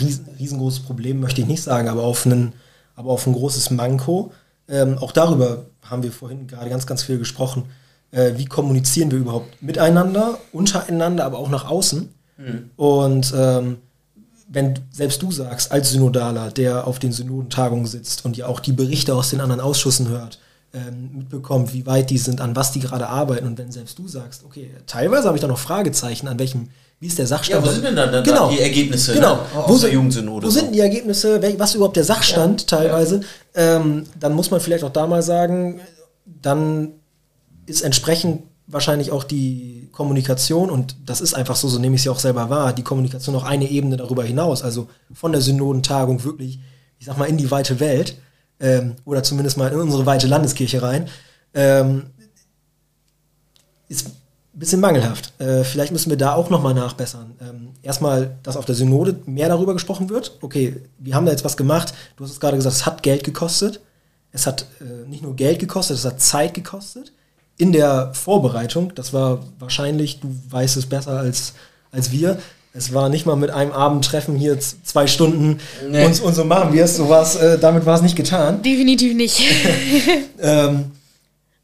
riesen, 0.00 0.28
riesengroßes 0.38 0.84
Problem, 0.84 1.18
möchte 1.18 1.40
ich 1.40 1.48
nicht 1.48 1.60
sagen, 1.60 1.88
aber 1.88 2.04
auf, 2.04 2.24
einen, 2.24 2.52
aber 2.94 3.10
auf 3.10 3.26
ein 3.26 3.32
großes 3.32 3.70
Manko. 3.70 4.32
Ähm, 4.68 4.96
auch 4.98 5.10
darüber 5.10 5.64
haben 5.82 6.04
wir 6.04 6.12
vorhin 6.12 6.46
gerade 6.46 6.70
ganz, 6.70 6.86
ganz 6.86 7.02
viel 7.02 7.18
gesprochen. 7.18 7.64
Äh, 8.12 8.34
wie 8.36 8.44
kommunizieren 8.44 9.10
wir 9.10 9.18
überhaupt 9.18 9.60
miteinander, 9.60 10.38
untereinander, 10.52 11.24
aber 11.24 11.38
auch 11.38 11.48
nach 11.48 11.68
außen? 11.68 12.14
Mhm. 12.36 12.70
Und 12.76 13.34
ähm, 13.36 13.78
wenn 14.46 14.78
selbst 14.90 15.22
du 15.22 15.30
sagst, 15.30 15.72
als 15.72 15.90
Synodaler, 15.90 16.50
der 16.50 16.86
auf 16.86 16.98
den 16.98 17.12
Synodentagungen 17.12 17.86
sitzt 17.86 18.24
und 18.24 18.36
ja 18.36 18.46
auch 18.46 18.60
die 18.60 18.72
Berichte 18.72 19.14
aus 19.14 19.30
den 19.30 19.40
anderen 19.40 19.60
Ausschüssen 19.60 20.08
hört, 20.08 20.38
ähm, 20.74 21.10
mitbekommt, 21.18 21.72
wie 21.72 21.86
weit 21.86 22.10
die 22.10 22.18
sind, 22.18 22.40
an 22.40 22.56
was 22.56 22.72
die 22.72 22.80
gerade 22.80 23.08
arbeiten 23.08 23.46
und 23.46 23.58
wenn 23.58 23.70
selbst 23.70 23.98
du 23.98 24.08
sagst, 24.08 24.44
okay, 24.44 24.70
teilweise 24.86 25.26
habe 25.26 25.36
ich 25.36 25.40
da 25.40 25.46
noch 25.46 25.58
Fragezeichen, 25.58 26.26
an 26.28 26.38
welchem, 26.38 26.68
wie 27.00 27.06
ist 27.06 27.18
der 27.18 27.26
Sachstand? 27.26 27.64
Ja, 27.64 27.70
wo 27.70 27.72
sind 27.72 27.84
denn 27.84 27.96
dann, 27.96 28.10
dann 28.12 28.24
genau. 28.24 28.50
die 28.50 28.60
Ergebnisse 28.60 29.14
genau. 29.14 29.36
Ne? 29.36 29.40
wo 29.66 29.78
der 29.78 29.92
Jugendsynode? 29.92 30.46
Wo 30.46 30.50
so. 30.50 30.58
sind 30.58 30.74
die 30.74 30.80
Ergebnisse, 30.80 31.40
was 31.58 31.74
überhaupt 31.74 31.96
der 31.96 32.04
Sachstand 32.04 32.62
ja. 32.62 32.78
teilweise? 32.78 33.20
Ja. 33.54 33.76
Ähm, 33.76 34.04
dann 34.18 34.32
muss 34.32 34.50
man 34.50 34.60
vielleicht 34.60 34.84
auch 34.84 34.92
da 34.92 35.06
mal 35.06 35.22
sagen, 35.22 35.80
dann 36.24 36.92
ist 37.66 37.82
entsprechend 37.82 38.42
wahrscheinlich 38.66 39.10
auch 39.10 39.24
die 39.24 39.88
Kommunikation, 39.92 40.70
und 40.70 40.96
das 41.04 41.20
ist 41.20 41.34
einfach 41.34 41.56
so, 41.56 41.68
so 41.68 41.78
nehme 41.78 41.94
ich 41.96 42.00
es 42.00 42.04
ja 42.06 42.12
auch 42.12 42.18
selber 42.18 42.48
wahr, 42.50 42.72
die 42.72 42.82
Kommunikation 42.82 43.34
noch 43.34 43.44
eine 43.44 43.68
Ebene 43.70 43.96
darüber 43.96 44.24
hinaus, 44.24 44.62
also 44.62 44.88
von 45.12 45.32
der 45.32 45.40
Synodentagung 45.40 46.24
wirklich, 46.24 46.60
ich 46.98 47.06
sag 47.06 47.18
mal, 47.18 47.28
in 47.28 47.36
die 47.36 47.50
weite 47.50 47.80
Welt 47.80 48.16
ähm, 48.60 48.96
oder 49.04 49.22
zumindest 49.22 49.58
mal 49.58 49.70
in 49.70 49.80
unsere 49.80 50.06
weite 50.06 50.26
Landeskirche 50.26 50.82
rein, 50.82 51.08
ähm, 51.52 52.06
ist 53.88 54.08
ein 54.08 54.58
bisschen 54.58 54.80
mangelhaft. 54.80 55.38
Äh, 55.40 55.64
vielleicht 55.64 55.92
müssen 55.92 56.10
wir 56.10 56.16
da 56.16 56.34
auch 56.34 56.48
nochmal 56.48 56.74
nachbessern. 56.74 57.34
Ähm, 57.40 57.68
erstmal, 57.82 58.38
dass 58.42 58.56
auf 58.56 58.64
der 58.64 58.74
Synode 58.74 59.20
mehr 59.26 59.48
darüber 59.48 59.74
gesprochen 59.74 60.08
wird. 60.08 60.38
Okay, 60.40 60.80
wir 60.98 61.14
haben 61.14 61.26
da 61.26 61.32
jetzt 61.32 61.44
was 61.44 61.56
gemacht. 61.56 61.92
Du 62.16 62.24
hast 62.24 62.30
es 62.30 62.40
gerade 62.40 62.56
gesagt, 62.56 62.76
es 62.76 62.86
hat 62.86 63.02
Geld 63.02 63.24
gekostet. 63.24 63.80
Es 64.32 64.46
hat 64.46 64.66
äh, 64.80 65.08
nicht 65.08 65.22
nur 65.22 65.36
Geld 65.36 65.58
gekostet, 65.58 65.98
es 65.98 66.04
hat 66.04 66.20
Zeit 66.20 66.54
gekostet 66.54 67.12
in 67.56 67.72
der 67.72 68.12
Vorbereitung, 68.14 68.92
das 68.94 69.12
war 69.12 69.40
wahrscheinlich, 69.58 70.20
du 70.20 70.34
weißt 70.50 70.76
es 70.76 70.86
besser 70.86 71.18
als, 71.18 71.54
als 71.92 72.10
wir, 72.10 72.38
es 72.76 72.92
war 72.92 73.08
nicht 73.08 73.24
mal 73.24 73.36
mit 73.36 73.50
einem 73.50 73.70
Abendtreffen 73.70 74.34
hier 74.34 74.58
zwei 74.58 75.06
Stunden 75.06 75.60
nee. 75.88 76.04
und, 76.04 76.20
und 76.20 76.34
so 76.34 76.44
machen 76.44 76.72
wir 76.72 76.84
es. 76.84 76.96
So 76.96 77.04
äh, 77.04 77.56
damit 77.56 77.86
war 77.86 77.94
es 77.94 78.02
nicht 78.02 78.16
getan. 78.16 78.62
Definitiv 78.62 79.14
nicht. 79.14 79.40
ähm, 80.40 80.90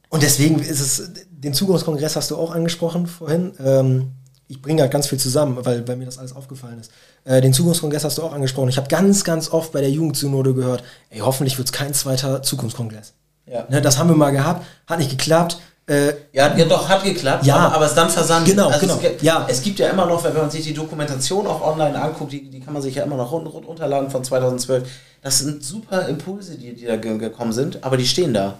und 0.09 0.23
deswegen 0.23 0.61
ist 0.61 0.81
es, 0.81 1.11
den 1.31 1.53
Zukunftskongress 1.53 2.15
hast 2.15 2.31
du 2.31 2.37
auch 2.37 2.55
angesprochen 2.55 3.09
vorhin. 3.09 3.53
Ähm, 3.65 4.13
ich 4.47 4.63
bringe 4.63 4.83
da 4.83 4.89
ganz 4.89 5.09
viel 5.09 5.19
zusammen, 5.19 5.59
weil, 5.65 5.87
weil 5.87 5.97
mir 5.97 6.07
das 6.07 6.19
alles 6.19 6.35
aufgefallen 6.35 6.79
ist. 6.81 6.93
Äh, 7.25 7.41
den 7.41 7.53
Zukunftskongress 7.53 8.05
hast 8.05 8.19
du 8.19 8.23
auch 8.23 8.33
angesprochen. 8.33 8.69
Ich 8.69 8.77
habe 8.77 8.89
ganz, 8.89 9.25
ganz 9.25 9.51
oft 9.51 9.73
bei 9.73 9.81
der 9.81 9.91
Jugendsynode 9.91 10.55
gehört, 10.55 10.85
ey, 11.11 11.21
hoffentlich 11.21 11.59
wird 11.59 11.69
es 11.69 11.73
kein 11.73 11.93
zweiter 11.93 12.43
Zukunftskongress. 12.43 13.15
Ja. 13.47 13.67
Ne, 13.69 13.81
das 13.83 13.99
haben 13.99 14.09
wir 14.09 14.17
mal 14.17 14.31
gehabt, 14.31 14.65
hat 14.87 14.99
nicht 14.99 15.11
geklappt. 15.11 15.61
Äh, 15.91 16.15
ja, 16.33 16.57
ja, 16.57 16.65
doch, 16.67 16.89
hat 16.89 17.03
geklappt, 17.03 17.45
ja, 17.45 17.57
aber, 17.57 17.75
aber 17.75 17.87
es 17.87 17.95
dann 17.95 18.09
versandt. 18.09 18.47
Genau, 18.47 18.69
also 18.69 18.79
genau. 18.79 18.95
Es 18.95 19.01
gibt, 19.01 19.23
ja. 19.23 19.45
es 19.51 19.61
gibt 19.61 19.81
ja 19.81 19.89
immer 19.89 20.07
noch, 20.07 20.23
wenn 20.23 20.35
man 20.35 20.49
sich 20.49 20.63
die 20.63 20.73
Dokumentation 20.73 21.49
auch 21.49 21.61
online 21.67 22.01
anguckt, 22.01 22.31
die, 22.31 22.49
die 22.49 22.61
kann 22.61 22.73
man 22.73 22.81
sich 22.81 22.95
ja 22.95 23.03
immer 23.03 23.17
noch 23.17 23.33
runterladen 23.33 24.09
von 24.09 24.23
2012. 24.23 24.89
Das 25.21 25.41
sind 25.41 25.65
super 25.65 26.07
Impulse, 26.07 26.57
die, 26.57 26.75
die 26.75 26.85
da 26.85 26.95
gekommen 26.95 27.53
sind, 27.53 27.83
aber 27.83 27.97
die 27.97 28.07
stehen 28.07 28.33
da. 28.33 28.59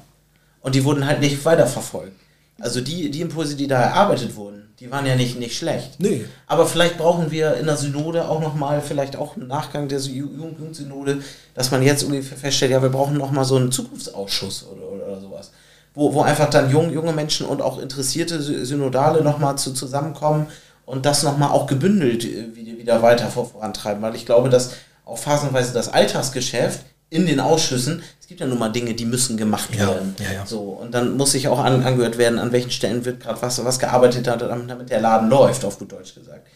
Und 0.61 0.75
die 0.75 0.85
wurden 0.85 1.07
halt 1.07 1.21
nicht 1.21 1.45
weiterverfolgt. 1.45 2.15
Also 2.59 2.81
die, 2.81 3.13
die 3.13 3.21
Impulse, 3.21 3.55
die 3.55 3.69
da 3.69 3.81
erarbeitet 3.81 4.35
wurden, 4.35 4.75
die 4.81 4.91
waren 4.91 5.07
ja 5.07 5.15
nicht, 5.15 5.39
nicht 5.39 5.57
schlecht. 5.57 6.01
Nee. 6.01 6.25
Aber 6.49 6.67
vielleicht 6.67 6.99
brauchen 6.99 7.31
wir 7.31 7.55
in 7.55 7.67
der 7.67 7.77
Synode 7.77 8.29
auch 8.29 8.41
nochmal, 8.41 8.83
vielleicht 8.83 9.15
auch 9.15 9.37
im 9.37 9.47
Nachgang 9.47 9.87
der 9.87 10.01
Jugendsynode, 10.01 11.23
dass 11.55 11.71
man 11.71 11.85
jetzt 11.85 12.03
irgendwie 12.03 12.23
feststellt, 12.23 12.73
ja, 12.73 12.83
wir 12.83 12.89
brauchen 12.89 13.17
nochmal 13.17 13.45
so 13.45 13.55
einen 13.55 13.71
Zukunftsausschuss 13.71 14.67
oder, 14.67 14.83
oder, 14.83 15.07
oder 15.07 15.21
sowas 15.21 15.53
wo, 15.95 16.15
wo 16.15 16.23
einfach 16.23 16.49
dann 16.51 16.71
jung, 16.71 16.93
junge 16.93 17.13
Menschen 17.13 17.47
und 17.47 17.63
auch 17.63 17.79
interessierte 17.79 18.41
Synodale 18.41 19.23
nochmal 19.23 19.57
zu, 19.59 19.73
zusammenkommen 19.73 20.47
und 20.87 21.07
das 21.07 21.23
nochmal 21.23 21.51
auch 21.51 21.67
gebündelt 21.67 22.25
äh, 22.25 22.55
wieder 22.55 23.03
weiter 23.03 23.29
vorantreiben, 23.29 24.03
weil 24.03 24.15
ich 24.15 24.27
glaube, 24.27 24.49
dass 24.49 24.73
auch 25.05 25.19
phasenweise 25.19 25.73
das 25.73 25.89
Alltagsgeschäft 25.93 26.81
in 27.11 27.27
den 27.27 27.41
Ausschüssen, 27.41 28.03
es 28.21 28.29
gibt 28.29 28.41
ja 28.41 28.47
nun 28.47 28.59
mal 28.59 28.69
Dinge, 28.69 28.95
die 28.95 29.05
müssen 29.05 29.37
gemacht 29.37 29.71
Ja, 29.75 29.89
werden. 29.89 30.15
ja, 30.21 30.33
ja. 30.33 30.47
So, 30.47 30.61
und 30.61 30.95
dann 30.95 31.17
muss 31.17 31.33
sich 31.33 31.49
auch 31.49 31.59
an, 31.59 31.85
angehört 31.85 32.19
werden, 32.19 32.39
an 32.39 32.53
welchen 32.53 32.71
Stellen 32.71 33.05
wird 33.05 33.21
gerade 33.21 33.43
was, 33.43 33.63
was 33.65 33.81
gearbeitet 33.81 34.29
hat, 34.29 34.41
damit 34.43 34.71
damit 34.71 34.91
der 34.91 35.01
Laden 35.01 35.29
läuft, 35.29 35.65
auf 35.65 35.79
gut 35.79 35.91
Deutsch 35.91 36.15
gesagt. 36.15 36.47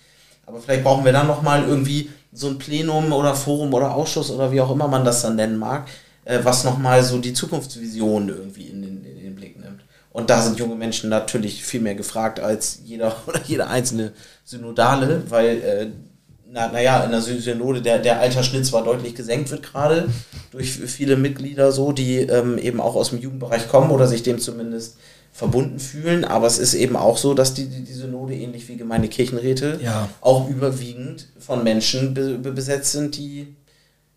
Aber 0.46 0.60
vielleicht 0.60 0.84
brauchen 0.84 1.04
wir 1.04 1.12
dann 1.12 1.26
nochmal 1.26 1.64
irgendwie 1.66 2.10
so 2.32 2.48
ein 2.48 2.58
Plenum 2.58 3.12
oder 3.12 3.34
Forum 3.34 3.74
oder 3.74 3.94
Ausschuss 3.94 4.30
oder 4.30 4.52
wie 4.52 4.60
auch 4.60 4.70
immer 4.70 4.86
man 4.86 5.04
das 5.04 5.22
dann 5.22 5.34
nennen 5.36 5.56
mag, 5.56 5.88
äh, 6.24 6.38
was 6.42 6.62
nochmal 6.64 7.02
so 7.02 7.18
die 7.18 7.32
Zukunftsvision 7.32 8.28
irgendwie 8.28 8.68
in 8.68 8.82
den, 8.82 9.04
in 9.04 9.18
den 9.18 9.34
Blick 9.34 9.58
nimmt. 9.58 9.80
Und 10.14 10.30
da 10.30 10.40
sind 10.40 10.58
junge 10.58 10.76
Menschen 10.76 11.10
natürlich 11.10 11.62
viel 11.64 11.80
mehr 11.80 11.96
gefragt 11.96 12.38
als 12.40 12.78
jeder 12.84 13.14
oder 13.26 13.40
jeder 13.44 13.68
einzelne 13.68 14.12
Synodale, 14.44 15.24
weil, 15.28 15.48
äh, 15.62 15.86
na, 16.50 16.68
naja, 16.68 17.02
in 17.04 17.10
der 17.10 17.20
Sy- 17.20 17.40
Synode 17.40 17.82
der, 17.82 17.98
der 17.98 18.20
Altersschnitt 18.20 18.64
zwar 18.64 18.84
deutlich 18.84 19.14
gesenkt 19.16 19.50
wird 19.50 19.64
gerade 19.64 20.08
durch 20.52 20.70
viele 20.72 21.16
Mitglieder 21.16 21.72
so, 21.72 21.90
die 21.90 22.18
ähm, 22.20 22.58
eben 22.58 22.80
auch 22.80 22.94
aus 22.94 23.10
dem 23.10 23.18
Jugendbereich 23.20 23.68
kommen 23.68 23.90
oder 23.90 24.06
sich 24.06 24.22
dem 24.22 24.38
zumindest 24.38 24.96
verbunden 25.32 25.80
fühlen, 25.80 26.24
aber 26.24 26.46
es 26.46 26.58
ist 26.58 26.74
eben 26.74 26.94
auch 26.94 27.18
so, 27.18 27.34
dass 27.34 27.54
die, 27.54 27.66
die, 27.66 27.92
Synode 27.92 28.34
ähnlich 28.36 28.68
wie 28.68 28.76
Gemeindekirchenräte 28.76 29.80
Ja. 29.82 30.08
auch 30.20 30.48
überwiegend 30.48 31.26
von 31.40 31.64
Menschen 31.64 32.14
be 32.14 32.38
be 32.38 32.52
besetzt 32.52 32.92
sind, 32.92 33.16
die 33.16 33.56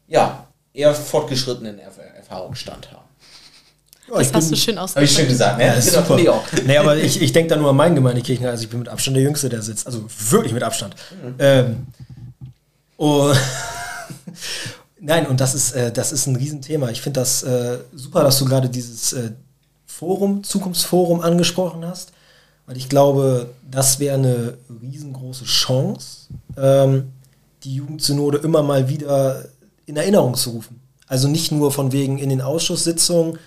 ja 0.07 0.45
eher 0.73 0.93
fortgeschrittenen 0.93 1.79
Erf 1.79 1.97
Erfahrungsstand 2.15 2.91
haben. 2.91 2.96
Ja, 4.09 4.17
Das 4.19 4.33
hast 4.33 4.51
du 4.51 4.55
schön 4.55 4.77
Habe 4.79 4.85
ich 5.03 5.11
schön 5.11 5.25
ausgedrückt. 5.25 5.29
gesagt, 5.29 5.57
ne? 5.57 5.65
Ja, 5.65 5.73
ist 5.73 5.91
Genau, 5.93 6.07
super. 6.17 6.33
auch. 6.33 6.43
Nee, 6.65 6.77
aber 6.77 6.95
ich, 6.97 7.21
ich 7.21 7.33
denke 7.33 7.49
da 7.49 7.57
nur 7.57 7.69
an 7.71 7.75
meinen 7.75 7.95
Gemeindekirchen, 7.95 8.45
also 8.45 8.63
ich 8.63 8.69
bin 8.69 8.79
mit 8.79 8.87
Abstand 8.89 9.15
der 9.17 9.23
Jüngste, 9.23 9.49
der 9.49 9.61
sitzt. 9.61 9.85
Also 9.85 10.03
wirklich 10.29 10.53
mit 10.53 10.63
Abstand. 10.63 10.95
Ähm, 11.39 11.87
und 12.97 13.35
Nein, 14.99 15.27
und 15.27 15.39
das 15.39 15.53
ist, 15.53 15.73
äh, 15.73 15.91
das 15.91 16.11
ist 16.11 16.25
ein 16.27 16.35
Riesenthema. 16.35 16.89
Ich 16.89 17.01
finde 17.01 17.19
das 17.19 17.43
äh, 17.43 17.77
super, 17.93 18.23
dass 18.23 18.39
du 18.39 18.45
gerade 18.45 18.69
dieses 18.69 19.13
äh, 19.13 19.31
Forum, 19.85 20.43
Zukunftsforum 20.43 21.21
angesprochen 21.21 21.85
hast, 21.85 22.11
weil 22.65 22.77
ich 22.77 22.89
glaube, 22.89 23.49
das 23.69 23.99
wäre 23.99 24.15
eine 24.15 24.57
riesengroße 24.81 25.45
Chance, 25.45 26.27
ähm, 26.57 27.11
die 27.63 27.75
Jugendsynode 27.75 28.39
immer 28.39 28.63
mal 28.63 28.89
wieder 28.89 29.45
in 29.85 29.97
Erinnerung 29.97 30.35
zu 30.35 30.51
rufen. 30.51 30.79
Also 31.07 31.27
nicht 31.27 31.51
nur 31.51 31.71
von 31.71 31.91
wegen 31.91 32.17
in 32.17 32.29
den 32.29 32.41
Ausschusssitzungen, 32.41 33.37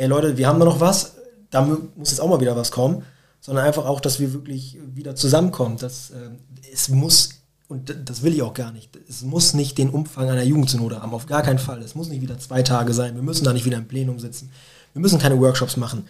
ey 0.00 0.06
Leute, 0.08 0.36
wir 0.38 0.46
haben 0.48 0.58
da 0.58 0.64
noch 0.64 0.80
was, 0.80 1.12
da 1.50 1.60
mu- 1.62 1.76
muss 1.96 2.10
jetzt 2.10 2.20
auch 2.20 2.28
mal 2.28 2.40
wieder 2.40 2.56
was 2.56 2.70
kommen, 2.70 3.02
sondern 3.40 3.64
einfach 3.66 3.84
auch, 3.86 4.00
dass 4.00 4.18
wir 4.20 4.32
wirklich 4.32 4.78
wieder 4.94 5.14
zusammenkommen. 5.14 5.76
Das, 5.78 6.10
ähm, 6.10 6.38
es 6.72 6.88
muss, 6.88 7.30
und 7.68 7.94
das 8.08 8.22
will 8.22 8.32
ich 8.34 8.42
auch 8.42 8.54
gar 8.54 8.72
nicht, 8.72 8.90
es 9.08 9.22
muss 9.22 9.52
nicht 9.54 9.76
den 9.78 9.90
Umfang 9.90 10.28
einer 10.30 10.42
Jugendsynode 10.42 11.02
haben, 11.02 11.12
auf 11.12 11.26
gar 11.26 11.42
keinen 11.42 11.58
Fall. 11.58 11.80
Es 11.82 11.94
muss 11.94 12.08
nicht 12.08 12.22
wieder 12.22 12.38
zwei 12.38 12.62
Tage 12.62 12.92
sein, 12.94 13.14
wir 13.14 13.22
müssen 13.22 13.44
da 13.44 13.52
nicht 13.52 13.64
wieder 13.66 13.76
im 13.78 13.88
Plenum 13.88 14.18
sitzen, 14.18 14.50
wir 14.94 15.02
müssen 15.02 15.18
keine 15.18 15.38
Workshops 15.40 15.76
machen. 15.76 16.06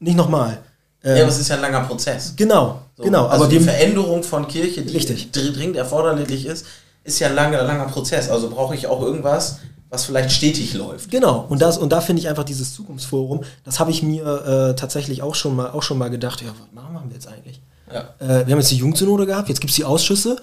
Nicht 0.00 0.16
nochmal. 0.16 0.58
Ähm, 1.02 1.16
Ja, 1.16 1.22
aber 1.22 1.32
es 1.32 1.38
ist 1.38 1.48
ja 1.48 1.56
ein 1.56 1.62
langer 1.62 1.80
Prozess. 1.80 2.34
genau, 2.36 2.82
So, 2.96 3.04
genau. 3.04 3.26
Also 3.26 3.44
aber 3.44 3.52
die 3.52 3.60
Veränderung 3.60 4.22
von 4.22 4.46
Kirche, 4.48 4.82
die 4.82 4.94
Richtig. 4.94 5.32
dr- 5.32 5.52
dringend 5.52 5.76
erforderlich 5.76 6.46
ist, 6.46 6.66
ist 7.04 7.18
ja 7.20 7.28
ein 7.28 7.34
langer, 7.34 7.62
langer 7.62 7.86
Prozess. 7.86 8.28
Also 8.30 8.48
brauche 8.50 8.74
ich 8.74 8.86
auch 8.86 9.00
irgendwas, 9.02 9.58
was 9.94 10.04
vielleicht 10.04 10.32
stetig 10.32 10.74
läuft. 10.74 11.10
Genau, 11.10 11.46
und, 11.48 11.62
das, 11.62 11.78
und 11.78 11.90
da 11.90 12.00
finde 12.00 12.20
ich 12.20 12.28
einfach 12.28 12.44
dieses 12.44 12.74
Zukunftsforum, 12.74 13.44
das 13.64 13.80
habe 13.80 13.90
ich 13.90 14.02
mir 14.02 14.24
äh, 14.24 14.76
tatsächlich 14.76 15.22
auch 15.22 15.34
schon, 15.34 15.56
mal, 15.56 15.70
auch 15.70 15.82
schon 15.82 15.98
mal 15.98 16.10
gedacht, 16.10 16.42
ja, 16.42 16.48
was 16.48 16.72
machen 16.72 17.08
wir 17.08 17.14
jetzt 17.14 17.28
eigentlich? 17.28 17.60
Ja. 17.92 18.14
Äh, 18.18 18.46
wir 18.46 18.52
haben 18.52 18.60
jetzt 18.60 18.70
die 18.70 18.76
Jugendsynode 18.76 19.26
gehabt, 19.26 19.48
jetzt 19.48 19.60
gibt 19.60 19.70
es 19.70 19.76
die 19.76 19.84
Ausschüsse, 19.84 20.36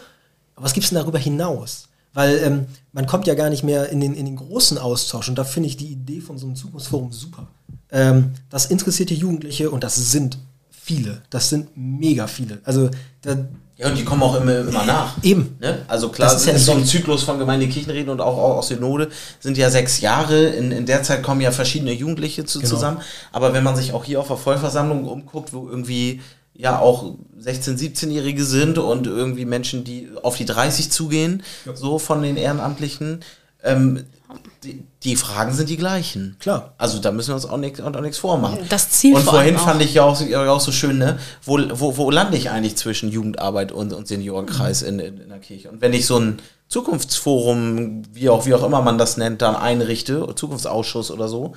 aber 0.55 0.65
was 0.65 0.73
gibt 0.73 0.85
es 0.85 0.89
denn 0.89 0.99
darüber 0.99 1.19
hinaus? 1.19 1.87
Weil 2.13 2.39
ähm, 2.43 2.65
man 2.91 3.05
kommt 3.05 3.27
ja 3.27 3.35
gar 3.35 3.49
nicht 3.49 3.63
mehr 3.63 3.89
in 3.89 3.99
den, 3.99 4.13
in 4.13 4.25
den 4.25 4.35
großen 4.35 4.77
Austausch 4.77 5.29
und 5.29 5.37
da 5.37 5.43
finde 5.43 5.67
ich 5.67 5.77
die 5.77 5.87
Idee 5.87 6.21
von 6.21 6.37
so 6.37 6.45
einem 6.45 6.55
Zukunftsforum 6.55 7.11
super. 7.11 7.47
Ähm, 7.91 8.31
das 8.49 8.65
interessiert 8.65 9.09
die 9.09 9.15
Jugendliche 9.15 9.69
und 9.69 9.83
das 9.83 9.95
sind 10.11 10.37
viele, 10.69 11.21
das 11.29 11.49
sind 11.49 11.69
mega 11.75 12.27
viele. 12.27 12.59
Also 12.63 12.89
da, 13.21 13.37
Ja, 13.81 13.87
und 13.87 13.97
die 13.97 14.05
kommen 14.05 14.21
auch 14.21 14.39
immer, 14.39 14.59
immer 14.59 14.85
nach. 14.85 15.15
Eben. 15.23 15.57
Ne? 15.59 15.79
Also 15.87 16.09
klar, 16.09 16.29
Das 16.31 16.41
ist 16.41 16.45
ja 16.47 16.53
nicht 16.53 16.63
so 16.65 16.73
ein. 16.73 16.85
Zyklus 16.85 17.23
von 17.23 17.39
Gemeindekirchenreden 17.39 18.09
und 18.11 18.21
auch, 18.21 18.37
auch 18.37 18.57
aus 18.57 18.67
Synode 18.67 19.09
sind 19.39 19.57
ja 19.57 19.71
sechs 19.71 20.01
Jahre. 20.01 20.49
In, 20.49 20.71
in 20.71 20.85
der 20.85 21.01
Zeit 21.01 21.23
kommen 21.23 21.41
ja 21.41 21.51
verschiedene 21.51 21.91
Jugendliche 21.91 22.45
zu, 22.45 22.59
Genau. 22.59 22.69
zusammen. 22.69 23.01
Aber 23.31 23.53
wenn 23.53 23.63
man 23.63 23.75
sich 23.75 23.93
auch 23.93 24.03
hier 24.03 24.19
auf 24.19 24.27
der 24.27 24.37
Vollversammlung 24.37 25.07
umguckt, 25.07 25.51
wo 25.51 25.67
irgendwie 25.67 26.21
ja 26.53 26.77
auch 26.77 27.15
16-, 27.43 27.77
17-Jährige 27.79 28.43
sind 28.43 28.77
und 28.77 29.07
irgendwie 29.07 29.45
Menschen, 29.45 29.83
die 29.83 30.09
auf 30.21 30.37
die 30.37 30.45
30 30.45 30.91
zugehen, 30.91 31.41
so 31.73 31.97
von 31.97 32.21
den 32.21 32.37
Ehrenamtlichen, 32.37 33.21
ähm, 33.63 34.03
die, 34.63 34.83
die 35.03 35.15
Fragen 35.15 35.53
sind 35.53 35.69
die 35.69 35.77
gleichen. 35.77 36.37
Klar. 36.39 36.73
Also 36.77 36.99
da 36.99 37.11
müssen 37.11 37.29
wir 37.29 37.35
uns 37.35 37.45
auch 37.45 37.57
nichts 37.57 37.81
auch 37.81 38.13
vormachen. 38.13 38.59
Das 38.69 38.89
Ziel 38.89 39.15
Und 39.15 39.23
vor 39.23 39.33
vorhin 39.33 39.55
allem 39.55 39.61
auch. 39.63 39.69
fand 39.69 39.81
ich 39.81 39.93
ja 39.93 40.03
auch, 40.03 40.19
ja 40.21 40.49
auch 40.51 40.59
so 40.59 40.71
schön, 40.71 40.97
ne? 40.97 41.17
Wo, 41.43 41.59
wo, 41.73 41.97
wo 41.97 42.11
lande 42.11 42.37
ich 42.37 42.49
eigentlich 42.49 42.75
zwischen 42.77 43.09
Jugendarbeit 43.09 43.71
und, 43.71 43.93
und 43.93 44.07
Seniorenkreis 44.07 44.81
in, 44.81 44.99
in, 44.99 45.17
in 45.21 45.29
der 45.29 45.39
Kirche? 45.39 45.69
Und 45.69 45.81
wenn 45.81 45.93
ich 45.93 46.05
so 46.05 46.17
ein 46.19 46.39
Zukunftsforum, 46.67 48.03
wie 48.13 48.29
auch, 48.29 48.45
wie 48.45 48.53
auch 48.53 48.63
immer 48.63 48.81
man 48.81 48.97
das 48.97 49.17
nennt, 49.17 49.41
dann 49.41 49.55
einrichte, 49.55 50.27
Zukunftsausschuss 50.35 51.11
oder 51.11 51.27
so, 51.27 51.53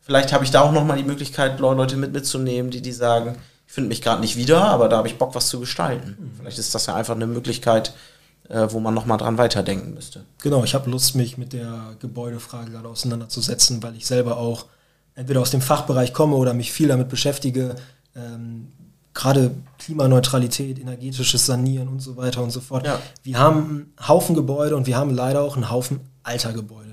vielleicht 0.00 0.32
habe 0.32 0.44
ich 0.44 0.50
da 0.50 0.62
auch 0.62 0.72
nochmal 0.72 0.96
die 0.96 1.04
Möglichkeit, 1.04 1.60
Le- 1.60 1.74
Leute 1.74 1.96
mit 1.96 2.12
mitzunehmen, 2.12 2.70
die, 2.70 2.82
die 2.82 2.92
sagen, 2.92 3.36
ich 3.66 3.72
finde 3.72 3.88
mich 3.88 4.02
gerade 4.02 4.20
nicht 4.20 4.36
wieder, 4.36 4.64
aber 4.64 4.88
da 4.88 4.96
habe 4.96 5.08
ich 5.08 5.16
Bock, 5.16 5.34
was 5.34 5.48
zu 5.48 5.60
gestalten. 5.60 6.32
Vielleicht 6.38 6.58
ist 6.58 6.74
das 6.74 6.86
ja 6.86 6.94
einfach 6.94 7.14
eine 7.14 7.28
Möglichkeit, 7.28 7.94
äh, 8.50 8.66
wo 8.70 8.80
man 8.80 8.92
nochmal 8.94 9.16
dran 9.18 9.38
weiterdenken 9.38 9.94
müsste. 9.94 10.24
Genau, 10.42 10.62
ich 10.64 10.74
habe 10.74 10.90
Lust, 10.90 11.14
mich 11.16 11.38
mit 11.38 11.52
der 11.54 11.94
Gebäudefrage 12.00 12.70
gerade 12.72 12.88
auseinanderzusetzen, 12.88 13.82
weil 13.82 13.96
ich 13.96 14.06
selber 14.06 14.36
auch 14.36 14.66
entweder 15.14 15.40
aus 15.40 15.50
dem 15.50 15.60
Fachbereich 15.62 16.12
komme 16.12 16.36
oder 16.36 16.52
mich 16.52 16.72
viel 16.72 16.88
damit 16.88 17.08
beschäftige. 17.08 17.76
Ähm, 18.14 18.68
gerade 19.14 19.50
Klimaneutralität, 19.78 20.78
energetisches 20.78 21.44
Sanieren 21.46 21.88
und 21.88 22.00
so 22.00 22.16
weiter 22.16 22.42
und 22.42 22.50
so 22.50 22.60
fort. 22.60 22.86
Ja. 22.86 22.98
Wir 23.22 23.38
haben 23.38 23.92
einen 23.98 24.08
Haufen 24.08 24.34
Gebäude 24.34 24.76
und 24.76 24.86
wir 24.86 24.96
haben 24.96 25.10
leider 25.14 25.42
auch 25.42 25.56
einen 25.56 25.70
Haufen 25.70 26.00
alter 26.22 26.52
Gebäude. 26.52 26.90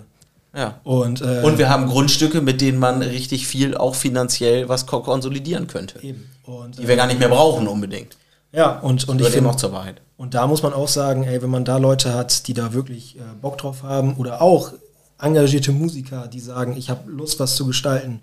Ja. 0.55 0.79
Und, 0.83 1.21
äh, 1.21 1.41
Und 1.43 1.57
wir 1.59 1.69
haben 1.69 1.87
Grundstücke, 1.87 2.41
mit 2.41 2.61
denen 2.61 2.79
man 2.79 3.01
richtig 3.03 3.45
viel 3.47 3.77
auch 3.77 3.93
finanziell 3.95 4.67
was 4.67 4.87
ko- 4.87 5.01
konsolidieren 5.01 5.67
könnte. 5.67 5.99
eben. 6.01 6.27
Und, 6.43 6.79
Die 6.79 6.87
wir 6.87 6.95
gar 6.95 7.05
nicht 7.07 7.19
mehr 7.19 7.29
brauchen 7.29 7.67
unbedingt. 7.67 8.17
ja, 8.51 8.79
und, 8.79 9.07
und 9.07 9.21
ich 9.21 9.27
finde 9.27 9.49
auch 9.49 9.55
zur 9.55 9.71
Wahrheit. 9.71 10.01
Und 10.17 10.33
da 10.33 10.47
muss 10.47 10.63
man 10.63 10.73
auch 10.73 10.87
sagen, 10.87 11.23
ey, 11.23 11.41
wenn 11.41 11.49
man 11.49 11.63
da 11.63 11.77
Leute 11.77 12.13
hat, 12.13 12.47
die 12.47 12.53
da 12.53 12.73
wirklich 12.73 13.17
äh, 13.17 13.21
Bock 13.39 13.57
drauf 13.59 13.83
haben 13.83 14.15
oder 14.15 14.41
auch 14.41 14.73
engagierte 15.19 15.71
Musiker, 15.71 16.27
die 16.27 16.39
sagen, 16.39 16.75
ich 16.75 16.89
habe 16.89 17.09
Lust, 17.09 17.39
was 17.39 17.55
zu 17.55 17.65
gestalten, 17.67 18.21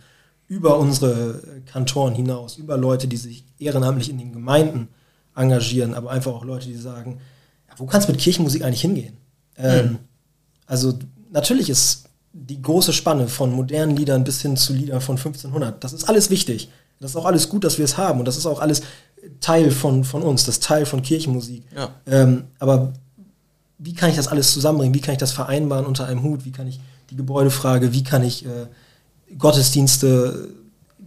über 0.49 0.79
unsere 0.79 1.41
äh, 1.43 1.61
Kantoren 1.71 2.15
hinaus, 2.15 2.57
über 2.57 2.77
Leute, 2.77 3.07
die 3.09 3.17
sich 3.17 3.45
ehrenamtlich 3.59 4.11
in 4.11 4.19
den 4.19 4.33
Gemeinden 4.33 4.89
engagieren, 5.37 5.95
aber 5.95 6.11
einfach 6.11 6.33
auch 6.33 6.45
Leute, 6.45 6.67
die 6.67 6.77
sagen, 6.77 7.21
ja, 7.69 7.75
wo 7.79 7.87
kannst 7.87 8.09
du 8.09 8.13
mit 8.13 8.21
Kirchenmusik 8.21 8.63
eigentlich 8.63 8.81
hingehen? 8.83 9.17
Ähm, 9.57 9.99
Also 10.67 10.99
natürlich 11.31 11.71
ist 11.71 12.05
die 12.33 12.61
große 12.61 12.93
Spanne 12.93 13.29
von 13.29 13.53
modernen 13.53 13.97
Liedern 13.97 14.25
bis 14.25 14.43
hin 14.43 14.57
zu 14.57 14.73
Liedern 14.73 15.01
von 15.01 15.17
1500, 15.17 15.83
das 15.83 15.93
ist 15.93 16.09
alles 16.09 16.31
wichtig. 16.31 16.71
Das 17.01 17.11
ist 17.11 17.17
auch 17.17 17.27
alles 17.27 17.49
gut, 17.49 17.65
dass 17.65 17.79
wir 17.79 17.85
es 17.85 17.99
haben 17.99 18.21
und 18.21 18.27
das 18.27 18.37
ist 18.37 18.47
auch 18.47 18.61
alles 18.61 18.83
Teil 19.41 19.71
von, 19.71 20.05
von 20.05 20.23
uns, 20.23 20.45
das 20.45 20.61
Teil 20.61 20.87
von 20.87 21.03
Kirchenmusik. 21.03 21.65
Ja. 21.75 21.91
Ähm, 22.07 22.45
aber 22.59 22.93
wie 23.79 23.95
kann 23.95 24.11
ich 24.11 24.17
das 24.17 24.29
alles 24.29 24.53
zusammenbringen? 24.53 24.95
Wie 24.95 25.01
kann 25.01 25.13
ich 25.13 25.19
das 25.19 25.33
vereinbaren 25.33 25.87
unter 25.87 26.07
einem 26.07 26.23
Hut? 26.23 26.45
Wie 26.45 26.53
kann 26.53 26.67
ich 26.67 26.81
die 27.11 27.17
Gebäudefrage, 27.17 27.93
wie 27.93 28.03
kann 28.03 28.23
ich 28.23 28.45
äh, 28.45 28.67
Gottesdienste, 29.39 30.49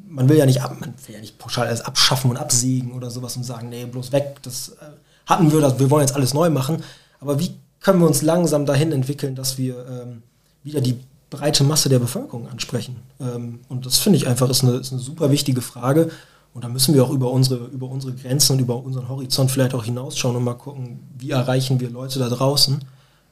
man 0.08 0.30
will 0.30 0.38
ja 0.38 0.46
nicht 0.46 0.62
ab, 0.62 0.76
man 0.80 0.94
will 1.06 1.16
ja 1.16 1.22
nicht 1.22 1.38
pauschal 1.38 1.68
alles 1.68 1.82
abschaffen 1.82 2.30
und 2.30 2.38
absägen 2.38 2.94
oder 2.94 3.10
sowas 3.10 3.36
und 3.36 3.44
sagen, 3.44 3.70
nee, 3.70 3.86
bloß 3.86 4.12
weg, 4.12 4.38
das 4.42 4.70
äh, 4.70 4.86
hatten 5.26 5.52
wir, 5.52 5.62
das, 5.62 5.80
wir 5.80 5.90
wollen 5.90 6.06
jetzt 6.06 6.16
alles 6.16 6.34
neu 6.34 6.50
machen. 6.50 6.84
Aber 7.20 7.40
wie 7.40 7.52
können 7.82 8.00
wir 8.00 8.08
uns 8.08 8.22
langsam 8.22 8.66
dahin 8.66 8.92
entwickeln, 8.92 9.36
dass 9.36 9.58
wir 9.58 9.86
ähm, 9.88 10.24
wieder 10.64 10.82
die 10.82 11.00
breite 11.30 11.64
Masse 11.64 11.90
der 11.90 12.00
Bevölkerung 12.00 12.48
ansprechen? 12.48 12.98
Ähm, 13.20 13.60
und 13.70 13.86
das 13.86 13.98
finde 13.98 14.18
ich 14.18 14.28
einfach 14.28 14.50
ist 14.50 14.64
eine, 14.64 14.78
ist 14.78 14.92
eine 14.92 15.02
super 15.02 15.32
wichtige 15.32 15.62
Frage. 15.62 16.10
Und 16.58 16.64
da 16.64 16.70
müssen 16.70 16.96
wir 16.96 17.04
auch 17.04 17.12
über 17.12 17.30
unsere, 17.30 17.66
über 17.66 17.88
unsere 17.88 18.14
Grenzen 18.14 18.54
und 18.54 18.60
über 18.60 18.84
unseren 18.84 19.08
Horizont 19.10 19.52
vielleicht 19.52 19.76
auch 19.76 19.84
hinausschauen 19.84 20.36
und 20.36 20.44
mal 20.44 20.56
gucken, 20.56 21.00
wie 21.16 21.30
erreichen 21.30 21.80
wir 21.80 21.92
Leute 21.92 22.18
da 22.18 22.30
draußen, 22.30 22.80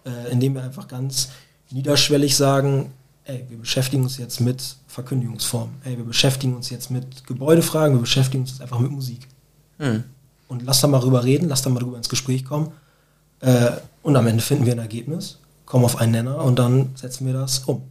äh, 0.05 0.31
indem 0.31 0.53
wir 0.53 0.61
einfach 0.61 0.87
ganz 0.87 1.29
niederschwellig 1.71 2.35
sagen, 2.35 2.91
ey, 3.23 3.43
wir 3.49 3.57
beschäftigen 3.57 4.03
uns 4.03 4.19
jetzt 4.19 4.41
mit 4.41 4.75
Verkündigungsformen, 4.85 5.73
ey, 5.85 5.97
wir 5.97 6.05
beschäftigen 6.05 6.55
uns 6.55 6.69
jetzt 6.69 6.91
mit 6.91 7.25
Gebäudefragen, 7.25 7.95
wir 7.95 8.01
beschäftigen 8.01 8.43
uns 8.43 8.51
jetzt 8.51 8.61
einfach 8.61 8.77
mit 8.77 8.91
Musik. 8.91 9.27
Hm. 9.79 10.03
Und 10.47 10.63
lass 10.63 10.81
da 10.81 10.87
mal 10.87 10.99
drüber 10.99 11.23
reden, 11.23 11.49
lass 11.49 11.63
da 11.63 11.71
mal 11.71 11.79
drüber 11.79 11.97
ins 11.97 12.09
Gespräch 12.09 12.45
kommen. 12.45 12.73
Äh, 13.39 13.71
und 14.03 14.15
am 14.15 14.27
Ende 14.27 14.43
finden 14.43 14.67
wir 14.67 14.73
ein 14.73 14.77
Ergebnis, 14.77 15.39
kommen 15.65 15.83
auf 15.83 15.97
einen 15.97 16.11
Nenner 16.11 16.43
und 16.43 16.59
dann 16.59 16.91
setzen 16.93 17.25
wir 17.25 17.33
das 17.33 17.63
um. 17.65 17.81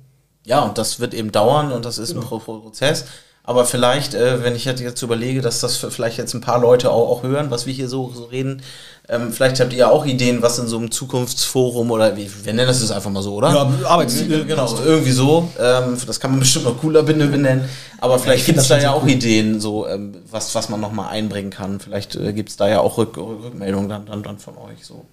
Ja, 0.45 0.61
und 0.63 0.79
das 0.79 1.01
wird 1.01 1.13
eben 1.13 1.33
dauern 1.33 1.73
und 1.73 1.85
das 1.85 1.99
ist 1.99 2.11
Genau. 2.11 2.21
ein 2.23 2.29
Pro 2.29 2.39
Pro- 2.39 2.61
Prozess. 2.61 3.07
Aber 3.47 3.67
vielleicht, 3.67 4.15
äh, 4.15 4.43
wenn 4.43 4.57
ich 4.57 4.65
jetzt 4.65 5.03
überlege, 5.03 5.43
dass 5.43 5.61
das 5.61 5.77
vielleicht 5.77 6.17
jetzt 6.17 6.33
ein 6.33 6.41
paar 6.41 6.59
Leute 6.59 6.91
auch, 6.91 7.11
auch 7.11 7.23
hören, 7.23 7.51
was 7.51 7.67
wir 7.67 7.75
hier 7.75 7.91
so, 7.91 8.11
so 8.11 8.25
reden, 8.25 8.63
ähm, 9.07 9.35
vielleicht 9.35 9.61
habt 9.61 9.75
ihr 9.75 9.81
ja 9.81 9.91
auch 9.91 10.07
Ideen, 10.07 10.41
was 10.41 10.59
in 10.59 10.67
so 10.67 10.79
einem 10.79 10.91
Zukunftsforum 10.91 11.91
oder 11.91 12.17
wie, 12.17 12.31
wir 12.43 12.55
nennen 12.55 12.67
das 12.67 12.81
jetzt 12.81 12.91
einfach 12.91 13.11
mal 13.11 13.23
so, 13.23 13.35
oder? 13.35 13.51
Ja, 13.53 13.71
Arbeitsziele. 13.87 14.47
Genau, 14.47 14.75
irgendwie 14.83 15.11
so. 15.11 15.51
Ähm, 15.61 15.99
das 16.07 16.21
kann 16.21 16.31
man 16.31 16.41
bestimmt 16.41 16.65
noch 16.65 16.79
cooler 16.79 17.03
benennen. 17.03 17.69
Aber 17.99 18.19
vielleicht 18.19 18.41
ich 18.41 18.47
gibt 18.47 18.61
es 18.61 18.69
da 18.69 18.79
ja 18.79 18.93
auch 18.93 19.03
cool. 19.03 19.11
Ideen, 19.11 19.61
so 19.61 19.87
ähm, 19.87 20.17
was, 20.31 20.55
was 20.55 20.71
man 20.71 20.81
nochmal 20.81 21.11
einbringen 21.11 21.51
kann. 21.51 21.81
Vielleicht 21.81 22.17
äh, 22.17 22.33
gibt 22.33 22.49
es 22.49 22.57
da 22.57 22.67
ja 22.67 22.81
auch 22.81 22.97
Rück, 22.97 23.19
Rückmeldungen 23.19 23.91
dann, 23.91 24.07
dann, 24.07 24.23
dann 24.23 24.39
von 24.39 24.57
euch. 24.57 24.87
So. 24.87 25.05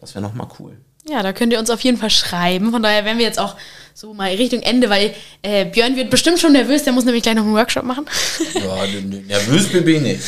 Das 0.00 0.14
wäre 0.14 0.22
nochmal 0.22 0.48
cool. 0.58 0.72
Ja, 1.08 1.22
da 1.22 1.32
könnt 1.34 1.52
ihr 1.52 1.58
uns 1.58 1.68
auf 1.70 1.80
jeden 1.80 1.98
Fall 1.98 2.10
schreiben. 2.10 2.70
Von 2.70 2.82
daher 2.82 3.04
wären 3.04 3.18
wir 3.18 3.24
jetzt 3.26 3.38
auch 3.38 3.56
so 3.96 4.12
mal 4.12 4.30
Richtung 4.34 4.60
Ende, 4.62 4.90
weil 4.90 5.14
äh, 5.42 5.66
Björn 5.66 5.94
wird 5.96 6.10
bestimmt 6.10 6.40
schon 6.40 6.52
nervös, 6.52 6.82
der 6.82 6.92
muss 6.92 7.04
nämlich 7.04 7.22
gleich 7.22 7.36
noch 7.36 7.44
einen 7.44 7.54
Workshop 7.54 7.84
machen. 7.84 8.06
Ja, 8.54 8.86
nervös 9.28 9.68
bin 9.70 9.86
ich 9.86 10.00
nicht. 10.00 10.22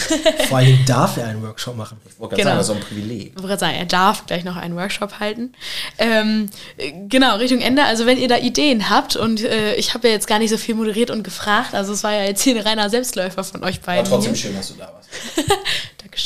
Vor 0.49 0.59
allem 0.59 0.79
darf 0.87 1.17
er 1.17 1.27
einen 1.29 1.43
Workshop 1.43 1.77
machen. 1.77 1.97
Ich 2.09 2.17
wollte 2.21 2.37
gerade 2.37 2.43
Genau. 2.43 2.51
sagen, 2.51 2.59
das 2.59 2.69
ist 2.69 2.73
so 2.75 2.75
ein 2.75 2.81
Privileg. 2.97 3.29
Ich 3.31 3.35
wollte 3.37 3.49
gerade 3.49 3.61
sagen, 3.61 3.75
er 3.77 3.87
darf 3.87 4.27
gleich 4.27 4.45
noch 4.45 4.55
einen 4.57 4.77
Workshop 4.77 5.19
halten. 5.19 5.53
Ähm, 5.99 6.49
äh, 6.77 6.93
genau, 7.09 7.37
Richtung 7.39 7.61
Ende. 7.61 7.83
Also 7.85 8.07
wenn 8.07 8.19
ihr 8.19 8.29
da 8.29 8.37
Ideen 8.37 8.89
habt 8.89 9.17
und 9.17 9.43
äh, 9.43 9.75
ich 9.75 9.95
habe 9.95 10.07
ja 10.07 10.15
jetzt 10.15 10.29
gar 10.29 10.39
nicht 10.39 10.51
so 10.51 10.59
viel 10.59 10.77
moderiert 10.77 11.11
und 11.11 11.25
gefragt, 11.25 11.75
also 11.75 11.93
es 11.93 12.05
war 12.05 12.13
ja 12.13 12.25
jetzt 12.25 12.43
hier 12.43 12.55
ein 12.55 12.63
reiner 12.63 12.89
Selbstläufer 12.89 13.43
von 13.43 13.65
euch 13.65 13.79
Aber 13.79 13.87
beiden. 13.87 14.05
trotzdem 14.05 14.35
hier. 14.35 14.43
schön, 14.43 14.57
dass 14.57 14.69
du 14.69 14.75
da 14.75 14.93
warst. 14.93 15.09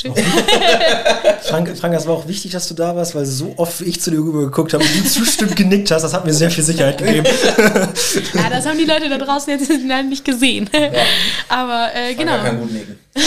Dankeschön. 0.03 0.13
Frank, 1.43 1.77
Frank, 1.77 1.93
das 1.93 2.07
war 2.07 2.15
auch 2.15 2.27
wichtig, 2.27 2.51
dass 2.51 2.67
du 2.67 2.73
da 2.73 2.95
warst, 2.95 3.15
weil 3.15 3.25
so 3.25 3.53
oft 3.57 3.81
wie 3.81 3.85
ich 3.85 4.01
zu 4.01 4.11
dir 4.11 4.19
rüber 4.19 4.41
geguckt 4.41 4.73
habe 4.73 4.83
und 4.83 4.95
du 4.95 5.03
zustimmt 5.09 5.55
genickt 5.55 5.91
hast, 5.91 6.03
das 6.03 6.13
hat 6.13 6.25
mir 6.25 6.33
sehr 6.33 6.51
viel 6.51 6.63
Sicherheit 6.63 6.97
gegeben. 6.97 7.25
ja, 8.33 8.49
das 8.49 8.65
haben 8.65 8.77
die 8.77 8.85
Leute 8.85 9.09
da 9.09 9.17
draußen 9.17 9.51
jetzt 9.57 9.69
leider 9.87 10.03
nicht 10.03 10.25
gesehen. 10.25 10.69
Aber 11.49 11.89
äh, 11.93 12.13
Genau. 12.15 12.33
genau. 12.33 12.43
kann 12.43 12.59
gut 12.59 12.71
nicken. 12.71 12.99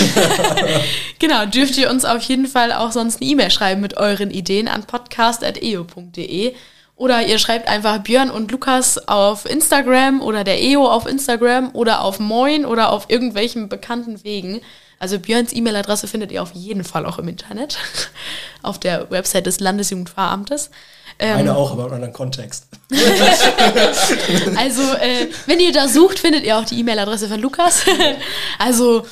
Genau, 1.18 1.46
dürft 1.46 1.76
ihr 1.78 1.90
uns 1.90 2.04
auf 2.04 2.22
jeden 2.22 2.46
Fall 2.46 2.72
auch 2.72 2.92
sonst 2.92 3.20
eine 3.20 3.30
E-Mail 3.30 3.50
schreiben 3.50 3.80
mit 3.80 3.96
euren 3.96 4.30
Ideen 4.30 4.68
an 4.68 4.84
podcast.eo.de 4.84 6.54
oder 6.96 7.26
ihr 7.26 7.38
schreibt 7.38 7.68
einfach 7.68 7.98
Björn 7.98 8.30
und 8.30 8.50
Lukas 8.52 9.08
auf 9.08 9.50
Instagram 9.50 10.20
oder 10.20 10.44
der 10.44 10.62
EO 10.62 10.86
auf 10.86 11.06
Instagram 11.06 11.70
oder 11.72 12.02
auf 12.02 12.20
Moin 12.20 12.64
oder 12.64 12.92
auf 12.92 13.06
irgendwelchen 13.08 13.68
bekannten 13.68 14.22
Wegen. 14.22 14.60
Also 15.04 15.18
Björns 15.18 15.52
E-Mail-Adresse 15.52 16.08
findet 16.08 16.32
ihr 16.32 16.42
auf 16.42 16.54
jeden 16.54 16.82
Fall 16.82 17.04
auch 17.04 17.18
im 17.18 17.28
Internet, 17.28 17.76
auf 18.62 18.80
der 18.80 19.10
Website 19.10 19.44
des 19.44 19.60
Landesjugendfahramtes. 19.60 20.70
Ähm, 21.18 21.36
Eine 21.36 21.54
auch, 21.54 21.72
aber 21.72 21.82
in 21.82 21.86
einem 21.88 21.94
anderen 21.96 22.12
Kontext. 22.14 22.68
also, 24.56 24.80
äh, 24.94 25.28
wenn 25.44 25.60
ihr 25.60 25.74
da 25.74 25.88
sucht, 25.88 26.20
findet 26.20 26.44
ihr 26.44 26.56
auch 26.56 26.64
die 26.64 26.80
E-Mail-Adresse 26.80 27.28
von 27.28 27.38
Lukas. 27.38 27.82
also, 28.58 29.04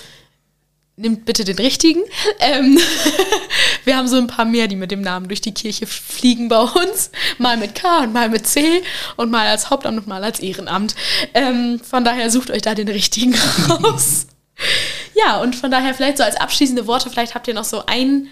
nimmt 0.96 1.26
bitte 1.26 1.44
den 1.44 1.56
richtigen. 1.56 2.00
Ähm, 2.40 2.78
wir 3.84 3.98
haben 3.98 4.08
so 4.08 4.16
ein 4.16 4.28
paar 4.28 4.46
mehr, 4.46 4.68
die 4.68 4.76
mit 4.76 4.90
dem 4.90 5.02
Namen 5.02 5.28
durch 5.28 5.42
die 5.42 5.52
Kirche 5.52 5.86
fliegen 5.86 6.48
bei 6.48 6.62
uns. 6.62 7.10
Mal 7.36 7.58
mit 7.58 7.74
K 7.74 8.04
und 8.04 8.14
mal 8.14 8.30
mit 8.30 8.46
C 8.46 8.82
und 9.16 9.30
mal 9.30 9.46
als 9.46 9.68
Hauptamt 9.68 9.98
und 9.98 10.06
mal 10.06 10.24
als 10.24 10.40
Ehrenamt. 10.40 10.94
Ähm, 11.34 11.82
von 11.84 12.02
daher 12.02 12.30
sucht 12.30 12.50
euch 12.50 12.62
da 12.62 12.74
den 12.74 12.88
richtigen 12.88 13.34
raus. 13.68 14.26
Ja, 15.14 15.40
und 15.40 15.56
von 15.56 15.70
daher 15.70 15.94
vielleicht 15.94 16.18
so 16.18 16.24
als 16.24 16.36
abschließende 16.36 16.86
Worte, 16.86 17.10
vielleicht 17.10 17.34
habt 17.34 17.48
ihr 17.48 17.54
noch 17.54 17.64
so 17.64 17.84
ein 17.86 18.28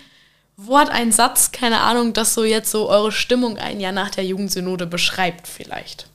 Wort, 0.56 0.90
ein 0.90 1.12
Satz, 1.12 1.52
keine 1.52 1.80
Ahnung, 1.80 2.12
das 2.12 2.34
so 2.34 2.44
jetzt 2.44 2.70
so 2.70 2.88
eure 2.88 3.12
Stimmung 3.12 3.56
ein 3.56 3.80
Jahr 3.80 3.92
nach 3.92 4.10
der 4.10 4.24
Jugendsynode 4.24 4.86
beschreibt 4.86 5.48
vielleicht. 5.48 6.06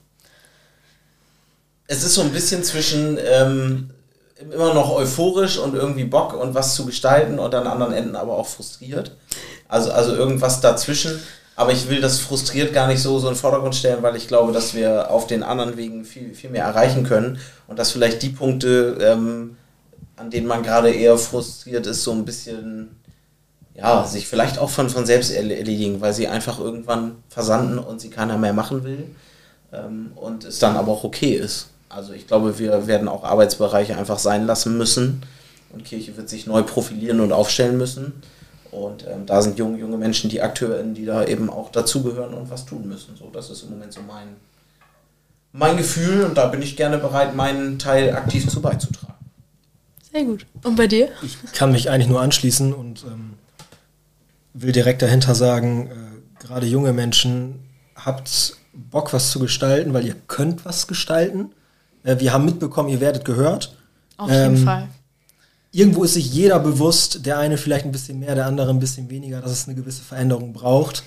Es 1.88 2.04
ist 2.04 2.16
so 2.16 2.22
ein 2.22 2.32
bisschen 2.32 2.64
zwischen 2.64 3.18
ähm, 3.24 3.92
immer 4.52 4.74
noch 4.74 4.92
euphorisch 4.92 5.58
und 5.58 5.76
irgendwie 5.76 6.04
Bock 6.04 6.34
und 6.34 6.54
was 6.54 6.76
zu 6.76 6.86
gestalten 6.86 7.40
und 7.40 7.54
an 7.56 7.68
anderen 7.68 7.94
Enden 7.94 8.16
aber 8.16 8.38
auch 8.38 8.48
frustriert. 8.48 9.16
Also, 9.68 9.92
also 9.92 10.16
irgendwas 10.16 10.62
dazwischen. 10.62 11.22
Aber 11.56 11.72
ich 11.72 11.90
will 11.90 12.02
das 12.02 12.20
frustriert 12.20 12.74
gar 12.74 12.88
nicht 12.88 13.02
so, 13.02 13.18
so 13.18 13.30
in 13.30 13.34
den 13.34 13.40
Vordergrund 13.40 13.76
stellen, 13.76 14.04
weil 14.04 14.18
ich 14.18 14.28
glaube, 14.28 14.52
dass 14.52 14.74
wir 14.74 15.10
auf 15.10 15.26
den 15.26 15.42
anderen 15.42 15.78
Wegen 15.78 16.04
viel, 16.04 16.34
viel 16.36 16.50
mehr 16.50 16.66
erreichen 16.66 17.06
können 17.06 17.40
und 17.68 17.80
dass 17.80 17.92
vielleicht 17.92 18.22
die 18.24 18.30
Punkte, 18.30 18.98
ähm, 19.00 19.56
an 20.18 20.30
denen 20.30 20.48
man 20.48 20.64
gerade 20.64 20.92
eher 20.92 21.18
frustriert 21.18 21.88
ist, 21.88 22.04
so 22.04 22.12
ein 22.12 22.26
bisschen, 22.26 22.96
ja, 23.74 24.06
sich 24.06 24.28
vielleicht 24.28 24.58
auch 24.60 24.70
von, 24.70 24.90
von 24.90 25.06
selbst 25.06 25.32
erle- 25.32 25.56
erledigen, 25.56 26.02
weil 26.02 26.14
sie 26.14 26.28
einfach 26.28 26.60
irgendwann 26.60 27.24
versanden 27.30 27.78
und 27.78 28.00
sie 28.00 28.10
keiner 28.10 28.38
mehr 28.38 28.54
machen 28.54 28.84
will 28.84 29.06
ähm, 29.74 30.12
und 30.16 30.46
es 30.46 30.60
dann 30.60 30.78
aber 30.78 30.92
auch 30.92 31.04
okay 31.04 31.34
ist. 31.34 31.68
Also 31.90 32.14
ich 32.14 32.28
glaube, 32.28 32.60
wir 32.60 32.88
werden 32.88 33.08
auch 33.08 33.24
Arbeitsbereiche 33.24 33.98
einfach 33.98 34.20
sein 34.20 34.46
lassen 34.46 34.78
müssen 34.78 35.24
und 35.72 35.86
Kirche 35.86 36.16
wird 36.18 36.30
sich 36.30 36.48
neu 36.48 36.64
profilieren 36.64 37.20
und 37.20 37.32
aufstellen 37.32 37.78
müssen. 37.78 38.14
Und 38.72 39.08
ähm, 39.08 39.26
da 39.26 39.42
sind 39.42 39.58
junge, 39.58 39.78
junge 39.78 39.98
Menschen 39.98 40.30
die 40.30 40.42
AkteurInnen, 40.42 40.96
die 40.96 41.06
da 41.06 41.24
eben 41.24 41.50
auch 41.50 41.72
dazugehören 41.72 42.34
und 42.34 42.50
was 42.50 42.66
tun 42.66 42.88
müssen. 42.90 43.16
So, 43.18 43.30
das 43.32 43.50
ist 43.50 43.64
im 43.64 43.70
Moment 43.70 43.94
so 43.94 44.02
mein, 44.02 44.28
mein 45.54 45.78
Gefühl 45.78 46.26
und 46.26 46.36
da 46.38 46.48
bin 46.48 46.62
ich 46.62 46.76
gerne 46.76 46.98
bereit, 46.98 47.36
meinen 47.36 47.80
Teil 47.80 48.14
aktiv 48.14 48.50
zu 48.50 48.62
beizutragen. 48.62 49.05
Sehr 50.16 50.24
gut. 50.24 50.46
Und 50.64 50.78
bei 50.78 50.88
dir? 50.88 51.10
Ich 51.24 51.38
kann 51.52 51.74
mich 51.74 51.90
eigentlich 51.90 52.08
nur 52.08 52.22
anschließen 52.22 52.74
und 52.74 53.04
ähm, 53.04 53.34
will 54.54 54.72
direkt 54.72 55.02
dahinter 55.02 55.36
sagen, 55.36 55.90
äh, 55.90 56.42
gerade 56.42 56.66
junge 56.68 56.94
Menschen, 56.94 57.60
habt 57.98 58.56
Bock, 58.72 59.12
was 59.12 59.30
zu 59.32 59.40
gestalten, 59.40 59.94
weil 59.94 60.06
ihr 60.06 60.16
könnt 60.28 60.64
was 60.64 60.88
gestalten. 60.88 61.52
Äh, 62.04 62.18
wir 62.20 62.32
haben 62.32 62.46
mitbekommen, 62.46 62.88
ihr 62.88 63.02
werdet 63.02 63.26
gehört. 63.26 63.76
Auf 64.16 64.30
jeden 64.30 64.56
Ähm, 64.56 64.64
Fall. 64.64 64.88
Irgendwo 65.74 66.06
ist 66.06 66.14
sich 66.14 66.34
jeder 66.34 66.60
bewusst, 66.60 67.26
der 67.26 67.38
eine 67.38 67.58
vielleicht 67.58 67.84
ein 67.84 67.92
bisschen 67.92 68.18
mehr, 68.20 68.36
der 68.36 68.46
andere 68.46 68.70
ein 68.70 68.80
bisschen 68.80 69.10
weniger, 69.10 69.42
dass 69.42 69.52
es 69.52 69.68
eine 69.68 69.76
gewisse 69.76 70.04
Veränderung 70.04 70.54
braucht. 70.54 71.04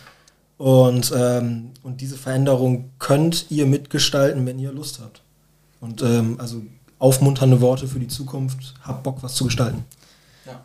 Und, 0.58 1.14
ähm, 1.16 1.70
und 1.82 2.02
diese 2.02 2.18
Veränderung 2.18 2.90
könnt 2.98 3.50
ihr 3.50 3.64
mitgestalten, 3.64 4.44
wenn 4.44 4.58
ihr 4.58 4.70
Lust 4.70 5.00
habt. 5.00 5.22
Und 5.80 6.02
ähm, 6.02 6.36
also 6.38 6.60
aufmunternde 6.98 7.60
Worte 7.60 7.88
für 7.88 8.00
die 8.00 8.08
Zukunft. 8.08 8.74
Habt 8.82 9.02
Bock, 9.02 9.18
was 9.22 9.34
zu 9.34 9.44
gestalten. 9.44 9.84
Ja. 10.46 10.60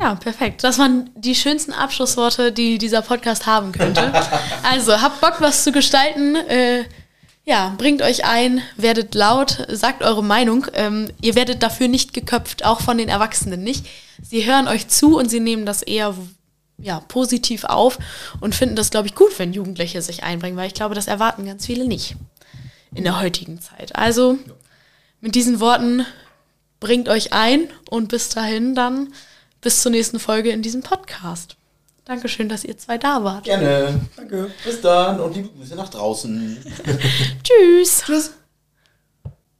Ja, 0.00 0.14
perfekt. 0.14 0.62
Das 0.62 0.78
waren 0.78 1.10
die 1.16 1.34
schönsten 1.34 1.72
Abschlussworte, 1.72 2.52
die 2.52 2.78
dieser 2.78 3.02
Podcast 3.02 3.46
haben 3.46 3.72
könnte. 3.72 4.12
also, 4.62 5.00
habt 5.00 5.20
Bock, 5.20 5.40
was 5.40 5.64
zu 5.64 5.72
gestalten. 5.72 6.36
Äh, 6.36 6.84
ja, 7.44 7.74
bringt 7.78 8.02
euch 8.02 8.24
ein, 8.24 8.60
werdet 8.76 9.14
laut, 9.14 9.66
sagt 9.68 10.02
eure 10.02 10.22
Meinung. 10.22 10.66
Ähm, 10.74 11.10
ihr 11.20 11.34
werdet 11.34 11.62
dafür 11.62 11.88
nicht 11.88 12.12
geköpft, 12.12 12.64
auch 12.64 12.80
von 12.80 12.98
den 12.98 13.08
Erwachsenen 13.08 13.64
nicht. 13.64 13.86
Sie 14.22 14.46
hören 14.46 14.68
euch 14.68 14.86
zu 14.86 15.18
und 15.18 15.30
sie 15.30 15.40
nehmen 15.40 15.66
das 15.66 15.82
eher 15.82 16.14
ja, 16.76 17.00
positiv 17.00 17.64
auf 17.64 17.98
und 18.40 18.54
finden 18.54 18.76
das, 18.76 18.90
glaube 18.90 19.08
ich, 19.08 19.16
gut, 19.16 19.36
wenn 19.38 19.52
Jugendliche 19.52 20.00
sich 20.00 20.22
einbringen, 20.22 20.56
weil 20.56 20.68
ich 20.68 20.74
glaube, 20.74 20.94
das 20.94 21.08
erwarten 21.08 21.44
ganz 21.44 21.66
viele 21.66 21.88
nicht 21.88 22.14
in 22.94 23.02
der 23.02 23.20
heutigen 23.20 23.60
Zeit. 23.60 23.96
Also, 23.96 24.38
mit 25.20 25.34
diesen 25.34 25.60
Worten 25.60 26.06
bringt 26.80 27.08
euch 27.08 27.32
ein 27.32 27.68
und 27.90 28.08
bis 28.08 28.28
dahin 28.28 28.74
dann 28.74 29.12
bis 29.60 29.82
zur 29.82 29.90
nächsten 29.90 30.20
Folge 30.20 30.50
in 30.50 30.62
diesem 30.62 30.82
Podcast. 30.82 31.56
Dankeschön, 32.04 32.48
dass 32.48 32.64
ihr 32.64 32.78
zwei 32.78 32.96
da 32.96 33.22
wart. 33.22 33.44
Gerne. 33.44 34.00
Danke. 34.16 34.50
Bis 34.64 34.80
dann 34.80 35.20
und 35.20 35.34
liebe 35.36 35.48
Grüße 35.48 35.74
nach 35.74 35.90
draußen. 35.90 36.56
Tschüss. 37.42 38.02
Tschüss. 38.06 38.32